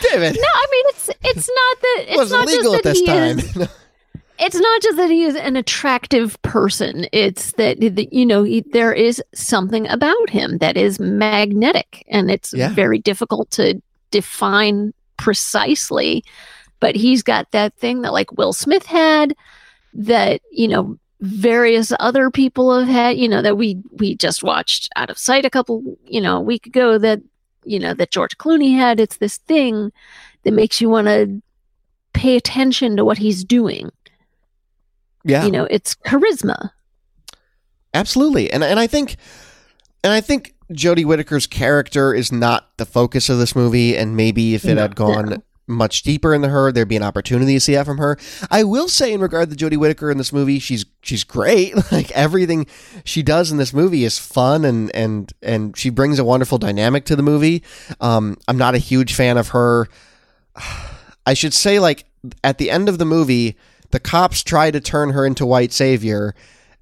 David. 0.00 0.34
No, 0.34 0.48
I 0.54 0.66
mean 0.70 0.84
it's 0.88 1.10
it's 1.22 1.48
not 1.48 1.80
that 1.82 2.04
it's 2.08 2.16
wasn't 2.16 2.40
not 2.40 2.48
just 2.48 2.56
legal 2.56 2.72
that 2.72 2.78
at 2.78 2.84
this 2.84 2.98
he 3.00 3.06
time. 3.06 3.38
is 3.38 3.56
it's 4.38 4.56
not 4.56 4.82
just 4.82 4.96
that 4.96 5.10
he 5.10 5.22
is 5.24 5.36
an 5.36 5.56
attractive 5.56 6.40
person. 6.42 7.06
It's 7.12 7.52
that, 7.52 7.78
that 7.80 8.12
you 8.12 8.24
know 8.24 8.42
he, 8.42 8.62
there 8.72 8.92
is 8.94 9.22
something 9.34 9.86
about 9.88 10.30
him 10.30 10.56
that 10.58 10.76
is 10.78 10.98
magnetic, 10.98 12.04
and 12.08 12.30
it's 12.30 12.52
Yeah. 12.54 12.70
very 12.70 12.98
difficult 12.98 13.50
to 13.52 13.80
define 14.10 14.94
precisely. 15.20 16.24
But 16.80 16.96
he's 16.96 17.22
got 17.22 17.50
that 17.52 17.74
thing 17.74 18.02
that 18.02 18.12
like 18.12 18.32
Will 18.38 18.54
Smith 18.54 18.86
had, 18.86 19.36
that 19.92 20.40
you 20.50 20.66
know 20.66 20.98
various 21.20 21.92
other 22.00 22.30
people 22.30 22.76
have 22.78 22.88
had. 22.88 23.18
You 23.18 23.28
know 23.28 23.42
that 23.42 23.58
we 23.58 23.76
we 23.92 24.16
just 24.16 24.42
watched 24.42 24.88
Out 24.96 25.10
of 25.10 25.18
Sight 25.18 25.44
a 25.44 25.50
couple 25.50 25.82
you 26.06 26.20
know 26.20 26.38
a 26.38 26.40
week 26.40 26.66
ago. 26.66 26.96
That 26.96 27.20
you 27.64 27.78
know 27.78 27.92
that 27.94 28.10
George 28.10 28.38
Clooney 28.38 28.74
had. 28.74 28.98
It's 28.98 29.18
this 29.18 29.36
thing 29.36 29.92
that 30.44 30.52
makes 30.52 30.80
you 30.80 30.88
want 30.88 31.06
to 31.06 31.42
pay 32.14 32.36
attention 32.36 32.96
to 32.96 33.04
what 33.04 33.18
he's 33.18 33.44
doing. 33.44 33.90
Yeah. 35.24 35.44
You 35.44 35.50
know, 35.50 35.64
it's 35.64 35.94
charisma. 36.06 36.70
Absolutely. 37.92 38.50
And 38.50 38.64
and 38.64 38.80
I 38.80 38.86
think 38.86 39.16
and 40.02 40.12
I 40.12 40.22
think 40.22 40.54
Jodie 40.72 41.04
Whittaker's 41.04 41.46
character 41.46 42.14
is 42.14 42.30
not 42.32 42.76
the 42.76 42.86
focus 42.86 43.28
of 43.28 43.38
this 43.38 43.56
movie 43.56 43.96
and 43.96 44.16
maybe 44.16 44.54
if 44.54 44.64
it 44.64 44.74
No. 44.76 44.82
had 44.82 44.94
gone 44.96 45.28
No. 45.30 45.42
much 45.66 46.02
deeper 46.02 46.34
into 46.34 46.48
her 46.48 46.70
there'd 46.72 46.88
be 46.88 46.96
an 46.96 47.02
opportunity 47.02 47.54
to 47.54 47.60
see 47.60 47.74
that 47.74 47.86
from 47.86 47.98
her. 47.98 48.16
I 48.50 48.64
will 48.64 48.88
say 48.88 49.12
in 49.12 49.20
regard 49.20 49.50
to 49.50 49.56
Jodie 49.56 49.76
Whittaker 49.76 50.10
in 50.10 50.18
this 50.18 50.32
movie 50.32 50.58
she's 50.58 50.84
she's 51.02 51.24
great. 51.24 51.74
Like 51.92 52.10
everything 52.12 52.66
she 53.04 53.22
does 53.22 53.50
in 53.50 53.56
this 53.58 53.72
movie 53.72 54.04
is 54.04 54.18
fun 54.18 54.64
and 54.64 54.94
and 54.94 55.32
and 55.42 55.76
she 55.76 55.90
brings 55.90 56.18
a 56.18 56.24
wonderful 56.24 56.58
dynamic 56.58 57.04
to 57.06 57.16
the 57.16 57.22
movie. 57.22 57.62
Um 58.00 58.36
I'm 58.48 58.58
not 58.58 58.74
a 58.74 58.78
huge 58.78 59.14
fan 59.14 59.36
of 59.38 59.48
her 59.48 59.88
I 61.26 61.34
should 61.34 61.54
say 61.54 61.78
like 61.78 62.04
at 62.44 62.58
the 62.58 62.70
end 62.70 62.88
of 62.88 62.98
the 62.98 63.04
movie 63.04 63.56
the 63.90 64.00
cops 64.00 64.42
try 64.42 64.70
to 64.70 64.80
turn 64.80 65.10
her 65.10 65.24
into 65.26 65.44
white 65.46 65.72
savior 65.72 66.34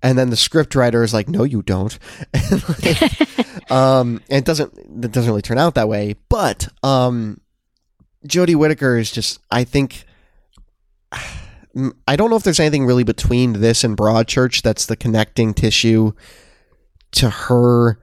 and 0.03 0.19
then 0.19 0.31
the 0.31 0.37
scriptwriter 0.37 1.03
is 1.05 1.13
like 1.15 1.29
no 1.29 1.43
you 1.45 1.63
don't 1.63 1.99
like, 2.85 3.47
um 3.71 4.21
and 4.29 4.39
it 4.39 4.45
doesn't 4.45 4.77
it 4.77 5.13
doesn't 5.13 5.31
really 5.31 5.43
turn 5.43 5.59
out 5.59 5.75
that 5.75 5.89
way 5.89 6.15
but 6.29 6.69
um 6.83 7.41
jodie 8.27 8.57
whittaker 8.57 8.97
is 8.97 9.11
just 9.11 9.41
i 9.51 9.65
think 9.65 10.05
i 11.13 12.17
don't 12.17 12.31
know 12.31 12.37
if 12.37 12.43
there's 12.43 12.61
anything 12.61 12.87
really 12.87 13.05
between 13.05 13.55
this 13.55 13.85
and 13.85 13.97
broadchurch 13.97 14.63
that's 14.63 14.87
the 14.87 14.97
connecting 14.97 15.55
tissue 15.55 16.13
to 17.13 17.31
her 17.31 17.99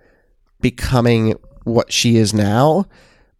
becoming 0.62 1.34
what 1.64 1.92
she 1.92 2.16
is 2.16 2.34
now 2.34 2.86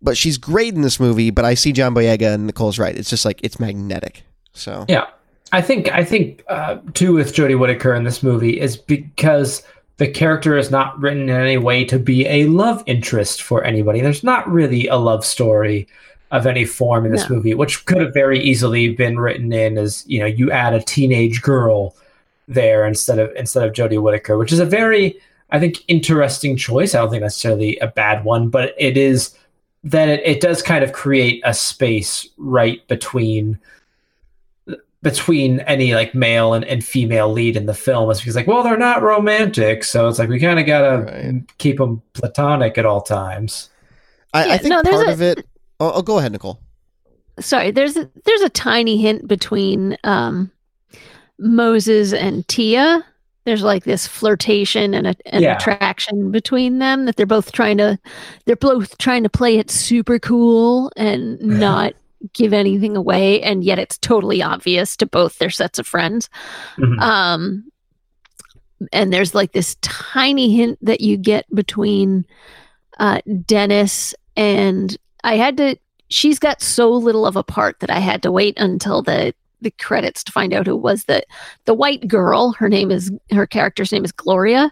but 0.02 0.18
she's 0.18 0.38
great 0.38 0.74
in 0.74 0.82
this 0.82 1.00
movie 1.00 1.30
but 1.30 1.46
i 1.46 1.54
see 1.54 1.72
john 1.72 1.94
boyega 1.94 2.34
and 2.34 2.48
nicole's 2.48 2.78
right. 2.78 2.96
It's 2.96 3.10
just 3.10 3.26
like 3.26 3.40
it's 3.44 3.60
magnetic 3.60 4.24
so. 4.56 4.86
Yeah, 4.88 5.08
I 5.52 5.62
think 5.62 5.92
I 5.92 6.04
think 6.04 6.44
uh, 6.48 6.78
too 6.94 7.14
with 7.14 7.34
Jodie 7.34 7.60
Whittaker 7.60 7.94
in 7.94 8.04
this 8.04 8.24
movie 8.24 8.60
is 8.60 8.78
because 8.78 9.64
the 9.98 10.08
character 10.08 10.58
is 10.58 10.72
not 10.72 11.00
written 11.00 11.24
in 11.24 11.30
any 11.30 11.58
way 11.58 11.86
to 11.86 11.98
be 11.98 12.28
a 12.28 12.46
love 12.48 12.84
interest 12.86 13.42
for 13.44 13.64
anybody. 13.64 14.02
There's 14.02 14.24
not 14.24 14.50
really 14.50 14.88
a 14.88 14.98
love 14.98 15.26
story 15.26 15.88
of 16.32 16.46
any 16.46 16.66
form 16.66 17.06
in 17.06 17.12
this 17.12 17.30
No. 17.30 17.38
movie, 17.38 17.54
which 17.54 17.86
could 17.86 18.00
have 18.00 18.14
very 18.14 18.40
easily 18.40 18.90
been 18.90 19.20
written 19.20 19.54
in 19.54 19.78
as 19.78 20.04
you 20.08 20.20
know 20.20 20.26
you 20.26 20.52
add 20.52 20.74
a 20.74 20.82
teenage 20.82 21.42
girl 21.42 21.96
there 22.48 22.86
instead 22.86 23.20
of 23.20 23.32
instead 23.36 23.66
of 23.66 23.74
Jodie 23.74 24.02
Whittaker, 24.02 24.38
which 24.38 24.52
is 24.52 24.60
a 24.60 24.66
very 24.66 25.18
I 25.52 25.60
think 25.60 25.84
interesting 25.88 26.58
choice. 26.58 26.94
I 26.94 27.00
don't 27.00 27.12
think 27.12 27.22
necessarily 27.22 27.78
a 27.78 27.88
bad 27.88 28.26
one, 28.26 28.50
but 28.50 28.74
it 28.78 28.98
is 28.98 29.38
that 29.84 30.10
it, 30.10 30.22
it 30.26 30.42
does 30.42 30.62
kind 30.62 30.84
of 30.84 30.92
create 30.92 31.42
a 31.46 31.54
space 31.54 32.28
right 32.38 32.86
between 32.88 33.58
between 35.06 35.60
any 35.62 35.94
like 35.96 36.14
male 36.14 36.54
and, 36.54 36.66
and 36.66 36.84
female 36.84 37.32
lead 37.32 37.56
in 37.56 37.66
the 37.66 37.74
film 37.74 38.10
is 38.12 38.20
because 38.20 38.36
like 38.36 38.48
well 38.48 38.62
they're 38.64 38.76
not 38.78 39.02
romantic 39.02 39.84
so 39.84 40.08
it's 40.10 40.20
like 40.20 40.28
we 40.30 40.40
kind 40.40 40.60
of 40.60 40.66
gotta 40.66 41.04
Right. 41.04 41.58
keep 41.60 41.78
them 41.78 42.02
platonic 42.14 42.78
at 42.78 42.86
all 42.86 43.02
times 43.02 43.70
I, 44.34 44.54
I 44.54 44.58
think 44.58 44.72
no, 44.72 44.82
part 44.84 45.08
a- 45.08 45.12
of 45.14 45.22
it. 45.22 45.46
Oh, 45.80 45.92
oh, 45.96 46.02
go 46.02 46.18
ahead, 46.20 46.34
Nicole. 46.34 46.60
Sorry, 47.40 47.72
there's 47.72 47.96
a, 47.96 48.10
there's 48.26 48.42
a 48.42 48.50
tiny 48.50 48.98
hint 48.98 49.28
between 49.30 49.98
um, 50.04 50.52
Moses 51.40 52.12
and 52.14 52.46
Tia. 52.48 53.06
There's 53.46 53.62
like 53.64 53.84
this 53.84 54.08
flirtation 54.08 54.94
and 54.94 55.08
a, 55.08 55.16
an 55.28 55.44
Yeah. 55.44 55.56
attraction 55.56 56.32
between 56.32 56.80
them 56.80 57.06
that 57.06 57.16
they're 57.16 57.26
both 57.26 57.52
trying 57.52 57.78
to 57.78 57.98
they're 58.46 58.56
both 58.56 58.98
trying 58.98 59.24
to 59.24 59.30
play 59.30 59.58
it 59.58 59.70
super 59.70 60.18
cool 60.20 60.92
and 60.98 61.40
not 61.42 61.94
give 62.34 62.54
anything 62.54 62.96
away 62.98 63.42
and 63.42 63.64
yet 63.64 63.80
it's 63.80 63.98
totally 63.98 64.42
obvious 64.42 64.96
to 64.98 65.06
both 65.06 65.38
their 65.38 65.50
sets 65.50 65.80
of 65.80 65.88
friends. 65.88 66.30
Mhm. 66.78 67.00
Um, 67.02 67.72
and 68.92 69.12
there's 69.12 69.34
like 69.34 69.54
this 69.54 69.76
tiny 69.82 70.56
hint 70.56 70.78
that 70.82 71.02
you 71.02 71.18
get 71.18 71.46
between 71.54 72.26
uh, 73.00 73.20
Dennis 73.46 74.14
and 74.36 74.98
I 75.24 75.38
had 75.38 75.58
to. 75.58 75.78
She's 76.10 76.40
got 76.40 76.62
so 76.62 76.92
little 76.92 77.26
of 77.26 77.36
a 77.36 77.44
part 77.44 77.80
that 77.80 77.90
I 77.90 78.00
had 78.00 78.22
to 78.24 78.32
wait 78.32 78.58
until 78.60 79.02
the 79.02 79.34
the 79.62 79.72
credits 79.72 80.24
to 80.24 80.32
find 80.32 80.54
out 80.54 80.68
who 80.68 80.76
was 80.76 81.06
the 81.06 81.24
the 81.66 81.74
white 81.74 82.08
girl. 82.08 82.52
Her 82.54 82.70
name 82.70 82.92
is 82.92 83.12
her 83.32 83.48
character's 83.48 83.92
name 83.92 84.06
is 84.06 84.12
Gloria. 84.12 84.72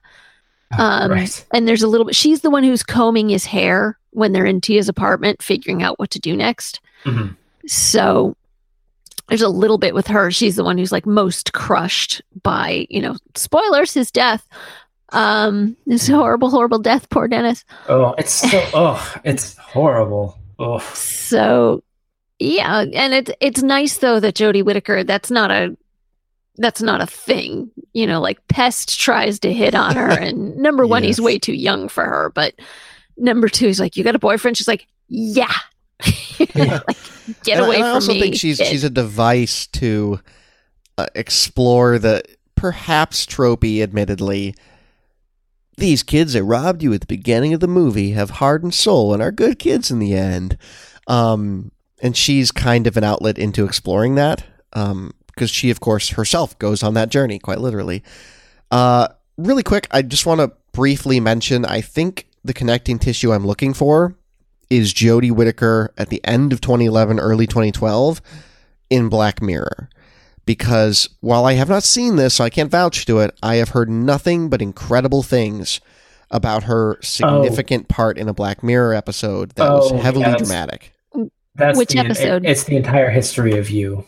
Um, 0.77 1.11
right 1.11 1.45
And 1.53 1.67
there's 1.67 1.83
a 1.83 1.87
little 1.87 2.05
bit. 2.05 2.15
She's 2.15 2.41
the 2.41 2.49
one 2.49 2.63
who's 2.63 2.83
combing 2.83 3.29
his 3.29 3.45
hair 3.45 3.97
when 4.11 4.31
they're 4.31 4.45
in 4.45 4.59
Tia's 4.61 4.89
apartment, 4.89 5.41
figuring 5.41 5.83
out 5.83 5.99
what 5.99 6.09
to 6.11 6.19
do 6.19 6.35
next. 6.35 6.79
Mhm. 7.05 7.35
So 7.67 8.35
there's 9.29 9.41
a 9.41 9.49
little 9.49 9.77
bit 9.77 9.93
with 9.93 10.07
her. 10.07 10.31
She's 10.31 10.55
the 10.55 10.63
one 10.63 10.77
who's 10.77 10.91
like 10.91 11.05
most 11.05 11.53
crushed 11.53 12.21
by, 12.41 12.87
you 12.89 13.01
know, 13.01 13.15
spoilers, 13.35 13.93
his 13.93 14.11
death. 14.11 14.47
Um, 15.09 15.77
his 15.85 16.07
horrible, 16.07 16.49
horrible 16.49 16.79
death. 16.79 17.09
Poor 17.09 17.27
Dennis. 17.27 17.63
oh 17.87 18.15
it's 18.17 18.33
so 18.33 18.63
oh 18.73 19.15
it's 19.23 19.55
horrible 19.57 20.39
oh 20.57 20.79
So 20.79 21.83
yeah, 22.39 22.85
and 22.93 23.13
it's 23.13 23.31
it's 23.39 23.61
nice 23.61 23.97
though 23.97 24.19
that 24.19 24.35
Jodie 24.35 24.65
Whittaker. 24.65 25.03
That's 25.03 25.29
not 25.31 25.51
a 25.51 25.77
that's 26.57 26.81
not 26.81 27.01
a 27.01 27.05
thing. 27.05 27.71
You 27.93 28.07
know, 28.07 28.19
like 28.19 28.45
Pest 28.47 28.99
tries 28.99 29.39
to 29.39 29.53
hit 29.53 29.75
on 29.75 29.95
her, 29.95 30.09
and 30.09 30.57
number 30.57 30.85
one, 30.85 31.03
he's 31.03 31.21
way 31.21 31.37
too 31.39 31.53
young 31.53 31.87
for 31.89 32.03
her. 32.03 32.31
But 32.33 32.55
number 33.15 33.47
two, 33.47 33.67
he's 33.67 33.79
like, 33.79 33.95
"You 33.95 34.03
got 34.03 34.15
a 34.15 34.19
boyfriend?" 34.19 34.57
She's 34.57 34.67
like, 34.67 34.87
"Yeah." 35.07 35.53
Yeah. 36.55 36.81
like, 36.87 36.97
get 37.43 37.57
And 37.57 37.61
I- 37.61 37.65
away 37.67 37.75
and 37.77 37.85
I 37.85 37.89
also 37.91 38.13
me. 38.13 38.19
think 38.19 38.35
she's 38.35 38.57
kid." 38.57 38.67
she's 38.67 38.83
a 38.83 38.89
device 38.89 39.67
to 39.67 40.19
uh, 40.97 41.07
explore 41.15 41.97
the 41.99 42.23
perhaps 42.55 43.25
tropey, 43.25 43.81
admittedly. 43.81 44.55
These 45.77 46.03
kids 46.03 46.33
that 46.33 46.43
robbed 46.43 46.83
you 46.83 46.93
at 46.93 47.01
the 47.01 47.07
beginning 47.07 47.53
of 47.53 47.59
the 47.59 47.67
movie 47.67 48.11
have 48.11 48.29
heart 48.31 48.61
and 48.63 48.73
soul 48.73 49.13
and 49.13 49.23
are 49.23 49.31
good 49.31 49.57
kids 49.57 49.89
in 49.89 49.99
the 49.99 50.13
end. 50.13 50.57
Um, 51.07 51.71
and 52.01 52.15
she's 52.15 52.51
kind 52.51 52.85
of 52.85 52.95
an 52.97 53.03
outlet 53.03 53.37
into 53.39 53.65
exploring 53.65 54.15
that. 54.15 54.43
Um, 54.73 55.13
because 55.27 55.49
she, 55.49 55.71
of 55.71 55.79
course, 55.79 56.09
herself 56.09 56.57
goes 56.59 56.83
on 56.83 56.93
that 56.93 57.09
journey, 57.09 57.39
quite 57.39 57.59
literally. 57.59 58.03
Uh, 58.69 59.07
really 59.35 59.63
quick, 59.63 59.87
I 59.89 60.03
just 60.03 60.27
want 60.27 60.41
to 60.41 60.51
briefly 60.73 61.19
mention 61.19 61.65
I 61.65 61.81
think 61.81 62.27
the 62.43 62.53
connecting 62.53 62.99
tissue 62.99 63.31
I'm 63.33 63.45
looking 63.47 63.73
for 63.73 64.15
is 64.69 64.93
Jodie 64.93 65.31
Whittaker 65.31 65.93
at 65.97 66.09
the 66.09 66.21
end 66.25 66.53
of 66.53 66.61
2011, 66.61 67.19
early 67.19 67.47
2012 67.47 68.21
in 68.89 69.09
Black 69.09 69.41
Mirror. 69.41 69.89
Because 70.45 71.09
while 71.21 71.45
I 71.45 71.53
have 71.53 71.69
not 71.69 71.83
seen 71.83 72.17
this, 72.17 72.33
so 72.35 72.43
I 72.43 72.49
can't 72.49 72.69
vouch 72.71 73.05
to 73.05 73.19
it, 73.19 73.37
I 73.41 73.55
have 73.55 73.69
heard 73.69 73.89
nothing 73.89 74.49
but 74.49 74.61
incredible 74.61 75.23
things 75.23 75.79
about 76.31 76.63
her 76.63 76.97
significant 77.01 77.85
oh. 77.89 77.93
part 77.93 78.17
in 78.17 78.27
a 78.27 78.33
Black 78.33 78.61
Mirror 78.63 78.93
episode 78.93 79.51
that 79.51 79.69
was 79.69 79.91
Oh, 79.91 79.97
heavily 79.99 80.23
yeah, 80.23 80.31
that's- 80.31 80.47
dramatic. 80.47 80.93
that's 81.55 81.77
Which 81.77 81.89
the, 81.89 81.99
it- 81.99 82.05
episode? 82.05 82.45
it's 82.45 82.63
the 82.65 82.75
entire 82.75 83.09
history 83.09 83.57
of 83.57 83.69
you 83.69 84.05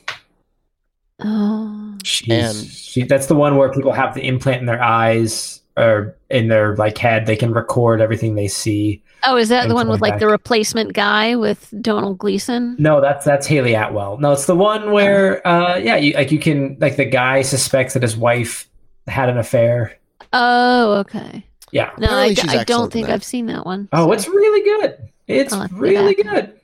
Oh, 1.20 1.96
She's, 2.04 2.30
And- 2.30 2.68
she, 2.70 3.04
that's 3.04 3.28
the 3.28 3.36
one 3.36 3.56
where 3.56 3.72
people 3.72 3.94
have 3.94 4.14
the 4.14 4.28
implant 4.28 4.60
in 4.60 4.66
their 4.66 4.82
eyes 4.84 5.62
or 5.78 6.18
in 6.30 6.48
their 6.48 6.76
like 6.76 6.98
head. 6.98 7.26
They 7.26 7.36
can 7.36 7.52
record 7.54 8.02
everything 8.02 8.36
they 8.36 8.48
see. 8.48 9.02
oh, 9.24 9.38
is 9.38 9.50
that 9.50 9.68
the 9.68 9.74
one 9.74 9.88
with 9.88 10.00
coming 10.00 10.12
like 10.12 10.20
the 10.20 10.28
replacement 10.28 10.94
guy 10.94 11.36
with 11.36 11.74
Domhnall 11.82 12.16
Gleeson? 12.16 12.76
No, 12.80 13.02
that's 13.02 13.26
that's 13.26 13.48
Hayley 13.48 13.74
Atwell. 13.76 14.18
No, 14.18 14.32
it's 14.34 14.46
the 14.46 14.56
one 14.56 14.92
where 14.92 15.46
uh 15.48 15.78
yeah, 15.78 15.96
you 15.96 16.14
like 16.14 16.32
you 16.32 16.40
can 16.40 16.78
like 16.80 16.96
the 16.96 17.06
guy 17.06 17.42
suspects 17.42 17.94
that 17.94 18.02
his 18.04 18.16
wife 18.18 18.70
had 19.08 19.30
an 19.30 19.38
affair. 19.38 19.98
Oh, 20.34 20.94
okay. 21.00 21.46
Yeah. 21.72 21.92
No, 21.98 22.08
I, 22.08 22.28
Apparently 22.28 22.36
d- 22.36 22.42
she's 22.42 22.54
I 22.54 22.64
don't 22.64 22.92
think. 22.94 23.10
I've 23.10 23.24
seen 23.24 23.48
that 23.48 23.66
one. 23.66 23.90
Oh, 23.94 24.08
so- 24.08 24.12
it's 24.14 24.28
really 24.28 24.64
good. 24.64 25.10
It's 25.28 25.54
I'll 25.54 25.62
have 25.62 25.70
to 25.72 25.76
go 25.76 25.82
really 25.82 26.16
good. 26.16 26.60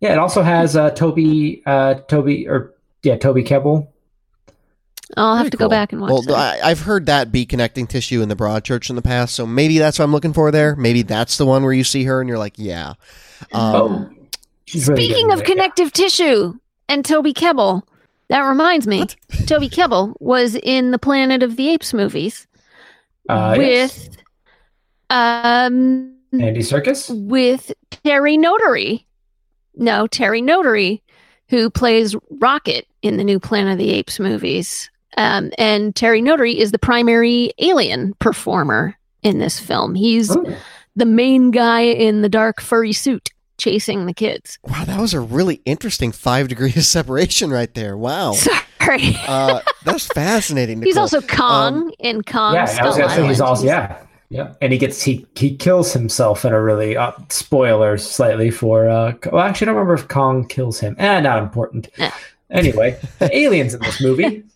Yeah, 0.00 0.12
it 0.12 0.18
also 0.18 0.42
has 0.42 0.74
uh 0.76 0.90
Toby 0.90 1.62
uh 1.66 1.94
Toby 2.08 2.48
or 2.48 2.74
yeah, 3.02 3.16
Toby 3.16 3.42
Kebbell. 3.44 3.88
I'll 5.16 5.34
have 5.36 5.44
Very 5.44 5.50
to 5.50 5.56
go 5.58 5.68
back 5.68 5.92
and 5.92 6.00
watch 6.00 6.10
Well, 6.10 6.22
that. 6.22 6.64
I, 6.64 6.70
I've 6.70 6.80
heard 6.80 7.06
that 7.06 7.30
be 7.32 7.44
connecting 7.46 7.86
tissue 7.86 8.22
in 8.22 8.28
the 8.28 8.36
Broadchurch 8.36 8.88
in 8.90 8.96
the 8.96 9.02
past, 9.02 9.34
so 9.34 9.46
maybe 9.46 9.78
that's 9.78 9.98
what 9.98 10.04
I'm 10.06 10.12
looking 10.12 10.32
for 10.32 10.50
there. 10.50 10.74
Maybe 10.76 11.02
that's 11.02 11.36
the 11.36 11.46
one 11.46 11.62
where 11.62 11.72
you 11.72 11.84
see 11.84 12.04
her 12.04 12.20
and 12.20 12.28
you're 12.28 12.38
like, 12.38 12.54
yeah. 12.56 12.94
Um, 13.52 13.74
Oh, 13.74 14.10
she's 14.64 14.88
really 14.88 15.02
good 15.02 15.10
Speaking 15.14 15.32
of 15.32 15.40
it, 15.40 15.46
connective 15.46 15.92
tissue 15.92 16.54
and 16.88 17.04
Toby 17.04 17.34
Kebbell, 17.34 17.82
that 18.28 18.40
reminds 18.40 18.86
me, 18.86 19.00
What? 19.00 19.16
Toby 19.46 19.68
Kebbell 19.68 20.14
was 20.20 20.54
in 20.56 20.90
the 20.92 20.98
Planet 20.98 21.42
of 21.42 21.56
the 21.56 21.68
Apes 21.70 21.92
movies 21.92 22.46
yeah. 23.28 23.50
Uh, 23.50 23.54
yes. 23.54 24.08
with 24.08 24.16
um 25.10 26.14
Andy 26.32 26.60
Serkis. 26.60 27.10
with 27.28 27.72
Terry 27.90 28.36
Notary. 28.38 29.06
No, 29.76 30.06
Terry 30.06 30.40
Notary, 30.42 31.02
who 31.48 31.68
plays 31.70 32.14
Rocket 32.30 32.86
in 33.02 33.16
the 33.18 33.24
new 33.24 33.38
Planet 33.38 33.72
of 33.72 33.78
the 33.78 33.90
Apes 33.90 34.18
movies. 34.18 34.90
Um, 35.16 35.50
and 35.58 35.94
Terry 35.94 36.22
Notary 36.22 36.58
is 36.58 36.72
the 36.72 36.78
primary 36.78 37.52
alien 37.58 38.14
performer 38.18 38.96
in 39.22 39.38
this 39.38 39.58
film. 39.60 39.94
He's 39.94 40.34
Oh. 40.34 40.44
the 40.96 41.04
main 41.06 41.50
guy 41.50 41.80
in 41.82 42.22
the 42.22 42.28
dark 42.28 42.60
furry 42.60 42.92
suit 42.92 43.30
chasing 43.58 44.06
the 44.06 44.14
kids. 44.14 44.58
Wow, 44.64 44.84
that 44.84 45.00
was 45.00 45.14
a 45.14 45.20
really 45.20 45.60
interesting 45.64 46.10
five 46.12 46.48
degrees 46.48 46.76
of 46.76 46.84
separation 46.84 47.50
right 47.50 47.72
there. 47.74 47.96
Wow. 47.96 48.32
Sorry. 48.82 49.16
Uh, 49.28 49.60
that's 49.84 50.06
fascinating. 50.08 50.82
he's 50.82 50.96
also 50.96 51.20
Kong 51.20 51.74
Um, 51.74 51.92
in 52.00 52.22
Kong. 52.22 52.54
yeah, 52.54 52.62
I 52.64 52.66
Skull 52.66 52.86
was 52.88 52.96
gonna 52.98 53.14
say 53.14 53.26
he's 53.28 53.40
also 53.40 53.64
yeah, 53.64 53.98
yeah, 54.28 54.54
and 54.60 54.72
he 54.72 54.78
gets 54.78 55.00
he 55.02 55.24
he 55.36 55.54
kills 55.56 55.92
himself 55.92 56.44
in 56.44 56.52
a 56.52 56.60
really 56.60 56.96
uh, 56.96 57.12
spoilers 57.28 58.02
slightly 58.08 58.50
for 58.50 58.88
uh. 58.88 59.12
Well, 59.30 59.42
actually, 59.42 59.66
I 59.66 59.70
don't 59.72 59.76
remember 59.76 59.94
if 59.94 60.08
Kong 60.08 60.48
kills 60.48 60.80
him. 60.80 60.96
Eh, 60.98 61.20
not 61.20 61.40
important. 61.40 61.88
Eh. 61.98 62.10
Anyway, 62.50 62.98
aliens 63.20 63.72
in 63.74 63.80
this 63.82 64.00
movie. 64.00 64.42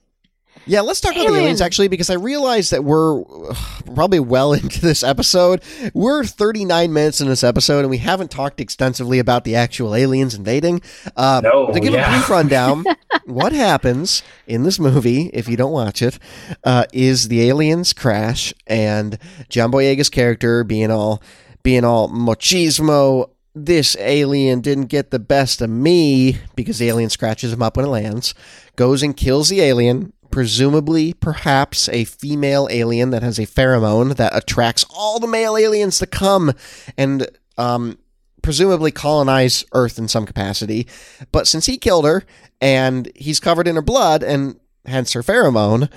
Yeah, 0.67 0.81
let's 0.81 1.01
talk 1.01 1.13
about 1.15 1.29
the 1.29 1.35
aliens 1.37 1.61
actually, 1.61 1.89
because 1.89 2.11
I 2.11 2.15
realize 2.15 2.71
that 2.71 2.83
we're 2.85 3.23
probably 3.95 4.21
well 4.21 4.53
into 4.53 4.81
this 4.81 5.03
episode. 5.03 5.63
We're 5.95 6.25
39 6.25 6.93
minutes 6.93 7.21
in 7.21 7.29
this 7.29 7.45
episode, 7.45 7.81
and 7.81 7.91
we 7.91 7.99
haven't 7.99 8.31
talked 8.31 8.61
extensively 8.61 9.19
about 9.19 9.45
the 9.45 9.55
actual 9.55 9.95
aliens 9.95 10.35
invading. 10.35 10.83
Uh, 11.17 11.41
No, 11.43 11.71
to 11.73 11.81
give 11.81 11.95
a 11.95 12.05
brief 12.05 12.29
rundown, 12.29 12.85
what 13.25 13.53
happens 13.53 14.23
in 14.47 14.65
this 14.65 14.79
movie, 14.79 15.31
if 15.33 15.49
you 15.49 15.57
don't 15.57 15.73
watch 15.73 16.03
it, 16.03 16.19
uh, 16.65 16.85
is 16.93 17.29
the 17.29 17.49
aliens 17.49 17.93
crash, 17.93 18.53
and 18.67 19.19
John 19.49 19.71
Boyega's 19.71 20.11
character 20.11 20.65
being 20.65 20.91
all 20.91 21.23
being 21.63 21.85
all 21.85 22.09
machismo. 22.09 23.31
This 23.59 23.97
alien 23.99 24.61
didn't 24.61 24.87
get 24.87 25.11
the 25.11 25.19
best 25.19 25.63
of 25.63 25.71
me 25.71 26.37
because 26.57 26.79
the 26.79 26.89
alien 26.89 27.09
scratches 27.09 27.55
him 27.55 27.63
up 27.63 27.77
when 27.79 27.87
it 27.87 27.89
lands, 27.89 28.35
goes 28.77 29.03
and 29.03 29.17
kills 29.17 29.49
the 29.49 29.63
alien, 29.63 30.13
presumably, 30.37 31.15
perhaps 31.15 31.89
a 31.89 32.05
female 32.05 32.69
alien 32.71 33.09
that 33.09 33.23
has 33.23 33.39
a 33.39 33.47
pheromone 33.47 34.17
that 34.17 34.37
attracts 34.37 34.85
all 34.91 35.19
the 35.19 35.27
male 35.27 35.57
aliens 35.57 35.99
to 35.99 36.07
come 36.07 36.53
and 36.99 37.27
um, 37.57 37.97
presumably 38.43 38.91
colonize 38.91 39.65
Earth 39.73 39.99
in 39.99 40.09
some 40.09 40.27
capacity. 40.27 40.87
But 41.33 41.47
since 41.47 41.65
he 41.65 41.79
killed 41.79 42.05
her 42.05 42.23
and 42.61 43.11
he's 43.15 43.41
covered 43.41 43.67
in 43.67 43.77
her 43.77 43.83
blood 43.83 44.23
and 44.23 44.61
hence 44.85 45.15
her 45.15 45.23
pheromone, 45.23 45.91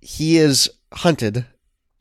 he 0.00 0.36
is 0.36 0.70
hunted. 0.92 1.44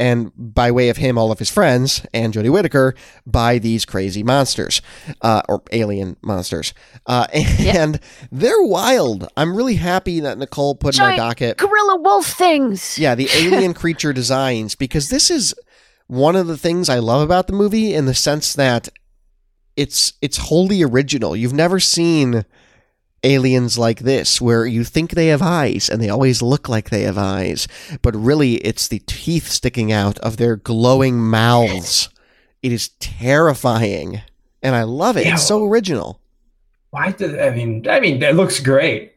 And 0.01 0.31
by 0.35 0.71
way 0.71 0.89
of 0.89 0.97
him, 0.97 1.15
all 1.15 1.31
of 1.31 1.37
his 1.37 1.51
friends 1.51 2.03
and 2.11 2.33
Jodie 2.33 2.51
Whittaker 2.51 2.95
by 3.27 3.59
these 3.59 3.85
crazy 3.85 4.23
monsters, 4.23 4.81
uh, 5.21 5.43
or 5.47 5.61
alien 5.71 6.17
monsters, 6.23 6.73
uh, 7.05 7.27
and 7.59 7.99
they're 8.31 8.63
wild. 8.63 9.27
I'm 9.37 9.55
really 9.55 9.75
happy 9.75 10.19
that 10.21 10.39
Nicole 10.39 10.73
put 10.73 10.95
in 10.95 11.03
my 11.03 11.15
Giant 11.15 11.17
docket 11.19 11.57
Gorilla 11.57 12.01
wolf 12.01 12.25
things. 12.25 12.97
yeah, 12.97 13.13
the 13.13 13.29
alien 13.35 13.75
creature 13.75 14.11
designs 14.11 14.73
because 14.73 15.09
this 15.09 15.29
is 15.29 15.53
one 16.07 16.35
of 16.35 16.47
the 16.47 16.57
things 16.57 16.89
I 16.89 16.97
love 16.97 17.21
about 17.21 17.45
the 17.45 17.53
movie 17.53 17.93
in 17.93 18.07
the 18.07 18.15
sense 18.15 18.53
that 18.53 18.89
it's 19.77 20.13
it's 20.19 20.37
wholly 20.37 20.81
original. 20.81 21.35
You've 21.35 21.53
never 21.53 21.79
seen 21.79 22.43
aliens 23.23 23.77
like 23.77 23.99
this 23.99 24.41
where 24.41 24.65
you 24.65 24.83
think 24.83 25.11
they 25.11 25.27
have 25.27 25.41
eyes 25.41 25.89
and 25.89 26.01
they 26.01 26.09
always 26.09 26.41
look 26.41 26.67
like 26.67 26.89
they 26.89 27.03
have 27.03 27.17
eyes, 27.17 27.67
but 28.01 28.15
really 28.15 28.55
it's 28.55 28.87
the 28.87 28.99
teeth 29.05 29.47
sticking 29.47 29.91
out 29.91 30.17
of 30.19 30.37
their 30.37 30.55
glowing 30.55 31.19
mouths. 31.19 32.09
It 32.63 32.71
is 32.71 32.89
terrifying. 32.99 34.21
And 34.61 34.75
I 34.75 34.83
love 34.83 35.17
it. 35.17 35.25
Yeah. 35.25 35.33
It's 35.33 35.47
so 35.47 35.65
original. 35.65 36.19
Why 36.91 37.11
did 37.11 37.39
I 37.39 37.49
mean? 37.51 37.87
I 37.89 37.99
mean, 37.99 38.21
it 38.21 38.35
looks 38.35 38.59
great, 38.59 39.13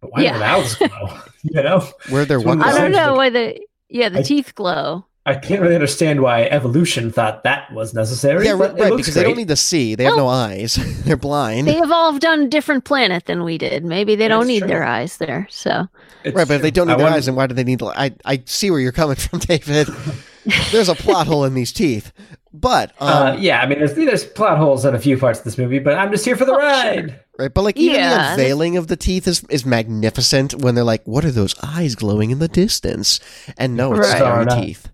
but 0.00 0.12
why 0.12 0.22
Yeah. 0.22 0.32
do 0.34 0.38
the 0.38 0.44
mouths 0.44 0.74
glow? 0.76 1.18
you 1.42 1.62
know, 1.62 1.88
Where 2.08 2.24
they're 2.24 2.38
It's 2.38 2.46
one 2.46 2.58
what 2.60 2.68
I 2.68 2.78
don't 2.78 2.92
know 2.92 2.98
that- 3.12 3.16
why 3.16 3.30
the 3.30 3.60
yeah 3.88 4.08
the 4.08 4.20
I- 4.20 4.22
teeth 4.22 4.54
glow. 4.54 5.04
I 5.26 5.34
can't 5.34 5.60
really 5.60 5.74
understand 5.74 6.20
why 6.22 6.44
evolution 6.44 7.10
thought 7.10 7.42
that 7.42 7.70
was 7.72 7.92
necessary. 7.92 8.46
Yeah, 8.46 8.52
right, 8.52 8.70
it 8.70 8.80
right 8.80 8.90
looks 8.92 9.02
because 9.02 9.14
they 9.14 9.24
don't 9.24 9.36
need 9.36 9.48
to 9.48 9.56
see. 9.56 9.94
They 9.96 10.04
have 10.04 10.12
Oh. 10.14 10.18
no 10.18 10.28
eyes. 10.28 10.76
they're 11.04 11.16
blind. 11.16 11.66
They 11.66 11.78
evolved 11.78 12.24
on 12.24 12.42
a 12.42 12.48
different 12.48 12.84
planet 12.84 13.26
than 13.26 13.42
we 13.44 13.58
did. 13.58 13.84
Maybe 13.84 14.14
they 14.14 14.28
don't 14.28 14.40
That's 14.42 14.48
need 14.48 14.58
true. 14.60 14.68
their 14.68 14.84
eyes 14.84 15.16
there. 15.18 15.46
So 15.50 15.88
It's 16.24 16.34
Right, 16.36 16.46
but 16.46 16.54
if 16.54 16.62
they 16.62 16.70
don't 16.70 16.86
need 16.86 16.94
I 16.94 16.96
their 16.96 17.04
wonder- 17.06 17.16
eyes, 17.18 17.26
then 17.26 17.34
why 17.34 17.46
do 17.48 17.54
they 17.54 17.64
need? 17.64 17.80
The, 17.80 17.86
I 17.86 18.12
I 18.24 18.42
see 18.46 18.70
where 18.70 18.80
you're 18.80 18.92
coming 18.92 19.16
from, 19.24 19.40
David. 19.40 19.88
There's 20.70 20.88
a 20.88 20.94
plot 20.94 21.26
hole 21.26 21.44
in 21.44 21.54
these 21.54 21.72
teeth, 21.72 22.12
but 22.54 22.92
um, 23.00 23.08
Uh, 23.08 23.36
yeah, 23.40 23.60
I 23.60 23.66
mean, 23.66 23.80
there's 23.80 23.94
there's 23.94 24.24
plot 24.24 24.58
holes 24.58 24.84
in 24.84 24.94
a 24.94 24.98
few 25.00 25.18
parts 25.18 25.40
of 25.40 25.44
this 25.44 25.58
movie, 25.58 25.80
but 25.80 25.98
I'm 25.98 26.12
just 26.12 26.24
here 26.24 26.36
for 26.36 26.44
the 26.44 26.52
Oh, 26.52 26.58
ride. 26.58 27.18
right, 27.36 27.52
but 27.52 27.62
like 27.62 27.76
even 27.76 27.96
Yeah, 27.96 28.10
the 28.10 28.18
this- 28.22 28.30
unveiling 28.30 28.76
of 28.76 28.86
the 28.86 28.96
teeth 28.96 29.26
is 29.26 29.42
is 29.50 29.66
magnificent 29.66 30.54
when 30.62 30.76
they're 30.76 30.84
like, 30.84 31.02
"What 31.04 31.24
are 31.24 31.32
those 31.32 31.56
eyes 31.64 31.96
glowing 31.96 32.30
in 32.30 32.38
the 32.38 32.46
distance?" 32.46 33.18
And 33.58 33.76
no, 33.76 33.92
it's 33.94 34.08
Right. 34.08 34.18
fairy 34.22 34.44
Right. 34.44 34.66
teeth, 34.66 34.88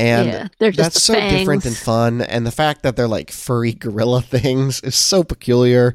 and 0.00 0.28
yeah, 0.28 0.48
they're 0.58 0.70
just 0.70 0.94
that's 0.94 1.02
so 1.02 1.14
different 1.14 1.66
and 1.66 1.76
fun. 1.76 2.22
And 2.22 2.46
the 2.46 2.50
fact 2.50 2.82
that 2.82 2.96
they're 2.96 3.08
like 3.08 3.30
furry 3.30 3.72
gorilla 3.72 4.22
things 4.22 4.80
is 4.80 4.94
so 4.94 5.22
peculiar. 5.22 5.94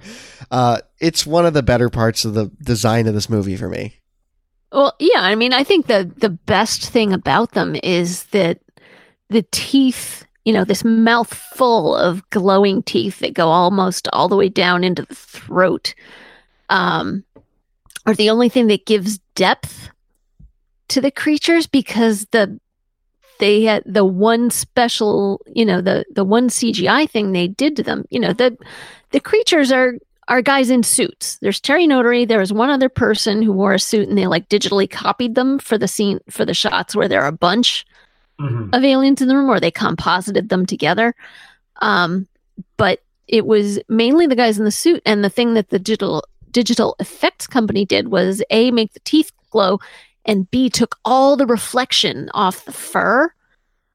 Uh, 0.52 0.82
it's 1.00 1.26
one 1.26 1.46
of 1.46 1.54
the 1.54 1.64
better 1.64 1.90
parts 1.90 2.24
of 2.24 2.36
the 2.36 2.52
design 2.62 3.08
of 3.08 3.14
this 3.14 3.30
movie 3.30 3.58
for 3.58 3.68
me. 3.68 3.96
Well, 4.72 4.94
yeah, 5.00 5.22
I 5.22 5.36
mean, 5.36 5.54
I 5.54 5.64
think 5.64 5.88
the 5.88 6.12
the 6.18 6.30
best 6.30 6.90
thing 6.90 7.14
about 7.14 7.52
them 7.52 7.76
is 7.84 8.26
that 8.26 8.60
the 9.30 9.46
teeth, 9.52 10.26
you 10.44 10.54
know, 10.54 10.64
this 10.64 10.84
mouth 10.84 11.34
full 11.34 11.96
of 11.96 12.30
glowing 12.30 12.84
teeth 12.84 13.20
that 13.20 13.34
go 13.34 13.48
almost 13.48 14.08
all 14.14 14.28
the 14.28 14.36
way 14.36 14.50
down 14.50 14.84
into 14.84 15.02
the 15.02 15.16
throat, 15.16 15.96
um, 16.70 17.24
are 18.06 18.14
the 18.14 18.30
only 18.30 18.50
thing 18.50 18.68
that 18.68 18.86
gives 18.86 19.18
depth 19.34 19.90
to 20.90 21.02
the 21.02 21.12
creatures 21.12 21.66
because 21.66 22.28
the 22.32 22.60
they 23.40 23.64
had 23.64 23.84
the 23.86 24.06
one 24.06 24.50
special, 24.50 25.42
you 25.54 25.66
know, 25.66 25.82
the 25.82 26.06
the 26.14 26.24
one 26.24 26.50
CGI 26.50 27.10
thing 27.10 27.32
they 27.32 27.48
did 27.48 27.76
to 27.76 27.84
them, 27.84 28.06
you 28.10 28.20
know, 28.20 28.34
the 28.34 28.58
the 29.12 29.20
creatures 29.20 29.72
are 29.72 29.96
are 30.28 30.42
guys 30.42 30.70
in 30.72 30.82
suits. 30.82 31.38
There's 31.42 31.60
Terry 31.62 31.86
Notary. 31.86 32.26
There 32.26 32.40
was 32.40 32.52
one 32.52 32.70
other 32.72 32.90
person 32.90 33.42
who 33.44 33.52
wore 33.54 33.74
a 33.74 33.80
suit, 33.80 34.10
and 34.10 34.18
they 34.18 34.26
like 34.28 34.50
digitally 34.50 34.90
copied 34.90 35.36
them 35.36 35.60
for 35.60 35.78
the 35.78 35.88
scene 35.88 36.20
for 36.30 36.46
the 36.46 36.54
shots 36.54 36.96
where 36.96 37.08
there 37.08 37.22
are 37.22 37.28
a 37.28 37.32
bunch 37.32 37.86
Mhm. 38.40 38.76
of 38.76 38.84
aliens 38.84 39.22
in 39.22 39.28
the 39.28 39.36
room, 39.36 39.50
or 39.50 39.60
they 39.60 39.72
composited 39.72 40.50
them 40.50 40.66
together. 40.66 41.16
Um, 41.82 42.28
but 42.78 43.00
it 43.28 43.46
was 43.46 43.80
mainly 43.88 44.28
the 44.28 44.36
guys 44.36 44.58
in 44.60 44.66
the 44.66 44.72
suit, 44.72 45.02
and 45.06 45.24
the 45.24 45.30
thing 45.30 45.54
that 45.54 45.70
the 45.70 45.80
digital 45.80 46.24
digital 46.52 46.96
effects 47.00 47.48
company 47.48 47.86
did 47.86 48.08
was 48.08 48.42
a 48.50 48.72
make 48.72 48.94
the 48.94 49.00
teeth 49.02 49.32
glow, 49.52 49.80
and 50.26 50.50
b 50.52 50.70
took 50.70 50.98
all 51.06 51.36
the 51.36 51.46
reflection 51.46 52.30
off 52.34 52.66
the 52.66 52.72
fur, 52.72 53.32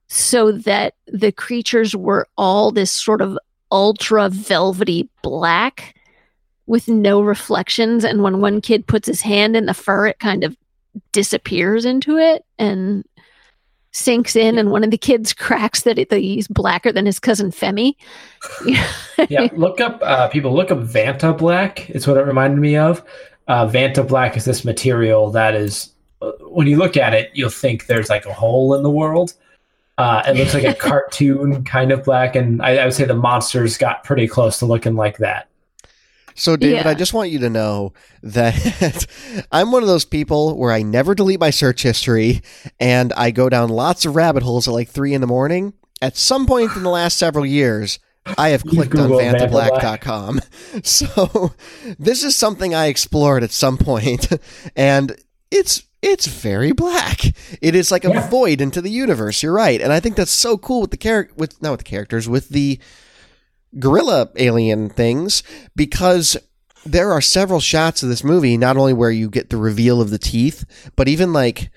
so 0.08 0.52
that 0.52 0.94
the 1.06 1.32
creatures 1.32 1.94
were 1.94 2.26
all 2.36 2.70
this 2.70 2.90
sort 2.90 3.20
of 3.20 3.38
ultra 3.72 4.28
velvety 4.28 5.08
black 5.22 5.94
with 6.66 6.88
no 6.88 7.20
reflections 7.20 8.04
and 8.04 8.22
when 8.22 8.40
one 8.40 8.60
kid 8.60 8.86
puts 8.86 9.06
his 9.06 9.20
hand 9.20 9.56
in 9.56 9.66
the 9.66 9.74
fur 9.74 10.06
it 10.06 10.18
kind 10.18 10.42
of 10.42 10.56
disappears 11.12 11.84
into 11.84 12.16
it 12.16 12.44
and 12.58 13.04
sinks 13.92 14.34
in 14.34 14.58
and 14.58 14.70
one 14.70 14.84
of 14.84 14.90
the 14.90 14.98
kids 14.98 15.32
cracks 15.34 15.82
that, 15.82 15.98
it, 15.98 16.10
that 16.10 16.18
he's 16.18 16.48
blacker 16.48 16.92
than 16.92 17.06
his 17.06 17.20
cousin 17.20 17.50
femi 17.50 17.94
yeah, 19.28 19.48
look 19.52 19.80
up 19.80 20.00
uh, 20.02 20.28
people 20.28 20.54
look 20.54 20.70
up 20.70 20.78
Vantablack. 20.78 21.90
It's 21.90 22.06
what 22.06 22.16
it 22.16 22.22
reminded 22.22 22.58
me 22.60 22.76
of. 22.76 23.04
Uh, 23.48 23.66
Vantablack 23.66 24.36
is 24.36 24.44
this 24.44 24.64
material 24.64 25.30
that 25.30 25.54
is, 25.54 25.92
when 26.40 26.66
you 26.66 26.76
look 26.76 26.96
at 26.96 27.14
it, 27.14 27.30
you'll 27.34 27.50
think 27.50 27.86
there's 27.86 28.10
like 28.10 28.26
a 28.26 28.32
hole 28.32 28.74
in 28.74 28.82
the 28.82 28.90
world. 28.90 29.34
Uh, 29.98 30.22
it 30.26 30.36
looks 30.36 30.54
like 30.54 30.64
a 30.64 30.74
cartoon 30.88 31.64
kind 31.64 31.92
of 31.92 32.04
black, 32.04 32.34
and 32.34 32.62
I, 32.62 32.76
I 32.78 32.84
would 32.84 32.94
say 32.94 33.04
the 33.04 33.14
monsters 33.14 33.76
got 33.76 34.04
pretty 34.04 34.26
close 34.26 34.58
to 34.60 34.66
looking 34.66 34.94
like 34.96 35.18
that. 35.18 35.48
So, 36.34 36.56
David, 36.56 36.84
Yeah. 36.84 36.88
I 36.88 36.94
just 36.94 37.12
want 37.12 37.30
you 37.30 37.38
to 37.40 37.50
know 37.50 37.92
that 38.22 39.06
I'm 39.52 39.72
one 39.72 39.82
of 39.82 39.88
those 39.88 40.06
people 40.06 40.56
where 40.56 40.72
I 40.72 40.82
never 40.82 41.14
delete 41.14 41.40
my 41.40 41.50
search 41.50 41.82
history 41.82 42.40
and 42.78 43.12
I 43.12 43.30
go 43.30 43.50
down 43.50 43.68
lots 43.68 44.06
of 44.06 44.16
rabbit 44.16 44.42
holes 44.42 44.66
at 44.66 44.72
like 44.72 44.88
three 44.88 45.12
in 45.12 45.20
the 45.20 45.26
morning. 45.26 45.74
At 46.00 46.16
some 46.16 46.46
point 46.46 46.74
in 46.76 46.82
the 46.82 46.88
last 46.88 47.18
several 47.18 47.44
years, 47.44 47.98
I 48.38 48.50
have 48.50 48.64
clicked 48.66 48.94
on 48.94 49.10
Googled 49.10 49.38
vantablack.com. 49.38 50.40
So, 50.82 51.52
this 51.98 52.22
is 52.22 52.36
something 52.36 52.74
I 52.74 52.86
explored 52.86 53.42
at 53.42 53.50
some 53.50 53.76
point, 53.76 54.28
and 54.76 55.14
it's 55.50 55.82
it's 56.03 56.26
very 56.26 56.72
black. 56.72 57.20
It 57.61 57.74
is 57.74 57.90
like 57.90 58.05
a 58.05 58.09
Yeah. 58.09 58.28
void 58.28 58.61
into 58.61 58.80
the 58.80 58.90
universe. 58.90 59.42
You're 59.42 59.53
right, 59.53 59.80
and 59.80 59.92
I 59.92 60.01
think 60.01 60.16
that's 60.16 60.30
so 60.30 60.57
cool 60.57 60.80
with 60.82 60.90
the 60.90 60.96
character 60.96 61.34
with 61.36 61.61
not 61.62 61.72
with 61.72 61.80
the 61.80 61.84
characters 61.84 62.28
with 62.28 62.48
the 62.51 62.78
gorilla 63.78 64.28
alien 64.36 64.88
things 64.90 65.42
because 65.76 66.36
there 66.84 67.12
are 67.12 67.20
several 67.20 67.61
shots 67.61 68.03
of 68.03 68.09
this 68.09 68.24
movie 68.24 68.57
not 68.57 68.76
only 68.76 68.92
where 68.92 69.11
you 69.12 69.28
get 69.30 69.51
the 69.51 69.57
reveal 69.57 70.01
of 70.01 70.11
the 70.11 70.18
teeth 70.18 70.64
but 70.96 71.07
even 71.07 71.32
like 71.32 71.70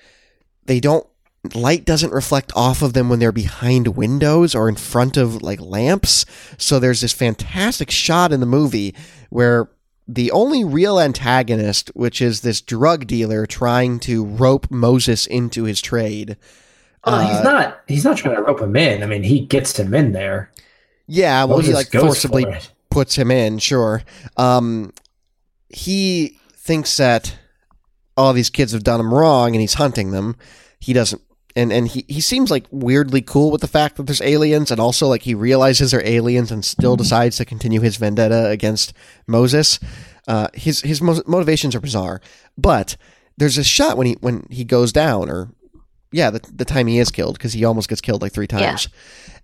they 0.64 0.80
don't 0.80 1.06
light 1.54 1.84
doesn't 1.84 2.12
reflect 2.12 2.50
off 2.56 2.82
of 2.82 2.94
them 2.94 3.08
when 3.08 3.20
they're 3.20 3.30
behind 3.30 3.86
windows 3.96 4.56
or 4.56 4.68
in 4.68 4.74
front 4.74 5.16
of 5.16 5.40
like 5.42 5.60
lamps 5.60 6.26
so 6.58 6.80
there's 6.80 7.00
this 7.02 7.12
fantastic 7.12 7.90
shot 7.92 8.32
in 8.32 8.40
the 8.40 8.46
movie 8.46 8.92
where 9.30 9.68
the 10.06 10.30
only 10.30 10.64
real 10.64 11.00
antagonist 11.00 11.90
which 11.94 12.20
is 12.20 12.40
this 12.42 12.60
drug 12.60 13.06
dealer 13.06 13.46
trying 13.46 13.98
to 14.00 14.24
rope 14.24 14.70
Moses 14.70 15.26
into 15.26 15.64
his 15.64 15.80
trade 15.80 16.36
Uh, 17.04 17.10
Uh, 17.10 17.34
he's 17.34 17.44
not. 17.44 17.80
He's 17.86 18.04
not 18.04 18.16
trying 18.16 18.36
to 18.36 18.42
rope 18.42 18.60
him 18.60 18.76
in. 18.76 19.02
I 19.02 19.06
mean, 19.06 19.22
he 19.22 19.40
gets 19.40 19.78
him 19.78 19.94
in 19.94 20.12
there. 20.12 20.50
Yeah, 21.06 21.44
well, 21.44 21.58
he 21.58 21.72
like 21.74 21.90
forcibly 21.90 22.44
for 22.44 22.58
puts 22.90 23.16
him 23.16 23.30
in. 23.30 23.58
Sure. 23.58 24.02
Um, 24.38 24.92
he 25.68 26.38
thinks 26.54 26.96
that 26.96 27.36
all 28.16 28.32
these 28.32 28.48
kids 28.48 28.72
have 28.72 28.84
done 28.84 29.00
him 29.00 29.12
wrong, 29.12 29.48
and 29.54 29.60
he's 29.60 29.74
hunting 29.74 30.12
them. 30.12 30.36
He 30.80 30.92
doesn't, 30.94 31.20
and 31.56 31.72
and 31.72 31.88
he 31.88 32.04
he 32.08 32.20
seems 32.20 32.50
like 32.50 32.66
weirdly 32.70 33.22
cool 33.22 33.50
with 33.50 33.60
the 33.60 33.68
fact 33.68 33.96
that 33.96 34.06
there's 34.06 34.20
aliens, 34.22 34.70
and 34.70 34.80
also 34.80 35.06
like 35.06 35.22
he 35.22 35.34
realizes 35.34 35.90
they're 35.90 36.06
aliens 36.06 36.50
and 36.50 36.64
still 36.64 36.96
decides 36.96 37.36
to 37.36 37.44
continue 37.44 37.80
his 37.80 37.96
vendetta 37.96 38.48
against 38.50 38.92
Moses. 39.26 39.78
Uh, 40.26 40.48
his 40.54 40.80
his 40.80 41.00
mo- 41.02 41.22
motivations 41.26 41.74
are 41.74 41.80
bizarre, 41.80 42.20
but 42.58 42.96
there's 43.36 43.58
a 43.58 43.64
shot 43.64 43.96
when 43.96 44.06
he 44.06 44.14
when 44.20 44.46
he 44.50 44.64
goes 44.64 44.92
down, 44.92 45.28
or 45.30 45.50
yeah, 46.12 46.30
the 46.30 46.40
the 46.52 46.64
time 46.64 46.86
he 46.86 46.98
is 46.98 47.10
killed 47.10 47.36
because 47.38 47.52
he 47.52 47.64
almost 47.64 47.88
gets 47.88 48.00
killed 48.00 48.22
like 48.22 48.32
three 48.32 48.48
Yeah. 48.50 48.58
times, 48.70 48.88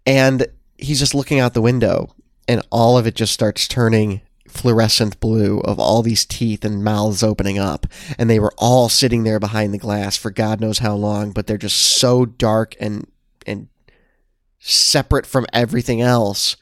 and 0.07 0.47
he's 0.79 0.99
just 0.99 1.15
looking 1.15 1.39
out 1.39 1.55
the 1.55 1.61
window, 1.63 2.15
and 2.49 2.63
all 2.71 2.97
of 2.99 3.07
it 3.07 3.15
just 3.15 3.33
starts 3.33 3.69
turning 3.69 4.21
fluorescent 4.51 5.19
blue 5.21 5.61
of 5.61 5.79
all 5.79 6.03
these 6.03 6.25
teeth 6.27 6.65
and 6.65 6.85
mouths 6.85 7.23
opening 7.23 7.59
up 7.59 7.87
and 8.19 8.29
they 8.29 8.39
were 8.41 8.53
all 8.59 8.89
sitting 8.89 9.25
there 9.25 9.39
behind 9.41 9.73
the 9.73 9.79
glass 9.79 10.17
for 10.17 10.31
god 10.31 10.61
knows 10.61 10.79
how 10.79 10.95
long 10.95 11.31
but 11.33 11.47
they're 11.47 11.57
just 11.59 11.77
so 11.81 12.25
dark 12.27 12.75
and 12.81 13.07
and 13.47 13.69
separate 14.59 15.27
from 15.27 15.47
everything 15.53 16.01
else 16.01 16.57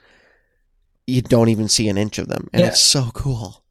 you 1.07 1.23
don't 1.23 1.49
even 1.49 1.69
see 1.69 1.89
an 1.89 1.99
inch 1.99 2.19
of 2.19 2.29
them 2.29 2.49
and 2.53 2.61
Yeah. 2.61 2.69
it's 2.69 2.81
so 2.81 3.11
cool 3.15 3.63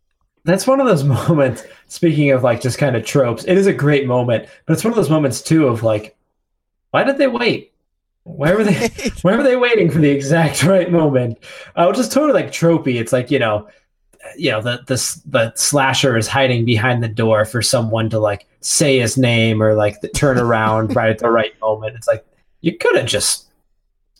That's 0.44 0.66
one 0.68 0.80
of 0.80 0.88
those 0.88 1.04
moments. 1.30 1.64
Speaking 1.88 2.32
of 2.32 2.42
like 2.44 2.62
just 2.62 2.78
kind 2.78 2.96
of 2.96 3.06
tropes, 3.06 3.44
it 3.44 3.58
is 3.58 3.68
a 3.68 3.74
great 3.74 4.08
moment, 4.08 4.48
but 4.66 4.74
it's 4.74 4.84
one 4.84 4.92
of 4.92 4.96
those 4.96 5.10
moments 5.10 5.42
too 5.42 5.68
of 5.68 5.84
like, 5.84 6.16
why 6.92 7.04
did 7.04 7.18
they 7.18 7.28
wait? 7.28 7.74
Why 8.24 8.54
were 8.56 8.64
they? 8.64 8.90
Why 9.22 9.36
were 9.38 9.44
they 9.44 9.56
waiting 9.56 9.90
for 9.90 10.00
the 10.00 10.10
exact 10.10 10.64
right 10.74 10.92
moment? 10.92 11.38
Uh, 11.76 11.86
which 11.88 11.98
is 12.00 12.10
totally 12.10 12.34
like 12.34 12.52
tropey. 12.52 13.00
It's 13.00 13.14
like 13.14 13.30
you 13.32 13.40
know, 13.40 13.68
you 14.38 14.52
know 14.52 14.62
the 14.62 14.82
the 14.88 15.22
the 15.28 15.54
slasher 15.56 16.18
is 16.18 16.28
hiding 16.28 16.66
behind 16.66 17.04
the 17.04 17.08
door 17.08 17.46
for 17.46 17.62
someone 17.62 18.10
to 18.10 18.20
like 18.20 18.46
say 18.62 19.00
his 19.00 19.18
name 19.18 19.62
or 19.62 19.74
like 19.76 19.96
turn 20.16 20.38
around 20.38 20.96
right 20.96 21.10
at 21.12 21.20
the 21.20 21.30
right 21.30 21.60
moment. 21.62 21.96
It's 21.96 22.08
like 22.08 22.26
you 22.62 22.78
could 22.78 22.96
have 22.96 23.06
just 23.06 23.48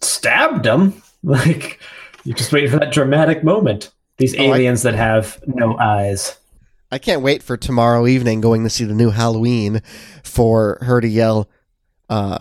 stabbed 0.02 0.66
him. 0.66 1.02
Like 1.24 1.80
you 2.24 2.34
just 2.36 2.54
waiting 2.54 2.70
for 2.70 2.78
that 2.80 2.94
dramatic 2.94 3.44
moment. 3.44 3.92
These 4.18 4.36
Oh, 4.38 4.44
I- 4.44 4.46
aliens 4.58 4.84
that 4.84 4.94
have 4.94 5.42
no 5.48 5.78
eyes. 5.78 6.38
I 6.92 7.00
can't 7.00 7.22
wait 7.24 7.44
for 7.44 7.58
tomorrow 7.58 8.08
evening 8.08 8.40
going 8.40 8.64
to 8.64 8.70
see 8.70 8.86
the 8.86 8.94
new 8.94 9.10
Halloween 9.10 9.82
for 10.24 10.78
her 10.84 11.02
to 11.02 11.08
yell, 11.08 11.50
uh, 12.08 12.38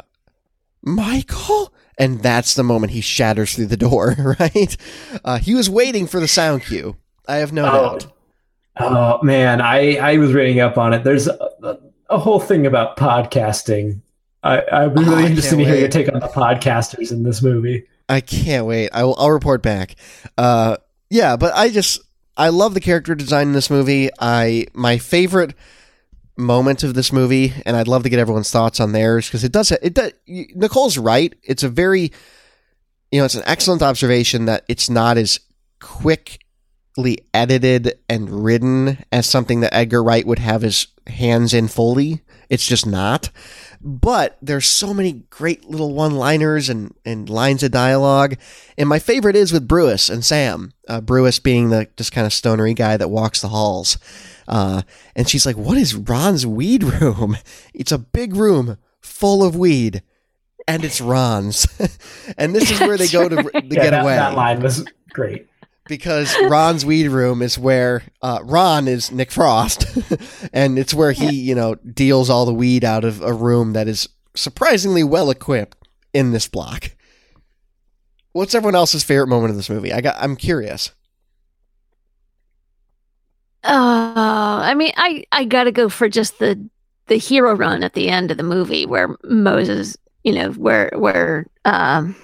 Michael? 0.82 1.72
And 1.98 2.20
that's 2.22 2.54
the 2.54 2.62
moment 2.62 2.92
he 2.92 3.00
shatters 3.00 3.54
through 3.54 3.66
the 3.66 3.76
door, 3.76 4.36
right? 4.38 4.76
Uh, 5.24 5.38
he 5.38 5.54
was 5.54 5.68
waiting 5.70 6.06
for 6.06 6.20
the 6.20 6.28
sound 6.28 6.62
cue. 6.62 6.96
I 7.28 7.36
have 7.36 7.52
no 7.52 7.64
Oh, 7.66 7.98
doubt. 7.98 8.06
oh 8.78 9.22
man, 9.22 9.60
I 9.60 9.96
I 9.96 10.18
was 10.18 10.32
reading 10.32 10.60
up 10.60 10.78
on 10.78 10.92
it. 10.92 11.04
There's 11.04 11.28
a, 11.28 11.78
a, 12.08 12.18
whole 12.18 12.40
thing 12.40 12.66
about 12.66 12.96
podcasting. 12.96 14.00
I, 14.42 14.62
I'd 14.70 14.94
be 14.94 15.00
Oh, 15.00 15.10
really 15.10 15.24
I 15.24 15.26
interested 15.26 15.56
to 15.56 15.64
hear 15.64 15.76
your 15.76 15.88
take 15.88 16.12
on 16.12 16.20
the 16.20 16.26
podcasters 16.28 17.10
in 17.10 17.22
this 17.24 17.42
movie. 17.42 17.84
I 18.08 18.20
can't 18.20 18.66
wait. 18.66 18.90
I 18.92 19.02
will, 19.04 19.16
I'll 19.18 19.30
report 19.30 19.62
back. 19.62 19.96
Uh, 20.38 20.76
yeah, 21.10 21.36
but 21.36 21.52
I 21.54 21.70
just 21.70 22.00
I 22.36 22.50
love 22.50 22.74
the 22.74 22.80
character 22.80 23.14
design 23.14 23.48
in 23.48 23.52
this 23.54 23.70
movie. 23.70 24.10
I 24.20 24.66
my 24.74 24.98
favorite 24.98 25.54
moment 26.36 26.84
of 26.84 26.94
this 26.94 27.12
movie, 27.12 27.52
and 27.64 27.76
I'd 27.76 27.88
love 27.88 28.02
to 28.04 28.08
get 28.08 28.18
everyone's 28.20 28.50
thoughts 28.50 28.78
on 28.78 28.92
theirs 28.92 29.26
because 29.26 29.42
it 29.42 29.52
does 29.52 29.72
it 29.72 29.94
does. 29.94 30.12
Nicole's 30.28 30.98
right. 30.98 31.34
It's 31.42 31.62
a 31.62 31.68
very 31.68 32.12
you 33.10 33.18
know 33.20 33.24
it's 33.24 33.34
an 33.34 33.42
excellent 33.46 33.82
observation 33.82 34.44
that 34.44 34.64
it's 34.68 34.88
not 34.90 35.16
as 35.18 35.40
quickly 35.80 36.38
edited 37.34 37.98
and 38.08 38.44
written 38.44 39.04
as 39.12 39.26
something 39.26 39.60
that 39.60 39.74
Edgar 39.74 40.02
Wright 40.02 40.26
would 40.26 40.38
have 40.38 40.62
his 40.62 40.86
hands 41.06 41.52
in 41.52 41.68
fully. 41.68 42.22
It's 42.48 42.66
just 42.66 42.86
not. 42.86 43.30
But 43.80 44.38
there's 44.40 44.66
so 44.66 44.94
many 44.94 45.24
great 45.30 45.64
little 45.64 45.92
one-liners 45.94 46.68
and, 46.68 46.94
and 47.04 47.28
lines 47.28 47.62
of 47.62 47.70
dialogue. 47.70 48.36
And 48.78 48.88
my 48.88 48.98
favorite 48.98 49.36
is 49.36 49.52
with 49.52 49.68
Brewis 49.68 50.08
and 50.08 50.24
Sam. 50.24 50.72
Uh, 50.88 51.00
Brewis 51.00 51.38
being 51.38 51.68
the 51.70 51.88
just 51.96 52.12
kind 52.12 52.26
of 52.26 52.32
stonery 52.32 52.74
guy 52.74 52.96
that 52.96 53.10
walks 53.10 53.40
the 53.40 53.48
halls. 53.48 53.98
Uh, 54.48 54.82
and 55.14 55.28
she's 55.28 55.44
like, 55.44 55.56
"What 55.56 55.76
is 55.76 55.94
Ron's 55.94 56.46
weed 56.46 56.84
room? 56.84 57.36
It's 57.74 57.92
a 57.92 57.98
big 57.98 58.34
room 58.34 58.78
full 59.00 59.44
of 59.44 59.54
weed, 59.56 60.02
and 60.68 60.84
it's 60.84 61.00
Ron's." 61.00 61.66
and 62.38 62.54
this 62.54 62.70
is 62.70 62.80
where 62.80 62.96
they 62.96 63.08
go 63.08 63.28
to, 63.28 63.36
to 63.36 63.50
Yeah, 63.54 63.60
get 63.60 63.90
that, 63.90 64.02
away 64.02 64.14
that 64.14 64.34
line 64.34 64.60
was 64.60 64.84
great. 65.10 65.48
Because 65.88 66.34
Ron's 66.48 66.84
weed 66.84 67.08
room 67.08 67.42
is 67.42 67.58
where 67.58 68.02
uh, 68.22 68.40
Ron 68.42 68.88
is 68.88 69.10
Nick 69.12 69.30
Frost, 69.30 69.86
and 70.52 70.78
it's 70.78 70.94
where 70.94 71.12
he, 71.12 71.30
you 71.30 71.54
know, 71.54 71.74
deals 71.74 72.30
all 72.30 72.46
the 72.46 72.54
weed 72.54 72.84
out 72.84 73.04
of 73.04 73.22
a 73.22 73.32
room 73.32 73.72
that 73.74 73.88
is 73.88 74.08
surprisingly 74.34 75.04
well 75.04 75.30
equipped 75.30 75.76
in 76.12 76.32
this 76.32 76.48
block. 76.48 76.92
What's 78.32 78.54
everyone 78.54 78.74
else's 78.74 79.04
favorite 79.04 79.28
moment 79.28 79.50
of 79.50 79.56
this 79.56 79.70
movie? 79.70 79.92
I 79.92 80.00
got. 80.00 80.16
I'm 80.18 80.36
curious. 80.36 80.90
Uh, 83.64 84.60
I 84.62 84.74
mean, 84.74 84.92
I 84.96 85.24
I 85.32 85.44
gotta 85.44 85.72
go 85.72 85.88
for 85.88 86.08
just 86.08 86.38
the 86.38 86.68
the 87.06 87.16
hero 87.16 87.54
run 87.54 87.82
at 87.82 87.94
the 87.94 88.08
end 88.08 88.30
of 88.30 88.36
the 88.36 88.42
movie 88.42 88.86
where 88.86 89.16
Moses, 89.24 89.96
you 90.22 90.32
know, 90.32 90.52
where 90.52 90.90
where 90.94 91.46
um, 91.64 92.14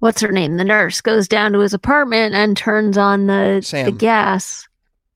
what's 0.00 0.20
her 0.20 0.32
name, 0.32 0.56
the 0.56 0.64
nurse 0.64 1.00
goes 1.00 1.28
down 1.28 1.52
to 1.52 1.60
his 1.60 1.74
apartment 1.74 2.34
and 2.34 2.56
turns 2.56 2.98
on 2.98 3.26
the 3.26 3.60
the 3.86 3.92
gas. 3.92 4.68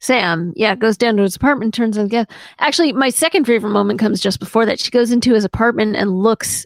Sam, 0.02 0.54
yeah, 0.56 0.74
goes 0.74 0.96
down 0.96 1.16
to 1.18 1.22
his 1.22 1.36
apartment, 1.36 1.74
turns 1.74 1.98
on 1.98 2.04
the 2.04 2.10
gas. 2.10 2.26
Actually, 2.58 2.92
my 2.94 3.10
second 3.10 3.44
favorite 3.44 3.70
moment 3.70 4.00
comes 4.00 4.20
just 4.20 4.40
before 4.40 4.64
that. 4.64 4.80
She 4.80 4.90
goes 4.90 5.10
into 5.10 5.34
his 5.34 5.44
apartment 5.44 5.96
and 5.96 6.22
looks 6.22 6.64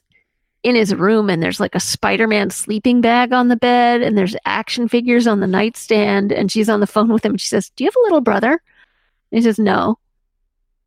in 0.63 0.77
his 0.77 0.95
room, 0.95 1.29
and 1.29 1.43
there's 1.43 1.61
like 1.61 1.75
a 1.75 1.81
Spider-Man 1.81 2.51
sleeping 2.51 3.01
bag 3.01 3.33
on 3.33 3.49
the 3.49 3.57
bed, 3.57 4.03
and 4.03 4.17
there's 4.17 4.37
action 4.47 4.89
figures 4.89 5.27
on 5.27 5.41
the 5.41 5.47
nightstand, 5.47 6.33
and 6.33 6.51
she's 6.51 6.69
on 6.69 6.81
the 6.81 6.87
phone 6.87 7.13
with 7.13 7.25
him. 7.25 7.33
And 7.33 7.41
she 7.41 7.49
says, 7.49 7.71
"Do 7.71 7.85
you 7.85 7.89
have 7.89 7.97
a 7.97 8.05
little 8.05 8.21
brother?" 8.21 8.53
And 8.53 9.39
he 9.39 9.43
says, 9.43 9.59
"No." 9.59 9.99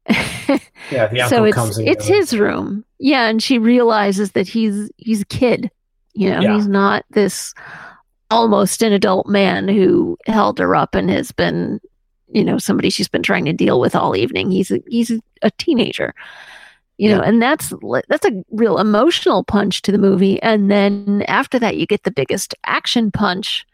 Yeah, 0.09 1.07
the 1.07 1.21
uncle 1.21 1.27
so 1.29 1.43
it's 1.43 1.55
comes 1.55 1.77
it's 1.79 2.07
his 2.07 2.37
room, 2.37 2.85
yeah, 2.97 3.27
and 3.27 3.43
she 3.43 3.59
realizes 3.59 4.31
that 4.31 4.47
he's 4.47 4.89
he's 4.97 5.21
a 5.21 5.25
kid. 5.25 5.69
You 6.17 6.31
know, 6.31 6.41
Yeah. 6.41 6.55
he's 6.55 6.67
not 6.67 7.05
this 7.11 7.53
almost 8.29 8.81
an 8.81 8.91
adult 8.91 9.27
man 9.27 9.67
who 9.67 10.17
held 10.25 10.59
her 10.59 10.75
up 10.75 10.95
and 10.95 11.09
has 11.09 11.31
been, 11.31 11.79
you 12.33 12.43
know, 12.43 12.57
somebody 12.57 12.89
she's 12.89 13.07
been 13.07 13.23
trying 13.23 13.45
to 13.45 13.53
deal 13.53 13.79
with 13.79 13.95
all 13.95 14.15
evening. 14.15 14.51
He's 14.51 14.71
a, 14.71 14.81
he's 14.87 15.11
a 15.41 15.51
teenager, 15.51 16.13
you 16.97 17.09
know, 17.09 17.21
and 17.21 17.41
that's 17.41 17.71
that's 18.09 18.25
a 18.25 18.43
real 18.51 18.79
emotional 18.79 19.43
punch 19.43 19.81
to 19.83 19.91
the 19.91 19.97
movie. 19.97 20.41
And 20.41 20.69
then 20.71 21.23
after 21.27 21.59
that, 21.59 21.77
you 21.77 21.85
get 21.85 22.03
the 22.03 22.11
biggest 22.11 22.55
action 22.65 23.11
punch 23.11 23.65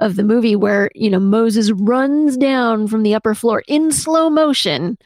of 0.00 0.16
the 0.16 0.24
movie, 0.24 0.56
where 0.56 0.90
you 0.94 1.08
know 1.08 1.20
Moses 1.20 1.72
runs 1.72 2.36
down 2.36 2.86
from 2.88 3.02
the 3.02 3.14
upper 3.14 3.34
floor 3.34 3.62
in 3.66 3.90
slow 3.90 4.28
motion 4.28 4.98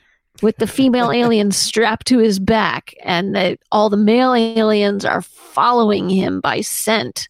with 0.43 0.57
the 0.57 0.67
female 0.67 1.11
alien 1.11 1.51
strapped 1.51 2.07
to 2.09 2.19
his 2.19 2.39
back, 2.39 2.95
and 3.03 3.35
the, 3.35 3.59
all 3.73 3.91
the 3.91 3.97
male 3.97 4.35
aliens 4.35 5.05
are 5.05 5.23
following 5.23 6.09
him 6.09 6.41
by 6.41 6.61
scent 6.61 7.29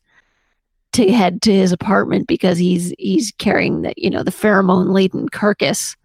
to 0.93 1.11
head 1.13 1.43
to 1.43 1.53
his 1.53 1.73
apartment 1.73 2.27
because 2.27 2.59
he's 2.59 2.93
he's 2.99 3.33
carrying 3.39 3.83
the 3.83 3.93
you 3.97 4.11
know 4.11 4.23
the 4.23 4.31
pheromone 4.31 4.93
laden 4.93 5.29
carcass 5.29 5.97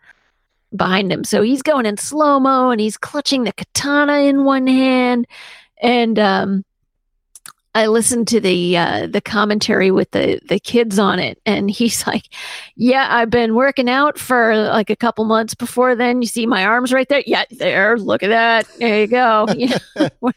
behind 0.75 1.11
him. 1.11 1.23
So 1.23 1.41
he's 1.41 1.61
going 1.61 1.85
in 1.85 1.97
slow 1.97 2.39
mo 2.39 2.69
and 2.69 2.81
he's 2.81 2.97
clutching 2.97 3.43
the 3.43 3.53
katana 3.53 4.19
in 4.21 4.43
one 4.43 4.67
hand, 4.67 5.27
and 5.81 6.19
um, 6.19 6.65
I 7.75 7.87
listened 7.87 8.27
to 8.29 8.39
the 8.39 8.77
uh, 8.77 9.07
the 9.07 9.21
commentary 9.21 9.89
with 9.89 10.11
the 10.11 10.39
the 10.47 10.59
kids 10.59 10.99
on 10.99 11.19
it, 11.19 11.41
and 11.45 11.69
he's 11.69 12.05
like, 12.07 12.29
"Yeah, 12.75 13.07
I've 13.09 13.29
been 13.29 13.55
working 13.55 13.89
out 13.89 14.19
for 14.19 14.55
like 14.55 14.89
a 14.89 14.95
couple 14.95 15.25
months 15.25 15.55
before 15.55 15.95
then. 15.95 16.21
You 16.21 16.27
see 16.27 16.45
my 16.45 16.65
arms 16.65 16.93
right 16.93 17.07
there? 17.09 17.23
Yeah, 17.25 17.45
there. 17.51 17.97
Look 17.97 18.21
at 18.23 18.29
that. 18.29 18.67
There 18.79 19.01
you 19.01 19.07
go. 19.07 19.47
You 19.63 19.69
know, 19.95 20.09
where, 20.19 20.33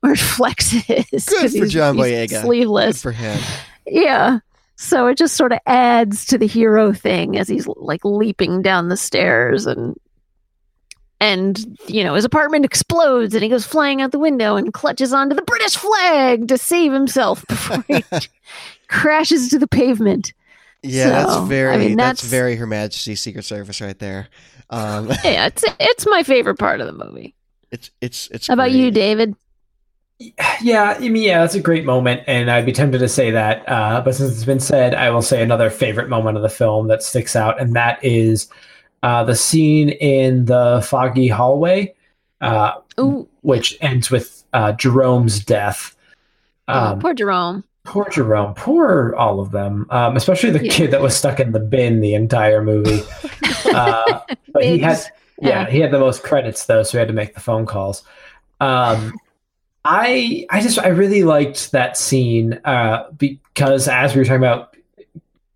where 0.00 0.16
flex 0.16 0.72
is. 0.88 1.24
Good 1.24 1.50
for 1.52 1.66
John 1.66 1.96
Boyega. 1.96 2.28
Good 2.28 2.42
Sleeveless. 2.42 3.02
for 3.02 3.10
him. 3.10 3.40
Yeah. 3.86 4.38
So 4.76 5.08
it 5.08 5.18
just 5.18 5.36
sort 5.36 5.52
of 5.52 5.58
adds 5.66 6.24
to 6.26 6.38
the 6.38 6.46
hero 6.46 6.92
thing 6.92 7.36
as 7.36 7.48
he's 7.48 7.66
like 7.66 8.04
leaping 8.04 8.62
down 8.62 8.88
the 8.88 8.96
stairs 8.96 9.66
and 9.66 9.96
and 11.20 11.78
you 11.86 12.02
know 12.02 12.14
his 12.14 12.24
apartment 12.24 12.64
explodes 12.64 13.34
and 13.34 13.42
he 13.42 13.48
goes 13.48 13.66
flying 13.66 14.00
out 14.02 14.10
the 14.12 14.18
window 14.18 14.56
and 14.56 14.72
clutches 14.72 15.12
onto 15.12 15.34
the 15.36 15.42
British 15.42 15.76
flag 15.76 16.48
to 16.48 16.56
save 16.58 16.92
himself 16.92 17.44
before 17.48 17.84
he 17.88 18.02
crashes 18.88 19.48
to 19.50 19.58
the 19.58 19.66
pavement. 19.68 20.32
Yeah, 20.82 21.10
that's 21.10 21.34
So, 21.34 21.42
I 21.44 21.48
very 21.48 21.76
mean, 21.78 21.96
that's, 21.98 22.22
that's- 22.22 22.30
very 22.30 22.56
Her 22.56 22.66
Majesty's 22.66 23.20
Secret 23.20 23.44
Service 23.44 23.80
right 23.80 23.98
there. 23.98 24.28
Um, 24.70 25.08
Yeah, 25.24 25.46
it's 25.46 25.64
it's 25.78 26.06
my 26.06 26.22
favorite 26.22 26.58
part 26.58 26.80
of 26.80 26.86
the 26.86 27.04
movie. 27.04 27.34
it's 27.70 27.90
it's 28.00 28.28
it's. 28.30 28.46
How 28.46 28.54
about 28.54 28.70
you. 28.72 28.90
David? 28.90 29.34
Yeah, 30.60 30.96
I 30.98 31.08
mean, 31.08 31.16
yeah, 31.16 31.40
that's 31.40 31.54
a 31.54 31.60
great 31.60 31.86
moment, 31.86 32.22
and 32.26 32.50
I'd 32.50 32.66
be 32.66 32.72
tempted 32.72 32.98
to 32.98 33.08
say 33.08 33.30
that. 33.30 33.66
Uh, 33.66 34.02
but 34.04 34.14
since 34.14 34.32
it's 34.32 34.44
been 34.44 34.60
said, 34.60 34.94
I 34.94 35.08
will 35.10 35.22
say 35.22 35.42
another 35.42 35.70
favorite 35.70 36.10
moment 36.10 36.36
of 36.36 36.42
the 36.42 36.50
film 36.50 36.88
that 36.88 37.02
sticks 37.02 37.34
out, 37.34 37.58
and 37.58 37.74
that 37.74 37.98
is 38.04 38.48
uh, 39.02 39.24
the 39.24 39.34
scene 39.36 39.88
in 39.90 40.44
the 40.46 40.84
foggy 40.86 41.28
hallway, 41.28 41.94
uh, 42.40 42.72
which 43.42 43.76
ends 43.80 44.10
with 44.10 44.44
uh, 44.52 44.72
Jerome's 44.72 45.44
death. 45.44 45.96
oh, 46.68 46.92
Um, 46.92 46.98
poor 47.00 47.14
Jerome. 47.14 47.64
Poor 47.84 48.08
Jerome. 48.10 48.54
Poor 48.54 49.14
all 49.16 49.40
of 49.40 49.52
them, 49.52 49.86
um, 49.90 50.16
especially 50.16 50.50
the 50.50 50.64
Yeah. 50.64 50.72
kid 50.72 50.90
that 50.90 51.00
was 51.00 51.16
stuck 51.16 51.40
in 51.40 51.52
the 51.52 51.60
bin 51.60 52.00
the 52.00 52.14
entire 52.14 52.62
movie. 52.62 53.02
uh, 53.74 54.20
but 54.52 54.64
he 54.64 54.78
had, 54.78 54.98
yeah, 55.40 55.62
Yeah. 55.62 55.70
he 55.70 55.80
had 55.80 55.90
the 55.90 55.98
most 55.98 56.22
credits 56.22 56.66
though, 56.66 56.82
so 56.82 56.92
he 56.92 56.98
had 56.98 57.08
to 57.08 57.14
make 57.14 57.34
the 57.34 57.40
phone 57.40 57.64
calls. 57.66 58.02
Um, 58.60 59.14
I, 59.84 60.46
I 60.50 60.60
just, 60.60 60.78
I 60.78 60.88
really 60.88 61.24
liked 61.24 61.72
that 61.72 61.96
scene 61.96 62.60
uh, 62.66 63.04
because 63.16 63.88
as 63.88 64.14
we 64.14 64.20
were 64.20 64.24
talking 64.26 64.36
about 64.44 64.76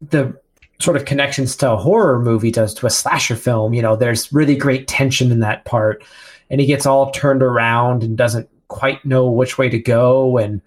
the 0.01 0.34
sort 0.81 0.97
of 0.97 1.05
connections 1.05 1.57
to 1.57 1.72
a 1.72 1.77
horror 1.77 2.18
movie 2.18 2.51
does 2.51 2.75
to 2.75 2.87
a 2.87 2.91
slasher 2.91 3.37
film, 3.37 3.75
you 3.75 3.83
know, 3.83 3.97
there's 3.97 4.33
really 4.33 4.57
great 4.57 4.89
tension 4.89 5.31
in 5.31 5.41
that 5.41 5.64
part, 5.64 6.05
and 6.51 6.61
he 6.61 6.66
gets 6.66 6.87
all 6.87 7.11
turned 7.11 7.43
around 7.43 8.03
and 8.03 8.16
doesn't 8.16 8.49
quite 8.68 9.05
know 9.05 9.31
which 9.31 9.57
way 9.57 9.68
to 9.68 9.79
go. 9.79 10.39
And 10.39 10.61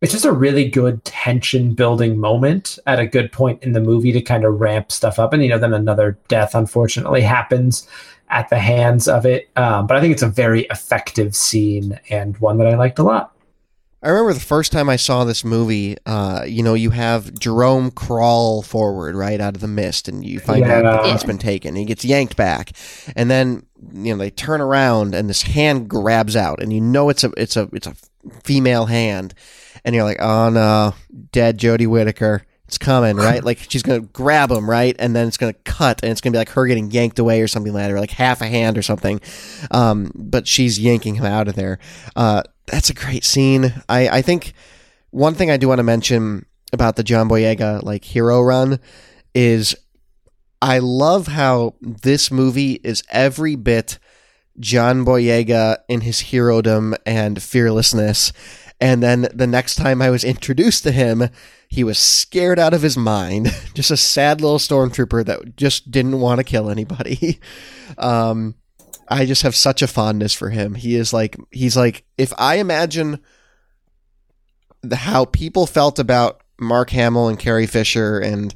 it's 0.00 0.12
just 0.12 0.24
a 0.24 0.32
really 0.32 0.68
good 0.68 1.04
tension 1.04 1.74
building 1.74 2.18
moment 2.18 2.78
at 2.86 3.00
a 3.00 3.06
good 3.06 3.32
point 3.32 3.62
in 3.62 3.72
the 3.72 3.80
movie 3.80 4.12
to 4.12 4.20
kind 4.20 4.44
of 4.44 4.60
ramp 4.60 4.92
stuff 4.92 5.18
up. 5.18 5.32
And 5.32 5.42
you 5.42 5.48
know 5.48 5.58
then 5.58 5.74
another 5.74 6.18
death 6.28 6.54
unfortunately 6.54 7.22
happens 7.22 7.88
at 8.30 8.48
the 8.50 8.58
hands 8.58 9.08
of 9.08 9.24
it. 9.26 9.48
Um, 9.56 9.86
but 9.86 9.96
i 9.96 10.00
think 10.00 10.12
it's 10.12 10.22
a 10.22 10.28
very 10.28 10.62
effective 10.64 11.34
scene 11.34 11.98
and 12.10 12.36
one 12.38 12.58
that 12.58 12.66
i 12.66 12.76
liked 12.76 12.98
a 12.98 13.02
lot 13.02 13.34
I 14.02 14.10
remember 14.10 14.32
the 14.32 14.38
first 14.40 14.70
time 14.70 14.88
I 14.88 14.94
saw 14.96 15.24
this 15.24 15.44
movie, 15.44 15.96
uh, 16.06 16.44
you 16.46 16.62
know, 16.62 16.74
you 16.74 16.90
have 16.90 17.34
Jerome 17.38 17.90
crawl 17.90 18.62
forward, 18.62 19.16
right, 19.16 19.40
out 19.40 19.56
of 19.56 19.60
the 19.60 19.66
mist, 19.68 20.06
and 20.06 20.24
you 20.24 20.38
find 20.38 20.62
out 20.64 20.84
that 20.84 21.04
Yeah. 21.06 21.12
he's 21.12 21.24
been 21.24 21.38
taken. 21.38 21.74
He 21.74 21.84
gets 21.84 22.04
yanked 22.04 22.36
back. 22.36 22.70
And 23.16 23.28
then, 23.28 23.64
you 23.92 24.12
know, 24.14 24.18
they 24.18 24.30
turn 24.30 24.60
around 24.60 25.16
and 25.16 25.28
this 25.28 25.42
hand 25.42 25.88
grabs 25.88 26.36
out, 26.36 26.62
and 26.62 26.72
you 26.72 26.80
know 26.80 27.08
it's 27.08 27.24
a 27.24 27.32
it's 27.36 27.56
a 27.56 27.68
it's 27.72 27.88
a 27.88 27.94
female 28.44 28.86
hand. 28.86 29.34
And 29.84 29.94
you're 29.94 30.04
like, 30.04 30.20
oh 30.20 30.48
no, 30.50 30.94
dead 31.32 31.58
Jodie 31.58 31.86
Whittaker. 31.88 32.44
It's 32.68 32.76
coming, 32.76 33.16
right? 33.16 33.42
like 33.42 33.58
she's 33.68 33.82
gonna 33.82 34.00
grab 34.00 34.50
him, 34.50 34.68
right? 34.68 34.94
And 34.98 35.16
then 35.16 35.26
it's 35.26 35.38
gonna 35.38 35.54
cut, 35.54 36.00
and 36.02 36.12
it's 36.12 36.20
gonna 36.20 36.32
be 36.32 36.38
like 36.38 36.50
her 36.50 36.66
getting 36.66 36.90
yanked 36.90 37.18
away 37.18 37.40
or 37.40 37.48
something 37.48 37.72
like 37.72 37.84
that, 37.84 37.92
or 37.92 37.98
like 37.98 38.10
half 38.10 38.42
a 38.42 38.46
hand 38.46 38.76
or 38.76 38.82
something. 38.82 39.20
Um, 39.70 40.12
but 40.14 40.46
she's 40.46 40.78
yanking 40.78 41.14
him 41.14 41.24
out 41.24 41.48
of 41.48 41.54
there. 41.54 41.78
Uh, 42.14 42.42
that's 42.66 42.90
a 42.90 42.94
great 42.94 43.24
scene. 43.24 43.72
I, 43.88 44.08
I 44.08 44.22
think 44.22 44.52
one 45.10 45.34
thing 45.34 45.50
I 45.50 45.56
do 45.56 45.66
want 45.66 45.78
to 45.78 45.82
mention 45.82 46.44
about 46.72 46.96
the 46.96 47.02
John 47.02 47.26
Boyega 47.26 47.82
like 47.82 48.04
hero 48.04 48.42
run 48.42 48.78
is 49.34 49.74
I 50.60 50.78
love 50.78 51.28
how 51.28 51.74
this 51.80 52.30
movie 52.30 52.80
is 52.84 53.02
every 53.10 53.56
bit 53.56 53.98
John 54.60 55.04
Boyega 55.04 55.78
in 55.88 56.02
his 56.02 56.20
herodom 56.20 56.94
and 57.06 57.42
fearlessness. 57.42 58.32
And 58.80 59.02
then 59.02 59.28
the 59.34 59.46
next 59.46 59.74
time 59.74 60.00
I 60.00 60.10
was 60.10 60.22
introduced 60.22 60.84
to 60.84 60.92
him, 60.92 61.30
he 61.68 61.82
was 61.82 61.98
scared 61.98 62.58
out 62.58 62.74
of 62.74 62.82
his 62.82 62.96
mind. 62.96 63.52
just 63.74 63.90
a 63.90 63.96
sad 63.96 64.40
little 64.40 64.58
stormtrooper 64.58 65.24
that 65.26 65.56
just 65.56 65.90
didn't 65.90 66.20
want 66.20 66.38
to 66.38 66.44
kill 66.44 66.70
anybody. 66.70 67.40
um, 67.98 68.54
I 69.08 69.26
just 69.26 69.42
have 69.42 69.56
such 69.56 69.82
a 69.82 69.88
fondness 69.88 70.32
for 70.32 70.50
him. 70.50 70.74
He 70.74 70.94
is 70.94 71.12
like 71.12 71.36
he's 71.50 71.76
like 71.76 72.04
if 72.16 72.32
I 72.38 72.56
imagine 72.56 73.20
the, 74.82 74.96
how 74.96 75.24
people 75.24 75.66
felt 75.66 75.98
about 75.98 76.42
Mark 76.60 76.90
Hamill 76.90 77.28
and 77.28 77.38
Carrie 77.38 77.66
Fisher 77.66 78.18
and 78.18 78.54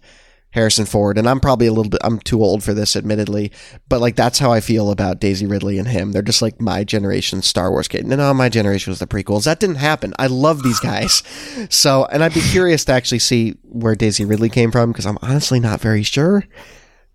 Harrison 0.52 0.84
Ford, 0.84 1.18
and 1.18 1.28
I'm 1.28 1.40
probably 1.40 1.66
a 1.66 1.72
little 1.72 1.90
bit 1.90 2.00
I'm 2.04 2.18
too 2.20 2.42
old 2.42 2.62
for 2.62 2.74
this, 2.74 2.94
admittedly, 2.94 3.52
but 3.88 4.00
like 4.00 4.16
that's 4.16 4.38
how 4.38 4.52
I 4.52 4.60
feel 4.60 4.90
about 4.90 5.20
Daisy 5.20 5.46
Ridley 5.46 5.78
and 5.78 5.88
him. 5.88 6.12
They're 6.12 6.22
just 6.22 6.42
like 6.42 6.60
my 6.60 6.84
generation 6.84 7.42
Star 7.42 7.70
Wars 7.70 7.88
kid. 7.88 8.06
No, 8.06 8.16
no, 8.16 8.32
my 8.34 8.48
generation 8.48 8.90
was 8.90 8.98
the 8.98 9.06
prequels. 9.06 9.44
That 9.44 9.60
didn't 9.60 9.76
happen. 9.76 10.14
I 10.18 10.26
love 10.28 10.62
these 10.62 10.80
guys. 10.80 11.22
so, 11.70 12.04
and 12.06 12.22
I'd 12.22 12.34
be 12.34 12.40
curious 12.40 12.84
to 12.86 12.92
actually 12.92 13.18
see 13.18 13.56
where 13.62 13.94
Daisy 13.94 14.24
Ridley 14.24 14.50
came 14.50 14.70
from 14.70 14.92
because 14.92 15.06
I'm 15.06 15.18
honestly 15.22 15.58
not 15.58 15.80
very 15.80 16.02
sure. 16.02 16.44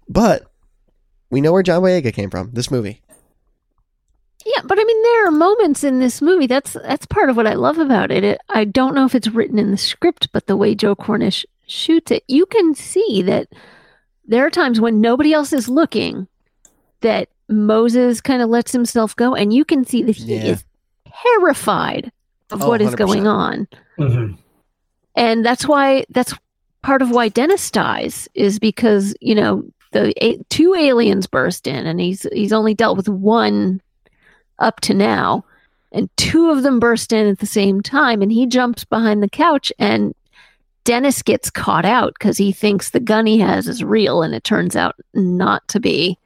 But 0.10 0.52
we 1.30 1.42
know 1.42 1.52
where 1.52 1.64
John 1.64 1.82
Boyega 1.82 2.14
came 2.14 2.30
from. 2.30 2.52
This 2.54 2.72
movie. 2.72 3.02
Yeah, 4.46 4.62
but 4.64 4.80
I 4.80 4.84
mean, 4.84 5.04
there 5.04 5.28
are 5.28 5.32
moments 5.32 5.84
in 5.84 6.00
this 6.00 6.22
movie. 6.22 6.48
That's 6.48 6.74
that's 6.74 7.06
part 7.06 7.30
of 7.30 7.36
what 7.36 7.48
I 7.48 7.54
love 7.54 7.78
about 7.78 8.12
it. 8.12 8.24
it. 8.24 8.40
I 8.50 8.64
don't 8.64 8.96
know 8.96 9.06
if 9.06 9.14
it's 9.14 9.28
written 9.28 9.60
in 9.60 9.72
the 9.72 9.78
script, 9.78 10.30
but 10.32 10.48
the 10.48 10.56
way 10.56 10.74
Joe 10.74 10.96
Cornish 10.96 11.46
shoots 11.68 12.12
it, 12.12 12.24
you 12.28 12.46
can 12.46 12.74
see 12.76 13.22
that 13.24 13.48
there 14.26 14.46
are 14.46 14.50
times 14.50 14.80
when 14.82 15.00
nobody 15.02 15.34
else 15.34 15.54
is 15.54 15.70
looking 15.70 16.28
that 17.02 17.30
Moses 17.50 18.20
kind 18.22 18.42
of 18.42 18.50
lets 18.50 18.72
himself 18.72 19.16
go, 19.16 19.34
and 19.36 19.54
you 19.54 19.64
can 19.64 19.86
see 19.86 20.04
that 20.04 20.16
he 20.18 20.36
Yeah. 20.36 20.44
is 20.54 20.64
terrified 21.24 22.12
of 22.52 22.62
Oh, 22.64 22.68
what 22.70 22.82
is 22.82 22.90
100%. 22.94 22.98
going 22.98 23.28
on, 23.28 23.68
mm-hmm. 24.00 24.34
and 25.16 25.46
that's 25.46 25.68
why 25.68 26.06
that's 26.10 26.34
part 26.84 27.02
of 27.02 27.12
why 27.12 27.30
Dennis 27.30 27.70
dies 27.72 28.28
is 28.34 28.60
because 28.60 29.16
you 29.22 29.36
know 29.36 29.64
the 29.92 30.14
a- 30.26 30.42
two 30.50 30.74
aliens 30.76 31.28
burst 31.28 31.68
in, 31.68 31.86
and 31.86 32.00
he's 32.02 32.26
he's 32.34 32.54
only 32.54 32.74
dealt 32.74 32.98
with 32.98 33.08
one 33.10 33.82
up 34.60 34.80
to 34.82 34.94
now, 34.94 35.46
and 35.92 36.10
two 36.18 36.50
of 36.50 36.64
them 36.64 36.80
burst 36.80 37.14
in 37.14 37.28
at 37.28 37.40
the 37.40 37.46
same 37.46 37.82
time, 37.82 38.22
and 38.22 38.32
he 38.32 38.46
jumps 38.46 38.84
behind 38.86 39.22
the 39.24 39.30
couch, 39.30 39.72
and 39.80 40.14
Dennis 40.88 41.22
gets 41.22 41.50
caught 41.50 41.84
out 41.84 42.14
because 42.14 42.38
he 42.38 42.54
thinks 42.54 42.92
the 42.92 43.02
gun 43.02 43.26
he 43.26 43.40
has 43.40 43.68
is 43.68 43.84
real, 43.84 44.22
and 44.22 44.34
it 44.34 44.46
turns 44.46 44.74
out 44.74 44.96
not 45.14 45.68
to 45.68 45.82
be, 45.82 46.18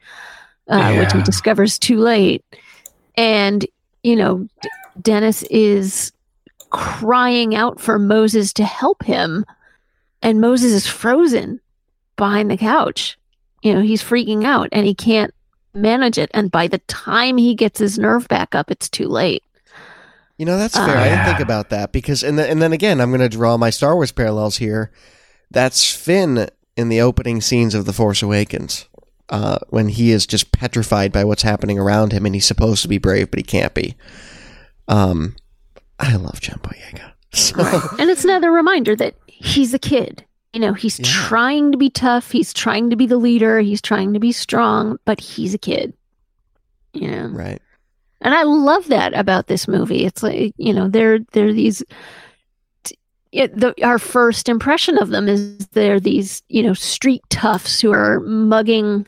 uh, 0.67 0.93
which 0.97 1.11
he 1.11 1.23
discovers 1.23 1.79
too 1.79 1.97
late, 1.97 2.45
and 3.17 3.65
you 4.03 4.15
know 4.15 4.47
D- 4.61 4.69
Dennis 5.01 5.41
is 5.49 6.11
crying 6.69 7.55
out 7.55 7.81
for 7.81 7.97
Moses 7.97 8.53
to 8.53 8.63
help 8.63 9.01
him, 9.01 9.47
and 10.21 10.39
Moses 10.39 10.73
is 10.73 10.85
frozen 10.85 11.59
behind 12.15 12.51
the 12.51 12.57
couch. 12.57 13.17
You 13.63 13.73
know, 13.73 13.81
he's 13.81 14.03
freaking 14.03 14.45
out 14.45 14.69
and 14.71 14.85
he 14.85 14.93
can't 14.93 15.33
manage 15.73 16.19
it. 16.19 16.29
And 16.35 16.51
by 16.51 16.67
the 16.67 16.77
time 16.79 17.37
he 17.37 17.55
gets 17.55 17.79
his 17.79 17.97
nerve 17.97 18.27
back 18.27 18.53
up, 18.53 18.69
it's 18.69 18.89
too 18.89 19.07
late. 19.07 19.43
You 20.41 20.45
know, 20.47 20.57
that's 20.57 20.75
Uh, 20.75 20.87
fair. 20.87 20.97
I 20.97 21.09
didn't 21.09 21.25
think 21.25 21.39
about 21.39 21.69
that 21.69 21.91
because, 21.91 22.23
and 22.23 22.39
then, 22.39 22.49
and 22.49 22.59
then 22.63 22.73
again, 22.73 22.99
I'm 22.99 23.11
going 23.11 23.21
to 23.21 23.29
draw 23.29 23.57
my 23.57 23.69
Star 23.69 23.93
Wars 23.93 24.11
parallels 24.11 24.57
here. 24.57 24.89
That's 25.51 25.93
Finn 25.93 26.49
in 26.75 26.89
the 26.89 26.99
opening 26.99 27.41
scenes 27.41 27.75
of 27.75 27.85
The 27.85 27.93
Force 27.93 28.23
Awakens, 28.23 28.87
uh, 29.29 29.59
when 29.69 29.89
he 29.89 30.09
is 30.09 30.25
just 30.25 30.51
petrified 30.51 31.11
by 31.11 31.23
what's 31.25 31.43
happening 31.43 31.77
around 31.77 32.11
him, 32.11 32.25
and 32.25 32.33
he's 32.33 32.47
supposed 32.47 32.81
to 32.81 32.87
be 32.87 32.97
brave, 32.97 33.29
but 33.29 33.37
he 33.37 33.43
can't 33.43 33.75
be. 33.75 33.93
Um, 34.87 35.35
I 35.99 36.15
love 36.15 36.41
John 36.41 36.57
Boyega. 36.63 37.11
So, 37.33 37.53
And 37.99 38.09
it's 38.09 38.23
another 38.25 38.51
reminder 38.51 38.95
that 38.95 39.13
he's 39.27 39.75
a 39.75 39.79
kid. 39.79 40.25
You 40.53 40.59
know, 40.59 40.73
he's 40.73 40.99
Yeah. 40.99 41.05
trying 41.07 41.71
to 41.71 41.77
be 41.77 41.91
tough. 41.91 42.31
He's 42.31 42.51
trying 42.51 42.89
to 42.89 42.95
be 42.97 43.05
the 43.05 43.17
leader. 43.17 43.59
He's 43.61 43.81
trying 43.81 44.13
to 44.15 44.19
be 44.19 44.31
strong, 44.33 44.97
but 45.05 45.19
he's 45.21 45.53
a 45.53 45.57
kid. 45.59 45.93
You 46.93 47.11
know, 47.11 47.27
right. 47.27 47.61
And 48.21 48.33
I 48.33 48.43
love 48.43 48.87
that 48.87 49.13
about 49.13 49.47
this 49.47 49.67
movie. 49.67 50.05
It's 50.05 50.23
like 50.23 50.53
you 50.57 50.73
know, 50.73 50.87
they're 50.87 51.19
they're 51.31 51.53
these. 51.53 51.83
It, 53.31 53.57
the, 53.57 53.73
our 53.85 53.97
first 53.97 54.49
impression 54.49 54.97
of 54.97 55.09
them 55.09 55.29
is 55.29 55.67
they're 55.67 55.99
these 55.99 56.43
you 56.49 56.63
know 56.63 56.73
street 56.73 57.21
toughs 57.29 57.79
who 57.81 57.91
are 57.91 58.19
mugging 58.21 59.07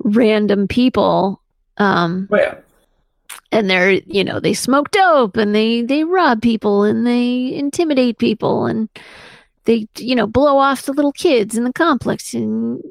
random 0.00 0.68
people. 0.68 1.40
Um, 1.78 2.28
well, 2.30 2.40
yeah. 2.40 2.54
and 3.50 3.70
they're 3.70 3.92
you 3.92 4.24
know 4.24 4.40
they 4.40 4.54
smoke 4.54 4.90
dope 4.90 5.36
and 5.36 5.54
they 5.54 5.82
they 5.82 6.04
rob 6.04 6.42
people 6.42 6.84
and 6.84 7.06
they 7.06 7.54
intimidate 7.54 8.18
people 8.18 8.66
and 8.66 8.88
they 9.64 9.88
you 9.96 10.14
know 10.14 10.26
blow 10.26 10.58
off 10.58 10.82
the 10.82 10.92
little 10.92 11.12
kids 11.12 11.56
in 11.56 11.64
the 11.64 11.72
complex 11.72 12.34
and 12.34 12.82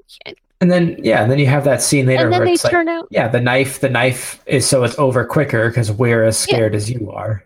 and 0.64 0.72
then 0.72 0.96
yeah 1.04 1.22
and 1.22 1.30
then 1.30 1.38
you 1.38 1.46
have 1.46 1.66
that 1.66 1.82
scene 1.82 2.06
later 2.06 2.24
and 2.24 2.32
then 2.34 2.40
where 2.40 2.48
they 2.48 2.54
it's 2.54 2.64
like 2.64 2.74
out 2.74 3.08
yeah 3.12 3.28
the 3.28 3.40
knife 3.42 3.82
the 3.82 3.90
knife 3.90 4.42
is 4.46 4.66
so 4.66 4.84
it's 4.84 4.98
over 4.98 5.26
quicker 5.26 5.68
because 5.70 5.92
we're 5.92 6.24
as 6.24 6.38
scared 6.38 6.74
as 6.74 6.90
you 6.90 7.12
are 7.12 7.44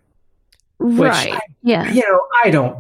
right 0.78 1.38
yeah 1.64 1.92
you 1.92 2.02
know 2.08 2.22
i 2.46 2.52
don't 2.52 2.78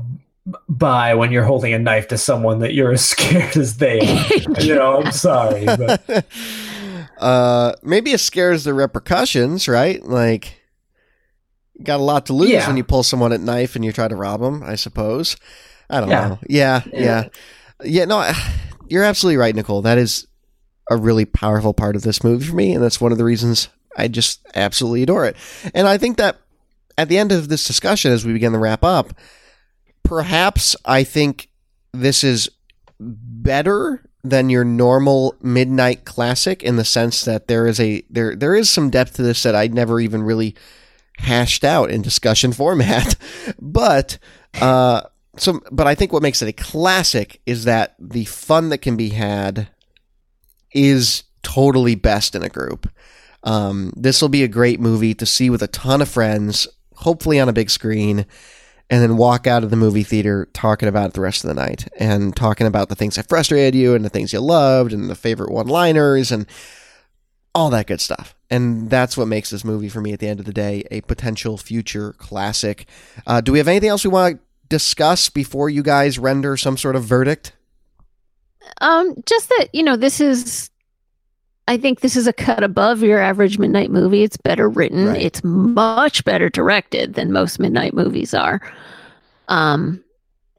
buy 0.70 1.16
when 1.16 1.32
you're 1.32 1.44
holding 1.44 1.74
a 1.74 1.80
knife 1.80 2.08
to 2.08 2.18
someone 2.18 2.60
that 2.60 2.74
you're 2.76 2.94
as 3.00 3.04
scared 3.04 3.58
as 3.58 3.78
they 3.78 4.00
are 4.00 4.62
you 4.62 4.76
know 4.76 5.02
i'm 5.02 5.12
sorry 5.12 5.66
but 5.66 6.26
uh, 7.18 7.74
maybe 7.82 8.12
it 8.12 8.20
scares 8.20 8.64
the 8.64 8.76
repercussions, 8.76 9.68
right? 9.68 10.04
Like, 10.04 10.62
got 11.82 12.00
a 12.00 12.04
lot 12.04 12.28
to 12.28 12.34
lose 12.34 12.52
Yeah. 12.52 12.68
when 12.68 12.78
you 12.78 12.84
pull 12.84 13.02
someone 13.02 13.34
at 13.34 13.42
knife 13.42 13.76
and 13.76 13.84
you 13.84 13.92
try 13.92 14.08
to 14.08 14.16
rob 14.16 14.40
them. 14.42 14.62
I 14.64 14.76
suppose. 14.76 15.36
I 15.90 16.00
don't 16.00 16.10
Yeah. 16.10 16.28
know. 16.28 16.40
Yeah, 16.48 16.82
yeah, 16.94 17.00
Yeah. 17.00 17.24
yeah. 17.84 18.06
No, 18.06 18.18
I- 18.18 18.36
you're 18.88 19.04
absolutely 19.04 19.38
right, 19.38 19.56
Nicole. 19.56 19.82
That 19.82 19.98
is 19.98 20.27
a 20.90 20.98
really 20.98 21.26
powerful 21.26 21.74
part 21.74 21.96
of 21.96 22.02
this 22.02 22.24
movie 22.24 22.46
for 22.46 22.56
me, 22.56 22.74
and 22.74 22.84
that's 22.84 23.02
one 23.02 23.12
of 23.12 23.18
the 23.18 23.24
reasons 23.26 23.70
I 23.96 24.08
just 24.08 24.46
absolutely 24.56 25.04
adore 25.04 25.26
it. 25.26 25.36
And 25.74 25.88
I 25.88 25.98
think 25.98 26.18
that 26.18 26.38
at 26.98 27.10
the 27.10 27.18
end 27.18 27.32
of 27.32 27.50
this 27.50 27.66
discussion, 27.66 28.12
as 28.12 28.26
we 28.26 28.34
begin 28.34 28.54
to 28.54 28.60
wrap 28.60 28.84
up, 28.84 29.14
perhaps 30.04 30.76
I 30.86 31.04
think 31.04 31.50
this 31.94 32.24
is 32.24 32.50
better 33.00 34.04
than 34.24 34.50
your 34.50 34.64
normal 34.64 35.36
midnight 35.42 36.06
classic 36.06 36.64
in 36.64 36.76
the 36.76 36.86
sense 36.86 37.24
that 37.26 37.48
there 37.48 37.68
is 37.68 37.80
a 37.80 38.04
there 38.10 38.36
there 38.36 38.56
is 38.56 38.70
some 38.70 38.90
depth 38.90 39.16
to 39.16 39.24
this 39.24 39.44
that 39.44 39.56
I'd 39.56 39.74
never 39.74 40.00
even 40.00 40.24
really 40.24 40.56
hashed 41.18 41.64
out 41.64 41.90
in 41.90 42.02
discussion 42.02 42.52
format. 42.54 43.16
but 43.60 44.18
uh 44.60 45.02
so 45.38 45.62
but 45.72 45.88
I 45.88 45.96
think 45.96 46.12
what 46.12 46.24
makes 46.24 46.42
it 46.42 46.50
a 46.50 46.54
classic 46.54 47.42
is 47.46 47.66
that 47.66 47.96
the 48.00 48.26
fun 48.26 48.70
that 48.70 48.80
can 48.80 48.98
be 48.98 49.10
had 49.10 49.70
is 50.74 51.24
totally 51.44 51.96
best 51.96 52.36
in 52.36 52.44
a 52.44 52.50
group. 52.50 52.90
Um, 53.44 53.94
this 53.96 54.22
will 54.22 54.30
be 54.30 54.44
a 54.44 54.48
great 54.48 54.80
movie 54.80 55.14
to 55.14 55.26
see 55.26 55.50
with 55.50 55.62
a 55.62 55.68
ton 55.68 56.02
of 56.02 56.10
friends, 56.10 56.68
hopefully 56.96 57.40
on 57.40 57.50
a 57.50 57.54
big 57.54 57.70
screen, 57.70 58.26
and 58.90 59.02
then 59.02 59.18
walk 59.18 59.48
out 59.48 59.64
of 59.64 59.70
the 59.70 59.76
movie 59.76 60.04
theater 60.04 60.48
talking 60.54 60.90
about 60.90 61.08
it 61.08 61.14
the 61.14 61.22
rest 61.22 61.44
of 61.44 61.48
the 61.50 61.54
night 61.54 61.88
and 61.98 62.36
talking 62.36 62.68
about 62.68 62.90
the 62.90 62.96
things 62.96 63.16
that 63.16 63.28
frustrated 63.28 63.76
you 63.76 63.94
and 63.94 64.04
the 64.04 64.10
things 64.10 64.34
you 64.34 64.40
loved 64.40 64.94
and 64.94 65.10
the 65.10 65.16
favorite 65.16 65.52
one 65.52 65.68
liners 65.68 66.32
and 66.32 66.46
all 67.54 67.70
that 67.70 67.88
good 67.88 68.00
stuff. 68.00 68.36
And 68.50 68.90
that's 68.90 69.18
what 69.18 69.28
makes 69.28 69.50
this 69.50 69.66
movie 69.66 69.90
for 69.90 70.00
me 70.00 70.14
at 70.14 70.20
the 70.20 70.28
end 70.28 70.40
of 70.40 70.46
the 70.46 70.54
day 70.54 70.86
a 70.90 71.02
potential 71.02 71.58
future 71.58 72.14
classic. 72.14 72.88
Uh, 73.26 73.42
do 73.42 73.52
we 73.52 73.58
have 73.58 73.68
anything 73.68 73.90
else 73.90 74.06
we 74.06 74.12
want 74.12 74.38
to 74.38 74.44
discuss 74.70 75.30
before 75.30 75.70
you 75.70 75.84
guys 75.84 76.18
render 76.20 76.56
some 76.56 76.78
sort 76.78 76.96
of 76.96 77.04
verdict? 77.04 77.54
Um, 78.82 79.16
just 79.26 79.50
that 79.50 79.68
you 79.74 79.84
know, 79.84 79.96
this 79.96 80.20
is. 80.20 80.70
I 81.70 81.76
think 81.76 82.00
this 82.00 82.16
is 82.16 82.28
a 82.28 82.34
cut 82.34 82.64
above 82.64 83.04
your 83.04 83.20
average 83.20 83.60
midnight 83.60 83.92
movie. 83.92 84.24
It's 84.24 84.38
better 84.38 84.70
written. 84.70 85.08
Right. 85.08 85.22
It's 85.22 85.44
much 85.44 86.24
better 86.24 86.50
directed 86.50 87.16
than 87.16 87.34
most 87.34 87.60
midnight 87.60 87.94
movies 87.94 88.34
are. 88.34 88.62
Um, 89.50 90.02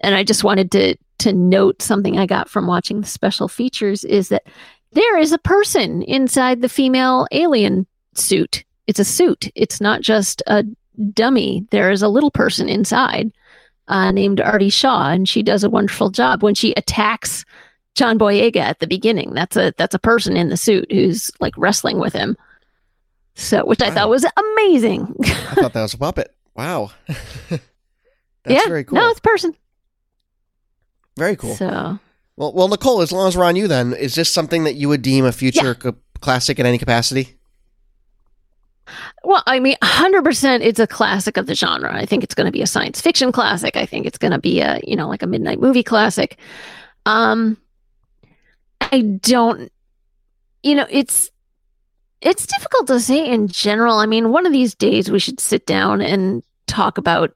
and 0.03 0.15
I 0.15 0.23
just 0.23 0.45
wanted 0.45 0.71
to 0.73 0.97
to 1.21 1.33
note 1.33 1.83
something 1.83 2.19
I 2.19 2.27
got 2.27 2.49
from 2.49 2.67
watching 2.67 3.01
the 3.01 3.07
special 3.07 3.49
features 3.49 4.05
is 4.05 4.29
that 4.29 4.45
there 4.93 5.19
is 5.19 5.33
a 5.33 5.39
person 5.39 6.03
inside 6.03 6.63
the 6.63 6.69
female 6.69 7.27
alien 7.33 7.87
suit. 8.15 8.65
It's 8.87 9.01
a 9.01 9.05
suit. 9.05 9.51
It's 9.55 9.81
not 9.81 10.01
just 10.01 10.43
a 10.47 10.65
dummy. 11.13 11.67
There 11.71 11.91
is 11.91 12.03
a 12.03 12.09
little 12.09 12.31
person 12.31 12.69
inside 12.69 13.33
uh, 13.89 14.11
named 14.13 14.41
Artie 14.41 14.71
Shaw, 14.71 15.11
and 15.11 15.29
she 15.29 15.43
does 15.43 15.65
a 15.65 15.71
wonderful 15.71 16.11
job 16.11 16.43
when 16.43 16.55
she 16.55 16.73
attacks 16.77 17.45
John 17.99 18.19
Boyega 18.19 18.57
at 18.61 18.79
the 18.79 18.87
beginning. 18.87 19.35
That's 19.35 19.57
a 19.57 19.75
that's 19.77 19.95
a 19.95 19.99
person 19.99 20.37
in 20.37 20.49
the 20.49 20.57
suit 20.57 20.91
who's 20.91 21.31
like 21.41 21.53
wrestling 21.59 21.99
with 21.99 22.13
him. 22.13 22.37
So, 23.35 23.65
which 23.67 23.83
I 23.83 23.91
thought 23.91 24.09
was 24.09 24.25
amazing. 24.37 25.15
I 25.25 25.55
thought 25.55 25.73
that 25.73 25.83
was 25.83 25.95
a 25.95 25.99
puppet. 25.99 26.35
Wow. 26.57 26.91
That's 27.49 27.63
yeah, 28.47 28.67
very 28.67 28.83
cool. 28.85 28.99
no, 28.99 29.11
it's 29.11 29.19
a 29.19 29.23
person. 29.23 29.55
very 31.17 31.37
cool. 31.37 31.55
So, 31.55 31.99
Well, 32.37 32.53
well, 32.53 32.69
Nicole, 32.69 33.01
as 33.03 33.13
long 33.13 33.29
as 33.29 33.37
we're 33.37 33.45
on 33.45 33.55
you, 33.57 33.69
then 33.69 33.93
is 33.95 34.15
this 34.15 34.29
something 34.31 34.65
that 34.65 34.75
you 34.75 34.89
would 34.89 35.03
deem 35.03 35.25
a 35.25 35.33
future 35.33 35.77
c- 35.81 35.91
classic 36.21 36.59
in 36.59 36.67
any 36.67 36.79
capacity? 36.79 37.37
well, 39.23 39.43
I 39.47 39.61
mean, 39.61 39.77
hundred 39.83 40.25
percent, 40.25 40.63
it's 40.63 40.81
a 40.81 40.87
classic 40.87 41.37
of 41.37 41.47
the 41.47 41.55
genre. 41.55 41.95
I 41.95 42.07
think 42.07 42.25
it's 42.25 42.35
going 42.35 42.47
to 42.47 42.53
be 42.53 42.63
a 42.63 42.67
science 42.67 43.01
fiction 43.01 43.33
classic. 43.33 43.77
I 43.77 43.85
think 43.87 44.07
it's 44.07 44.19
going 44.19 44.33
to 44.33 44.39
be 44.41 44.61
a 44.61 44.81
you 44.85 44.97
know 44.97 45.09
like 45.09 45.23
a 45.23 45.27
midnight 45.27 45.61
movie 45.61 45.83
classic. 45.83 46.39
Um, 47.07 47.57
I 48.93 49.03
don't, 49.03 49.71
you 50.63 50.75
know, 50.75 50.87
it's 50.89 51.31
it's 52.21 52.47
difficult 52.47 52.89
to 52.89 53.01
say 53.01 53.27
in 53.27 53.49
general. 53.49 53.97
I 53.97 54.07
mean, 54.07 54.31
one 54.31 54.47
of 54.47 54.53
these 54.53 54.75
days 54.75 55.11
we 55.11 55.19
should 55.19 55.41
sit 55.41 55.67
down 55.67 56.01
and 56.01 56.43
talk 56.67 56.99
about 56.99 57.35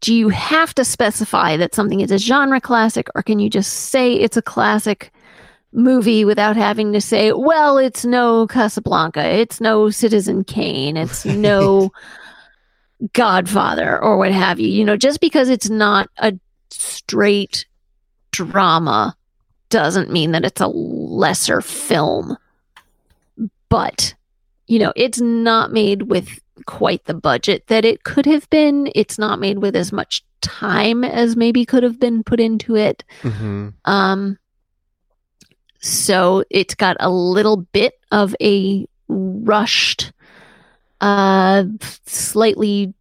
do 0.00 0.14
you 0.14 0.28
have 0.28 0.74
to 0.74 0.84
specify 0.84 1.56
that 1.56 1.74
something 1.74 2.00
is 2.00 2.10
a 2.10 2.18
genre 2.18 2.60
classic 2.60 3.08
or 3.14 3.22
can 3.22 3.38
you 3.38 3.50
just 3.50 3.72
say 3.72 4.14
it's 4.14 4.36
a 4.36 4.42
classic 4.42 5.12
movie 5.72 6.24
without 6.24 6.56
having 6.56 6.92
to 6.92 7.00
say, 7.00 7.32
well, 7.32 7.78
it's 7.78 8.04
no 8.04 8.46
Casablanca, 8.46 9.24
it's 9.24 9.60
no 9.60 9.90
Citizen 9.90 10.44
Kane, 10.44 10.96
it's 10.96 11.24
no 11.24 11.90
Godfather 13.12 14.02
or 14.02 14.16
what 14.16 14.32
have 14.32 14.58
you. 14.58 14.68
You 14.68 14.84
know, 14.84 14.96
just 14.96 15.20
because 15.20 15.48
it's 15.48 15.70
not 15.70 16.08
a 16.18 16.32
straight 16.70 17.66
drama 18.30 19.16
doesn't 19.70 20.10
mean 20.10 20.32
that 20.32 20.44
it's 20.44 20.60
a 20.60 20.68
lesser 20.68 21.60
film. 21.60 22.36
But, 23.68 24.14
you 24.66 24.78
know, 24.78 24.92
it's 24.96 25.20
not 25.20 25.72
made 25.72 26.02
with 26.02 26.40
quite 26.66 27.04
the 27.04 27.14
budget 27.14 27.66
that 27.68 27.84
it 27.84 28.04
could 28.04 28.26
have 28.26 28.48
been. 28.50 28.90
It's 28.94 29.18
not 29.18 29.40
made 29.40 29.58
with 29.58 29.76
as 29.76 29.92
much 29.92 30.24
time 30.40 31.04
as 31.04 31.36
maybe 31.36 31.64
could 31.64 31.82
have 31.82 32.00
been 32.00 32.22
put 32.22 32.40
into 32.40 32.76
it. 32.76 33.04
Mm-hmm. 33.22 33.68
Um, 33.84 34.38
so 35.80 36.44
it's 36.50 36.74
got 36.74 36.96
a 37.00 37.10
little 37.10 37.58
bit 37.58 37.94
of 38.10 38.34
a 38.40 38.86
rushed, 39.08 40.12
uh, 41.00 41.64
slightly 42.06 42.94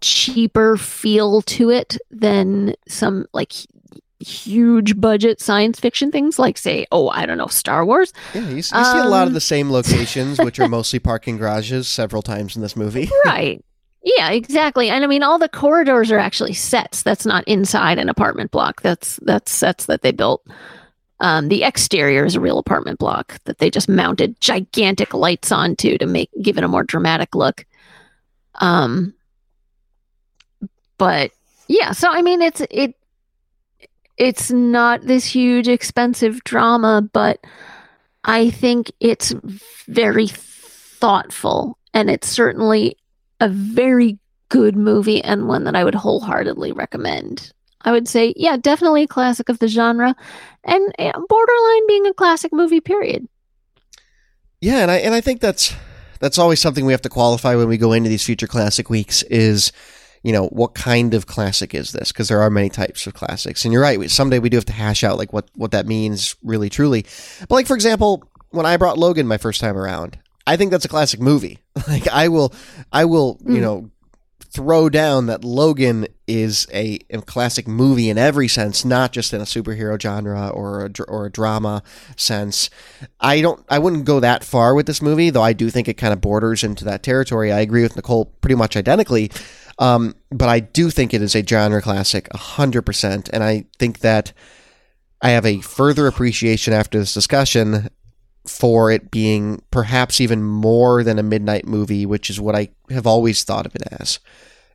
cheaper 0.00 0.76
feel 0.76 1.42
to 1.42 1.70
it 1.70 1.96
than 2.10 2.74
some 2.86 3.26
like 3.32 3.52
huge 4.20 4.98
budget 5.00 5.40
science 5.40 5.78
fiction 5.80 6.10
things 6.10 6.38
like 6.38 6.56
say 6.56 6.86
oh 6.92 7.08
i 7.10 7.26
don't 7.26 7.36
know 7.36 7.46
star 7.48 7.84
wars. 7.84 8.12
Yeah, 8.32 8.48
you, 8.48 8.56
you 8.56 8.62
see 8.62 8.76
a 8.76 9.08
lot 9.08 9.22
of 9.22 9.28
Um, 9.28 9.34
the 9.34 9.40
same 9.40 9.70
locations, 9.78 10.38
which 10.38 10.58
are 10.60 10.68
mostly 10.68 10.98
parking 10.98 11.36
garages, 11.36 11.88
several 11.88 12.22
times 12.22 12.56
in 12.56 12.62
this 12.62 12.76
movie. 12.76 13.10
right. 13.24 13.62
Yeah 14.02 14.30
exactly. 14.30 14.88
And 14.90 15.02
i 15.02 15.06
mean 15.06 15.22
all 15.22 15.38
the 15.38 15.48
corridors 15.48 16.10
are 16.12 16.18
actually 16.18 16.52
sets. 16.54 17.02
That's 17.02 17.26
not 17.26 17.42
inside 17.48 17.98
an 17.98 18.08
apartment 18.08 18.50
block. 18.50 18.82
That's 18.82 19.18
that's 19.22 19.50
sets 19.50 19.86
that 19.86 20.02
they 20.02 20.12
built. 20.12 20.46
Um, 21.20 21.48
the 21.48 21.64
exterior 21.64 22.24
is 22.24 22.34
a 22.34 22.40
real 22.40 22.58
apartment 22.58 22.98
block 22.98 23.38
that 23.44 23.58
they 23.58 23.70
just 23.70 23.88
mounted 23.88 24.40
gigantic 24.40 25.14
lights 25.14 25.50
onto 25.52 25.96
to 25.98 26.06
make 26.06 26.30
give 26.42 26.58
it 26.58 26.64
a 26.64 26.68
more 26.68 26.84
dramatic 26.84 27.34
look. 27.34 27.66
Um 28.56 29.14
but 30.98 31.32
yeah 31.66 31.92
so 31.92 32.08
i 32.10 32.22
mean 32.22 32.40
it's 32.42 32.60
it 32.70 32.94
it's 34.16 34.50
not 34.50 35.02
this 35.02 35.24
huge 35.24 35.68
expensive 35.68 36.42
drama 36.44 37.08
but 37.12 37.40
i 38.24 38.50
think 38.50 38.90
it's 39.00 39.34
very 39.86 40.28
thoughtful 40.28 41.78
and 41.92 42.10
it's 42.10 42.28
certainly 42.28 42.96
a 43.40 43.48
very 43.48 44.18
good 44.48 44.76
movie 44.76 45.22
and 45.22 45.48
one 45.48 45.64
that 45.64 45.74
I 45.74 45.84
would 45.84 45.94
wholeheartedly 45.94 46.72
recommend. 46.72 47.52
I 47.82 47.92
would 47.92 48.08
say, 48.08 48.32
yeah, 48.36 48.56
definitely 48.56 49.02
a 49.02 49.08
classic 49.08 49.48
of 49.48 49.58
the 49.58 49.68
genre 49.68 50.14
and 50.62 50.94
eh, 50.98 51.12
borderline 51.28 51.86
being 51.86 52.06
a 52.06 52.14
classic 52.14 52.52
movie, 52.52 52.80
period. 52.80 53.28
Yeah, 54.60 54.78
and 54.78 54.90
I 54.90 54.96
and 54.98 55.12
I 55.12 55.20
think 55.20 55.40
that's 55.40 55.74
that's 56.20 56.38
always 56.38 56.60
something 56.60 56.86
we 56.86 56.92
have 56.92 57.02
to 57.02 57.10
qualify 57.10 57.54
when 57.56 57.68
we 57.68 57.76
go 57.76 57.92
into 57.92 58.08
these 58.08 58.24
future 58.24 58.46
classic 58.46 58.88
weeks 58.88 59.22
is 59.24 59.72
you 60.24 60.32
know 60.32 60.46
what 60.48 60.74
kind 60.74 61.14
of 61.14 61.26
classic 61.26 61.72
is 61.74 61.92
this 61.92 62.10
because 62.10 62.26
there 62.28 62.40
are 62.40 62.50
many 62.50 62.68
types 62.68 63.06
of 63.06 63.14
classics 63.14 63.64
and 63.64 63.72
you're 63.72 63.82
right 63.82 63.98
we, 64.00 64.08
someday 64.08 64.40
we 64.40 64.48
do 64.48 64.56
have 64.56 64.64
to 64.64 64.72
hash 64.72 65.04
out 65.04 65.16
like 65.18 65.32
what 65.32 65.48
what 65.54 65.70
that 65.70 65.86
means 65.86 66.34
really 66.42 66.68
truly 66.68 67.04
but 67.40 67.52
like 67.54 67.66
for 67.68 67.74
example 67.76 68.24
when 68.50 68.66
i 68.66 68.76
brought 68.76 68.98
logan 68.98 69.26
my 69.28 69.38
first 69.38 69.60
time 69.60 69.76
around 69.76 70.18
i 70.46 70.56
think 70.56 70.70
that's 70.72 70.84
a 70.84 70.88
classic 70.88 71.20
movie 71.20 71.58
like 71.88 72.08
i 72.08 72.26
will 72.28 72.52
i 72.92 73.04
will 73.04 73.38
you 73.46 73.58
Mm. 73.58 73.60
know 73.60 73.90
throw 74.50 74.88
down 74.88 75.26
that 75.26 75.42
logan 75.44 76.06
is 76.28 76.66
a, 76.72 77.00
a 77.10 77.20
classic 77.22 77.66
movie 77.66 78.08
in 78.08 78.16
every 78.16 78.46
sense 78.46 78.84
not 78.84 79.10
just 79.10 79.32
in 79.32 79.40
a 79.40 79.44
superhero 79.44 80.00
genre 80.00 80.48
or 80.48 80.86
a, 80.86 80.90
or 81.08 81.26
a 81.26 81.30
drama 81.30 81.82
sense 82.16 82.70
I 83.18 83.40
don't 83.40 83.64
I 83.68 83.80
wouldn't 83.80 84.04
go 84.04 84.20
that 84.20 84.44
far 84.44 84.74
with 84.76 84.86
this 84.86 85.02
movie, 85.02 85.30
though 85.30 85.42
I 85.42 85.54
do 85.54 85.70
think 85.70 85.88
it 85.88 85.94
kind 85.94 86.12
of 86.12 86.20
borders 86.20 86.62
into 86.62 86.84
that 86.84 87.02
territory. 87.02 87.50
I 87.52 87.60
agree 87.60 87.82
with 87.82 87.96
Nicole 87.96 88.26
pretty 88.26 88.54
much 88.54 88.76
identically. 88.76 89.30
Um, 89.78 90.14
but 90.30 90.48
I 90.48 90.60
do 90.60 90.90
think 90.90 91.12
it 91.12 91.22
is 91.22 91.34
a 91.34 91.44
genre 91.44 91.82
classic, 91.82 92.28
100%. 92.30 93.30
And 93.32 93.42
I 93.42 93.64
think 93.78 94.00
that 94.00 94.32
I 95.20 95.30
have 95.30 95.46
a 95.46 95.60
further 95.60 96.06
appreciation 96.06 96.72
after 96.72 96.98
this 96.98 97.14
discussion 97.14 97.88
for 98.46 98.90
it 98.90 99.10
being 99.10 99.62
perhaps 99.70 100.20
even 100.20 100.42
more 100.42 101.02
than 101.02 101.18
a 101.18 101.22
midnight 101.22 101.66
movie, 101.66 102.04
which 102.04 102.28
is 102.28 102.40
what 102.40 102.54
I 102.54 102.68
have 102.90 103.06
always 103.06 103.42
thought 103.42 103.66
of 103.66 103.74
it 103.74 103.82
as 103.90 104.18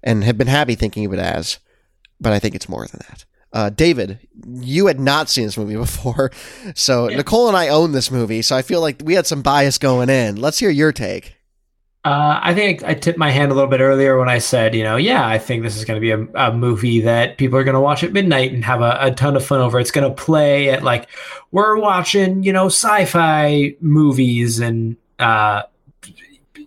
and 0.01 0.23
have 0.23 0.37
been 0.37 0.47
happy 0.47 0.75
thinking 0.75 1.05
of 1.05 1.13
it 1.13 1.19
as. 1.19 1.59
But 2.19 2.33
I 2.33 2.39
think 2.39 2.55
it's 2.55 2.69
more 2.69 2.87
than 2.87 3.01
that. 3.07 3.25
Uh, 3.51 3.69
David, 3.69 4.19
you 4.45 4.87
had 4.87 4.99
not 4.99 5.29
seen 5.29 5.45
this 5.45 5.57
movie 5.57 5.75
before, 5.77 6.31
so 6.75 7.07
Nicole 7.07 7.47
and 7.47 7.57
I 7.57 7.69
own 7.69 7.91
this 7.91 8.11
movie, 8.11 8.41
so 8.41 8.55
I 8.55 8.61
feel 8.61 8.81
like 8.81 9.01
we 9.03 9.15
had 9.15 9.27
some 9.27 9.41
bias 9.41 9.77
going 9.77 10.09
in. 10.09 10.35
Let's 10.35 10.59
hear 10.59 10.69
your 10.69 10.91
take. 10.91 11.35
Uh, 12.09 12.39
I 12.41 12.55
think 12.55 12.83
I 12.83 12.95
tipped 12.95 13.19
my 13.19 13.29
hand 13.29 13.51
a 13.51 13.53
little 13.53 13.69
bit 13.69 13.81
earlier 13.81 14.17
when 14.17 14.29
I 14.29 14.39
said, 14.39 14.73
you 14.73 14.81
know, 14.81 14.95
yeah, 14.95 15.27
I 15.27 15.37
think 15.37 15.61
this 15.61 15.77
is 15.77 15.85
going 15.85 15.95
to 15.95 16.01
be 16.01 16.09
a, 16.09 16.47
a 16.47 16.51
movie 16.51 17.01
that 17.01 17.37
people 17.37 17.55
are 17.59 17.63
going 17.63 17.75
to 17.75 17.79
watch 17.79 18.03
at 18.03 18.13
midnight 18.13 18.51
and 18.51 18.65
have 18.65 18.81
a, 18.81 18.97
a 18.99 19.11
ton 19.11 19.35
of 19.35 19.45
fun 19.45 19.61
over. 19.61 19.79
It's 19.79 19.91
going 19.91 20.09
to 20.09 20.15
play 20.15 20.71
at 20.71 20.81
like 20.81 21.07
we're 21.51 21.77
watching, 21.77 22.41
you 22.41 22.51
know, 22.51 22.65
sci-fi 22.65 23.75
movies 23.79 24.59
and 24.59 24.97
uh, 25.19 25.61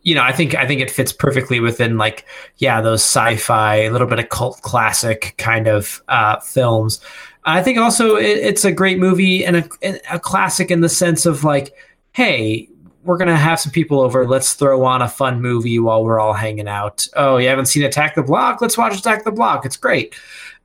you 0.02 0.14
know, 0.14 0.22
I 0.22 0.30
think 0.30 0.54
I 0.54 0.64
think 0.64 0.80
it 0.80 0.92
fits 0.92 1.12
perfectly 1.12 1.58
within 1.58 1.98
like 1.98 2.24
yeah 2.58 2.80
those 2.80 3.02
sci-fi, 3.02 3.78
a 3.78 3.90
little 3.90 4.06
bit 4.06 4.20
of 4.20 4.28
cult 4.28 4.62
classic 4.62 5.34
kind 5.38 5.66
of 5.66 6.04
uh, 6.06 6.38
films. 6.38 7.00
I 7.42 7.64
think 7.64 7.78
also 7.78 8.14
it, 8.14 8.38
it's 8.38 8.64
a 8.64 8.70
great 8.70 9.00
movie 9.00 9.44
and 9.44 9.56
a, 9.56 10.14
a 10.14 10.20
classic 10.20 10.70
in 10.70 10.82
the 10.82 10.88
sense 10.88 11.26
of 11.26 11.42
like, 11.42 11.74
hey, 12.12 12.68
we're 13.04 13.16
gonna 13.16 13.36
have 13.36 13.60
some 13.60 13.72
people 13.72 14.00
over. 14.00 14.26
Let's 14.26 14.54
throw 14.54 14.84
on 14.84 15.02
a 15.02 15.08
fun 15.08 15.40
movie 15.40 15.78
while 15.78 16.04
we're 16.04 16.20
all 16.20 16.32
hanging 16.32 16.68
out. 16.68 17.06
Oh, 17.16 17.36
you 17.36 17.48
haven't 17.48 17.66
seen 17.66 17.82
Attack 17.82 18.14
the 18.14 18.22
Block? 18.22 18.60
Let's 18.60 18.78
watch 18.78 18.96
Attack 18.98 19.24
the 19.24 19.32
Block. 19.32 19.64
It's 19.66 19.76
great. 19.76 20.14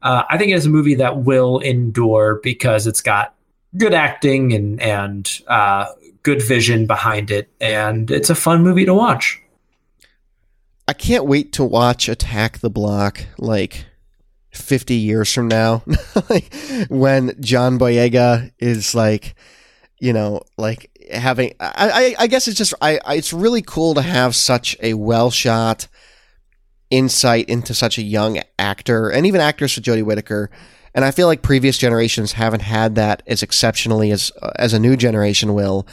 Uh, 0.01 0.23
I 0.29 0.37
think 0.37 0.51
it 0.51 0.55
is 0.55 0.65
a 0.65 0.69
movie 0.69 0.95
that 0.95 1.17
will 1.17 1.59
endure 1.59 2.39
because 2.43 2.85
it's 2.85 3.01
got 3.01 3.33
good 3.75 3.93
acting 3.93 4.53
and 4.53 4.79
and 4.81 5.41
uh, 5.47 5.87
good 6.23 6.41
vision 6.41 6.85
behind 6.85 7.31
it, 7.31 7.49
and 7.59 8.11
it's 8.11 8.29
a 8.29 8.35
fun 8.35 8.63
movie 8.63 8.85
to 8.85 8.93
watch. 8.93 9.41
I 10.87 10.93
can't 10.93 11.25
wait 11.25 11.53
to 11.53 11.63
watch 11.63 12.07
Attack 12.07 12.59
the 12.59 12.69
Block 12.69 13.25
like 13.37 13.85
50 14.51 14.95
years 14.95 15.33
from 15.33 15.47
now 15.47 15.79
when 16.89 17.35
John 17.41 17.77
Boyega 17.77 18.51
is 18.59 18.95
like 18.95 19.35
you 19.99 20.13
know 20.13 20.41
like 20.57 20.91
having 21.11 21.53
I, 21.59 22.15
I, 22.19 22.23
I 22.23 22.27
guess 22.27 22.47
it's 22.47 22.57
just 22.57 22.73
I, 22.81 22.99
I 23.05 23.15
it's 23.15 23.33
really 23.33 23.61
cool 23.61 23.93
to 23.95 24.01
have 24.01 24.35
such 24.35 24.77
a 24.81 24.93
well 24.93 25.31
shot 25.31 25.87
insight 26.89 27.49
into 27.49 27.73
such 27.73 27.97
a 27.97 28.03
young 28.03 28.39
actor 28.57 29.09
and 29.09 29.25
even 29.25 29.41
actors 29.41 29.73
for 29.73 29.81
Jodie 29.81 30.03
Whittaker. 30.03 30.49
And 30.93 31.05
I 31.05 31.11
feel 31.11 31.27
like 31.27 31.41
previous 31.41 31.77
generations 31.77 32.33
haven't 32.33 32.61
had 32.61 32.95
that 32.95 33.21
as 33.27 33.43
exceptionally 33.43 34.11
as 34.11 34.31
uh, 34.41 34.51
as 34.57 34.73
a 34.73 34.79
new 34.79 34.95
generation 34.95 35.53
will 35.53 35.87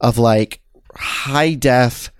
of 0.00 0.18
like 0.18 0.60
high 0.94 1.54
def, 1.54 2.10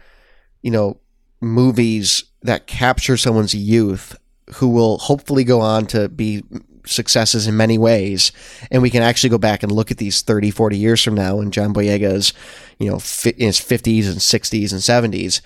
you 0.63 0.71
know, 0.71 1.01
movies 1.41 2.25
that 2.43 2.67
capture 2.67 3.17
someone's 3.17 3.55
youth 3.55 4.17
who 4.55 4.69
will 4.69 4.99
hopefully 4.99 5.45
go 5.45 5.61
on 5.61 5.87
to 5.87 6.09
be 6.09 6.43
successes 6.89 7.47
in 7.47 7.57
many 7.57 7.79
ways 7.79 8.33
and 8.71 8.83
we 8.83 8.91
can 8.91 9.03
actually 9.03 9.31
go 9.31 9.39
back 9.39 9.63
and 9.63 9.71
look 9.71 9.91
at 9.91 9.99
these 9.99 10.23
30 10.23 10.51
40 10.51 10.77
years 10.77 11.03
from 11.03 11.15
now 11.15 11.37
when 11.37 11.51
John 11.51 11.75
Boyega's, 11.75 12.33
you 12.79 12.89
know 12.89 12.97
in 12.97 13.47
his 13.47 13.61
50s 13.61 14.07
and 14.07 14.19
60s 14.19 14.73
and 14.73 15.15
70s 15.15 15.41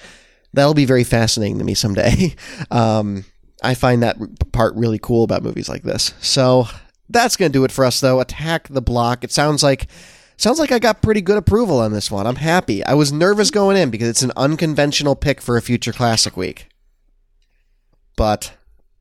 that'll 0.53 0.75
be 0.75 0.85
very 0.85 1.05
fascinating 1.05 1.59
to 1.59 1.65
me 1.65 1.75
someday 1.75 2.35
um, 2.71 3.25
I 3.63 3.75
find 3.75 4.03
that 4.03 4.17
part 4.53 4.75
really 4.75 4.99
cool 4.99 5.25
about 5.25 5.43
movies 5.43 5.69
like 5.69 5.83
this 5.83 6.15
so 6.21 6.67
that's 7.09 7.37
going 7.37 7.51
to 7.51 7.59
do 7.59 7.65
it 7.65 7.73
for 7.73 7.85
us 7.85 8.01
though 8.01 8.21
attack 8.21 8.69
the 8.69 8.83
block 8.83 9.25
it 9.25 9.33
sounds 9.33 9.63
like 9.63 9.89
Sounds 10.43 10.59
like 10.59 10.73
I 10.73 10.81
got 10.81 11.03
pretty 11.03 11.21
good 11.21 11.37
approval 11.37 11.79
on 11.79 11.93
this 11.93 12.11
one. 12.11 12.27
I'm 12.27 12.35
happy. 12.35 12.85
I 12.85 12.95
was 12.95 13.13
nervous 13.13 13.53
going 13.53 13.77
in 13.77 13.91
because 13.91 14.09
it's 14.09 14.23
an 14.23 14.33
unconventional 14.37 15.15
pick 15.15 15.41
for 15.41 15.57
a 15.57 15.63
future 15.63 15.93
classic 15.93 16.37
week. 16.37 16.67
But 18.17 18.53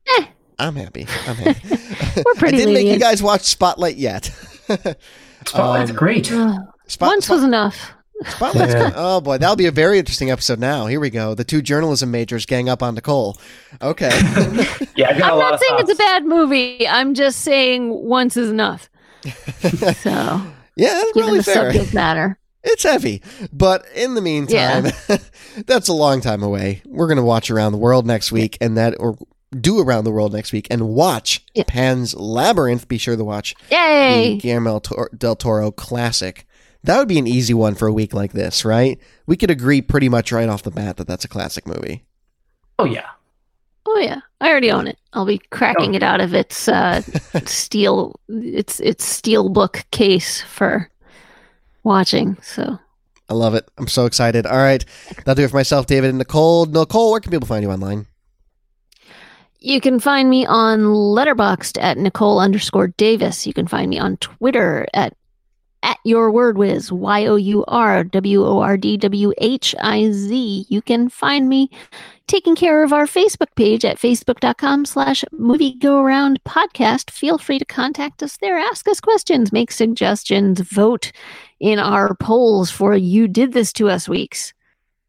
eh. 0.06 0.26
I'm 0.58 0.76
happy. 0.76 1.06
I'm 1.26 1.36
happy. 1.36 1.68
We're 2.24 2.34
pretty 2.34 2.56
I 2.56 2.60
didn't 2.60 2.74
lenient. 2.74 2.74
make 2.74 2.92
you 2.94 2.98
guys 2.98 3.22
watch 3.22 3.42
Spotlight 3.42 3.96
yet. 3.96 4.24
Spotlight's 5.46 5.90
Um, 5.90 5.96
great. 5.96 6.30
Ugh. 6.32 6.56
Spot- 6.86 7.08
Once 7.08 7.24
Spot- 7.26 7.36
was 7.36 7.44
enough. 7.44 7.92
Spotlight's 8.26 8.74
Yeah. 8.74 8.92
Oh 8.94 9.20
boy, 9.20 9.38
that'll 9.38 9.56
be 9.56 9.66
a 9.66 9.72
very 9.72 9.98
interesting 9.98 10.30
episode 10.30 10.60
now. 10.60 10.86
Here 10.86 11.00
we 11.00 11.10
go. 11.10 11.34
The 11.34 11.42
two 11.44 11.60
journalism 11.62 12.10
majors 12.12 12.46
gang 12.46 12.68
up 12.68 12.80
on 12.82 12.94
Nicole. 12.94 13.36
Okay. 13.80 14.10
Yeah, 14.94 15.08
I 15.08 15.18
got 15.18 15.30
a 15.30 15.32
I'm 15.32 15.38
lot 15.38 15.44
not 15.50 15.54
of 15.54 15.60
saying 15.60 15.78
thoughts. 15.78 15.90
it's 15.90 15.98
a 15.98 16.02
bad 16.02 16.24
movie. 16.26 16.86
I'm 16.86 17.14
just 17.14 17.40
saying 17.40 17.88
once 17.90 18.36
is 18.36 18.50
enough. 18.50 18.90
So, 19.24 20.10
yeah, 20.76 20.94
that's 20.94 21.12
given 21.12 21.26
really 21.28 21.38
the 21.38 21.42
fair. 21.44 21.72
subject 21.72 21.94
matter. 21.94 22.38
It's 22.62 22.82
heavy. 22.82 23.22
But 23.52 23.86
in 23.94 24.14
the 24.14 24.20
meantime, 24.20 24.92
that's 25.66 25.88
a 25.88 25.92
long 25.94 26.20
time 26.20 26.42
away. 26.42 26.82
We're 26.84 27.06
going 27.08 27.16
to 27.16 27.22
watch 27.24 27.50
Around 27.50 27.72
the 27.72 27.78
World 27.78 28.06
next 28.06 28.30
week 28.32 28.58
and 28.60 28.76
that, 28.76 28.94
or 29.00 29.16
do 29.60 29.80
Around 29.80 30.04
the 30.04 30.10
World 30.10 30.32
next 30.32 30.52
week 30.52 30.66
and 30.70 30.88
watch 30.88 31.44
Yeah. 31.54 31.64
Pan's 31.66 32.14
Labyrinth. 32.14 32.88
Be 32.88 32.98
sure 32.98 33.16
to 33.16 33.24
watch 33.24 33.54
the 33.68 33.74
Yay! 33.76 34.36
Guillermo 34.38 34.80
del 35.16 35.36
Toro 35.36 35.70
classic. 35.70 36.46
That 36.84 36.98
would 36.98 37.08
be 37.08 37.18
an 37.18 37.26
easy 37.28 37.54
one 37.54 37.74
for 37.76 37.86
a 37.86 37.92
week 37.92 38.12
like 38.12 38.32
this, 38.32 38.64
right? 38.64 38.98
We 39.26 39.36
could 39.36 39.50
agree 39.50 39.82
pretty 39.82 40.08
much 40.08 40.32
right 40.32 40.48
off 40.48 40.62
the 40.64 40.70
bat 40.72 40.96
that 40.96 41.06
that's 41.06 41.24
a 41.24 41.28
classic 41.28 41.66
movie. 41.66 42.04
Oh 42.78 42.84
yeah. 42.86 43.06
Oh 43.86 43.98
yeah, 43.98 44.20
I 44.40 44.48
already 44.48 44.70
own 44.70 44.86
it. 44.86 44.98
I'll 45.12 45.26
be 45.26 45.38
cracking 45.50 45.92
Oh. 45.92 45.96
it 45.96 46.02
out 46.02 46.20
of 46.20 46.34
its 46.34 46.66
uh, 46.68 47.02
steel, 47.44 48.18
its 48.28 48.80
its 48.80 49.04
steel 49.04 49.48
book 49.48 49.84
case 49.90 50.40
for 50.40 50.88
watching. 51.84 52.36
So 52.42 52.78
I 53.28 53.34
love 53.34 53.54
it. 53.54 53.68
I'm 53.78 53.88
so 53.88 54.06
excited. 54.06 54.46
All 54.46 54.56
right. 54.56 54.84
That'll 55.18 55.34
do 55.34 55.44
it 55.44 55.50
for 55.50 55.56
myself, 55.56 55.86
David, 55.86 56.10
and 56.10 56.18
Nicole. 56.18 56.66
Nicole, 56.66 57.10
where 57.12 57.20
can 57.20 57.30
people 57.32 57.46
find 57.46 57.62
you 57.62 57.70
online? 57.70 58.06
You 59.62 59.80
can 59.80 60.00
find 60.00 60.28
me 60.28 60.44
on 60.46 60.80
Letterboxd 60.80 61.80
at 61.80 61.98
Nicole 61.98 62.40
underscore 62.40 62.88
Davis. 62.88 63.46
You 63.46 63.54
can 63.54 63.66
find 63.66 63.88
me 63.88 63.98
on 63.98 64.16
Twitter 64.18 64.86
at 64.92 65.14
at 65.84 65.98
your 66.04 66.30
word 66.30 66.56
whiz 66.56 66.92
y 66.92 67.26
o 67.26 67.34
u 67.34 67.64
r 67.66 68.04
w 68.04 68.44
o 68.44 68.60
r 68.60 68.76
d 68.76 68.96
w 68.96 69.32
h 69.38 69.74
i 69.80 70.10
z. 70.12 70.64
You 70.68 70.80
can 70.80 71.08
find 71.08 71.48
me 71.48 71.70
taking 72.28 72.54
care 72.54 72.84
of 72.84 72.92
our 72.92 73.06
Facebook 73.06 73.54
page 73.56 73.84
at 73.84 73.98
facebook.com 73.98 74.84
slash 74.84 75.24
movie 75.32 75.74
go 75.74 75.98
around 75.98 76.42
podcast. 76.44 77.10
Feel 77.10 77.36
free 77.36 77.58
to 77.58 77.64
contact 77.64 78.22
us 78.22 78.36
there, 78.36 78.58
ask 78.58 78.86
us 78.86 79.00
questions, 79.00 79.52
make 79.52 79.72
suggestions, 79.72 80.60
vote 80.60 81.10
in 81.58 81.78
our 81.78 82.14
polls 82.14 82.70
for 82.70 82.94
you 82.94 83.26
did 83.26 83.52
this 83.52 83.72
to 83.72 83.88
us 83.88 84.08
weeks. 84.08 84.54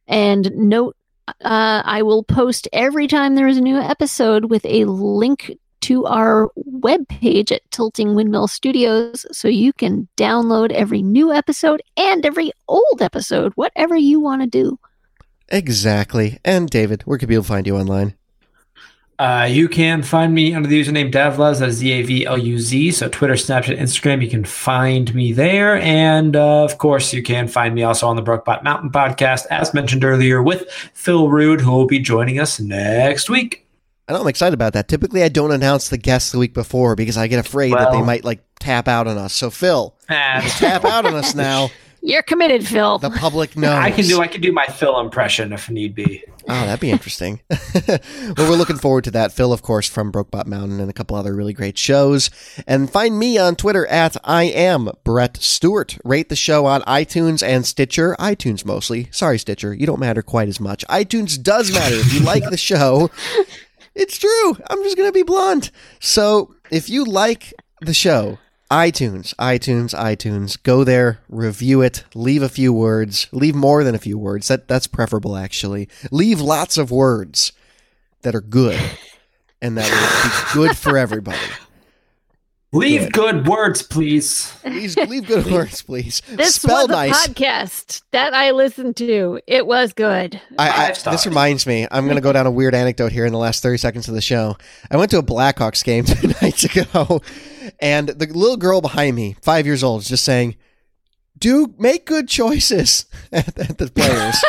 And 0.08 0.52
note 0.56 0.96
uh, 1.28 1.82
I 1.86 2.02
will 2.02 2.24
post 2.24 2.68
every 2.74 3.08
time 3.08 3.36
there 3.36 3.48
is 3.48 3.58
a 3.58 3.62
new 3.62 3.78
episode 3.78 4.46
with 4.46 4.66
a 4.66 4.86
link 4.86 5.58
to 5.82 6.06
our 6.06 6.50
webpage 6.58 7.52
at 7.52 7.70
Tilting 7.70 8.16
Windmill 8.16 8.48
Studios 8.48 9.26
so 9.32 9.50
you 9.50 9.74
can 9.74 10.08
download 10.16 10.72
every 10.72 11.02
new 11.02 11.34
episode 11.34 11.82
and 11.98 12.26
every 12.26 12.52
old 12.70 13.02
episode, 13.02 13.52
whatever 13.56 13.98
you 13.98 14.20
want 14.20 14.42
to 14.42 14.48
do. 14.48 14.80
Exactly. 15.50 16.40
And 16.46 16.70
David, 16.70 17.02
where 17.04 17.18
can 17.18 17.28
people 17.28 17.44
find 17.44 17.68
you 17.68 17.78
online? 17.78 18.16
Uh, 19.24 19.46
you 19.46 19.70
can 19.70 20.04
find 20.04 20.34
me 20.34 20.54
under 20.54 20.68
the 20.68 20.78
username 20.78 21.10
Zavluz, 21.10 21.60
that's 21.60 21.76
Z 21.76 21.90
A 21.94 22.02
V 22.02 22.26
L 22.26 22.38
U 22.38 22.60
Z. 22.60 22.92
So 22.92 23.08
Twitter, 23.08 23.36
Snapchat, 23.36 23.80
Instagram, 23.80 24.22
you 24.22 24.30
can 24.30 24.44
find 24.44 25.16
me 25.16 25.32
there. 25.32 25.78
And 25.78 26.36
uh, 26.36 26.66
of 26.66 26.78
course, 26.78 27.14
you 27.14 27.24
can 27.24 27.48
find 27.48 27.74
me 27.74 27.84
also 27.84 28.06
on 28.06 28.18
the 28.18 28.22
Brokebot 28.22 28.66
Mountain 28.66 28.90
podcast, 28.90 29.46
as 29.50 29.74
mentioned 29.74 30.04
earlier, 30.04 30.44
with 30.44 30.70
Phil 30.94 31.30
Rude, 31.30 31.62
who 31.62 31.72
will 31.72 31.88
be 31.88 32.00
joining 32.00 32.38
us 32.38 32.60
next 32.60 33.30
week. 33.30 33.66
I 34.10 34.12
know 34.12 34.20
I'm 34.20 34.28
excited 34.28 34.56
about 34.56 34.74
that. 34.74 34.90
Typically, 34.90 35.24
I 35.24 35.30
don't 35.30 35.52
announce 35.52 35.88
the 35.88 35.98
guests 35.98 36.34
the 36.34 36.38
week 36.38 36.54
before 36.54 36.98
because 36.98 37.16
I 37.16 37.28
get 37.28 37.40
afraid 37.40 37.72
that 37.72 37.94
they 37.94 38.02
might 38.02 38.26
like 38.26 38.44
tap 38.60 38.90
out 38.90 39.08
on 39.08 39.18
us. 39.18 39.32
So, 39.32 39.50
Phil, 39.50 39.96
tap 40.10 40.84
out 40.84 41.06
on 41.06 41.16
us 41.16 41.34
now. 41.34 41.70
You're 42.02 42.24
committed, 42.24 42.68
Phil. 42.68 42.98
The 42.98 43.10
public 43.10 43.56
knows. 43.56 43.72
I 43.72 43.90
can 43.90 44.06
do 44.06 44.20
I 44.20 44.28
can 44.28 44.42
do 44.42 44.52
my 44.52 44.66
Phil 44.66 45.00
impression 45.00 45.54
if 45.54 45.70
need 45.70 45.96
be. 45.96 46.26
Oh, 46.50 46.66
that'd 46.66 46.80
be 46.80 46.92
interesting. 46.92 47.40
well, 47.88 48.00
we're 48.38 48.56
looking 48.56 48.78
forward 48.78 49.06
to 49.06 49.12
that. 49.12 49.32
Phil, 49.32 49.54
of 49.54 49.62
course, 49.62 49.88
from 49.88 50.12
Brokebot 50.12 50.46
Mountain 50.46 50.80
and 50.80 50.90
a 50.90 50.94
couple 50.94 51.16
other 51.16 51.34
really 51.34 51.54
great 51.54 51.78
shows. 51.78 52.30
And 52.68 52.90
find 52.90 53.18
me 53.18 53.38
on 53.38 53.56
Twitter 53.56 53.88
at 53.88 54.18
I 54.24 54.44
am 54.44 54.90
Brett 55.04 55.38
Stewart. 55.38 55.98
Rate 56.04 56.30
the 56.30 56.36
show 56.36 56.66
on 56.66 56.82
iTunes 56.82 57.42
and 57.42 57.66
Stitcher. 57.66 58.16
iTunes 58.20 58.66
mostly. 58.66 59.08
Sorry, 59.12 59.40
Stitcher. 59.40 59.74
You 59.74 59.86
don't 59.86 60.00
matter 60.00 60.22
quite 60.22 60.50
as 60.50 60.60
much. 60.60 60.86
iTunes 60.88 61.42
does 61.42 61.74
matter 61.74 61.96
if 61.96 62.14
you 62.14 62.20
like 62.22 62.50
the 62.50 62.58
show. 62.58 63.10
It's 63.96 64.18
true. 64.18 64.58
I'm 64.70 64.84
just 64.84 64.98
going 64.98 65.08
to 65.08 65.14
be 65.14 65.24
blunt. 65.24 65.72
So 66.00 66.56
if 66.72 66.90
you 66.90 67.06
like 67.06 67.54
the 67.82 67.94
show, 67.94 68.40
iTunes, 68.74 69.36
iTunes, 69.36 69.94
iTunes, 69.94 70.62
go 70.64 70.84
there, 70.84 71.20
review 71.30 71.82
it, 71.82 72.04
leave 72.16 72.42
a 72.42 72.50
few 72.50 72.74
words, 72.74 73.28
leave 73.32 73.54
more 73.54 73.84
than 73.84 73.94
a 73.94 74.00
few 74.00 74.18
words. 74.18 74.48
That 74.48 74.68
that's 74.68 74.88
preferable 74.88 75.38
actually. 75.38 75.88
Leave 76.10 76.42
lots 76.42 76.80
of 76.80 76.90
words 76.90 77.52
that 78.24 78.34
are 78.34 78.42
good 78.42 78.80
and 79.62 79.78
that 79.78 80.52
will 80.54 80.64
be 80.64 80.68
good 80.68 80.78
for 80.78 80.98
everybody. 80.98 81.38
Leave 82.74 83.12
good 83.12 83.48
words, 83.48 83.84
please. 83.84 84.52
Please 84.64 84.98
leave 84.98 85.28
good 85.28 85.46
words, 85.52 85.84
please. 85.84 86.24
this 86.28 86.56
Spell 86.56 86.88
was 86.88 86.90
a 86.90 86.92
nice. 86.92 87.28
podcast 87.28 88.02
that 88.10 88.34
I 88.34 88.50
listened 88.50 88.96
to. 88.98 89.40
It 89.46 89.68
was 89.68 89.94
good. 89.94 90.42
I, 90.58 90.88
I, 90.88 91.12
this 91.12 91.28
reminds 91.28 91.68
me. 91.68 91.88
I'm 91.92 92.06
going 92.06 92.16
to 92.16 92.22
go 92.22 92.34
down 92.34 92.48
a 92.48 92.52
weird 92.52 92.74
anecdote 92.74 93.12
here 93.12 93.28
in 93.28 93.32
the 93.32 93.38
last 93.38 93.62
30 93.62 93.78
seconds 93.78 94.08
of 94.08 94.16
the 94.16 94.22
show. 94.22 94.58
I 94.90 94.98
went 94.98 95.12
to 95.12 95.20
a 95.20 95.24
Blackhawks 95.24 95.84
game 95.84 96.04
two 96.06 96.34
nights 96.42 96.64
ago, 96.64 97.22
and 97.80 98.10
the 98.10 98.28
little 98.28 98.58
girl 98.58 98.82
behind 98.82 99.16
me, 99.16 99.36
five 99.42 99.66
years 99.66 99.84
old, 99.84 100.02
is 100.02 100.10
just 100.10 100.24
saying, 100.24 100.56
"Do 101.38 101.74
make 101.78 102.06
good 102.06 102.28
choices 102.28 103.06
at, 103.32 103.58
at 103.58 103.78
the 103.78 103.88
players." 103.88 104.44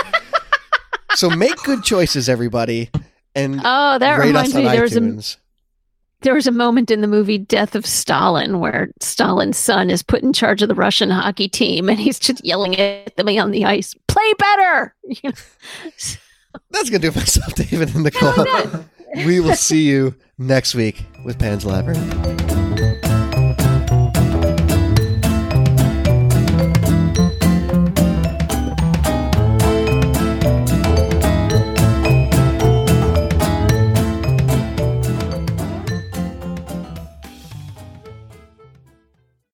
so 1.15 1.31
make 1.31 1.57
good 1.65 1.83
choices, 1.85 2.29
everybody, 2.29 2.91
and 3.35 3.61
Oh, 3.65 3.99
that 3.99 4.19
rate 4.19 4.29
reminds 4.29 4.51
us 4.51 4.57
on 4.57 4.65
me. 4.65 4.71
There 4.71 4.83
was 4.83 4.97
a 4.97 5.37
there 6.25 6.35
was 6.35 6.47
a 6.47 6.53
moment 6.53 6.91
in 6.91 7.03
the 7.03 7.07
movie 7.07 7.37
Death 7.37 7.75
of 7.75 7.85
Stalin 7.85 8.59
where 8.59 8.89
Stalin's 9.01 9.59
son 9.59 9.91
is 9.91 10.03
put 10.03 10.23
in 10.23 10.33
charge 10.33 10.63
of 10.63 10.69
the 10.69 10.75
Russian 10.75 11.11
hockey 11.11 11.49
team 11.49 11.91
and 11.91 12.01
he's 12.01 12.19
just 12.19 12.43
yelling 12.45 12.77
at 12.77 13.15
them 13.17 13.29
on 13.29 13.51
the 13.51 13.67
ice, 13.67 13.95
play 14.09 14.33
better. 14.39 14.95
You 15.05 15.31
know? 15.31 15.37
That's 16.71 16.89
gonna 16.89 17.01
do 17.01 17.09
it 17.09 17.13
for 17.13 17.19
myself, 17.19 17.55
David 17.55 17.95
and 17.95 18.05
Nicole. 18.05 18.47
we 19.27 19.41
will 19.41 19.57
see 19.57 19.83
you 19.83 20.15
next 20.39 20.75
week 20.75 21.05
with 21.25 21.39
Pan's 21.39 21.65
Labyrinth. 21.65 22.54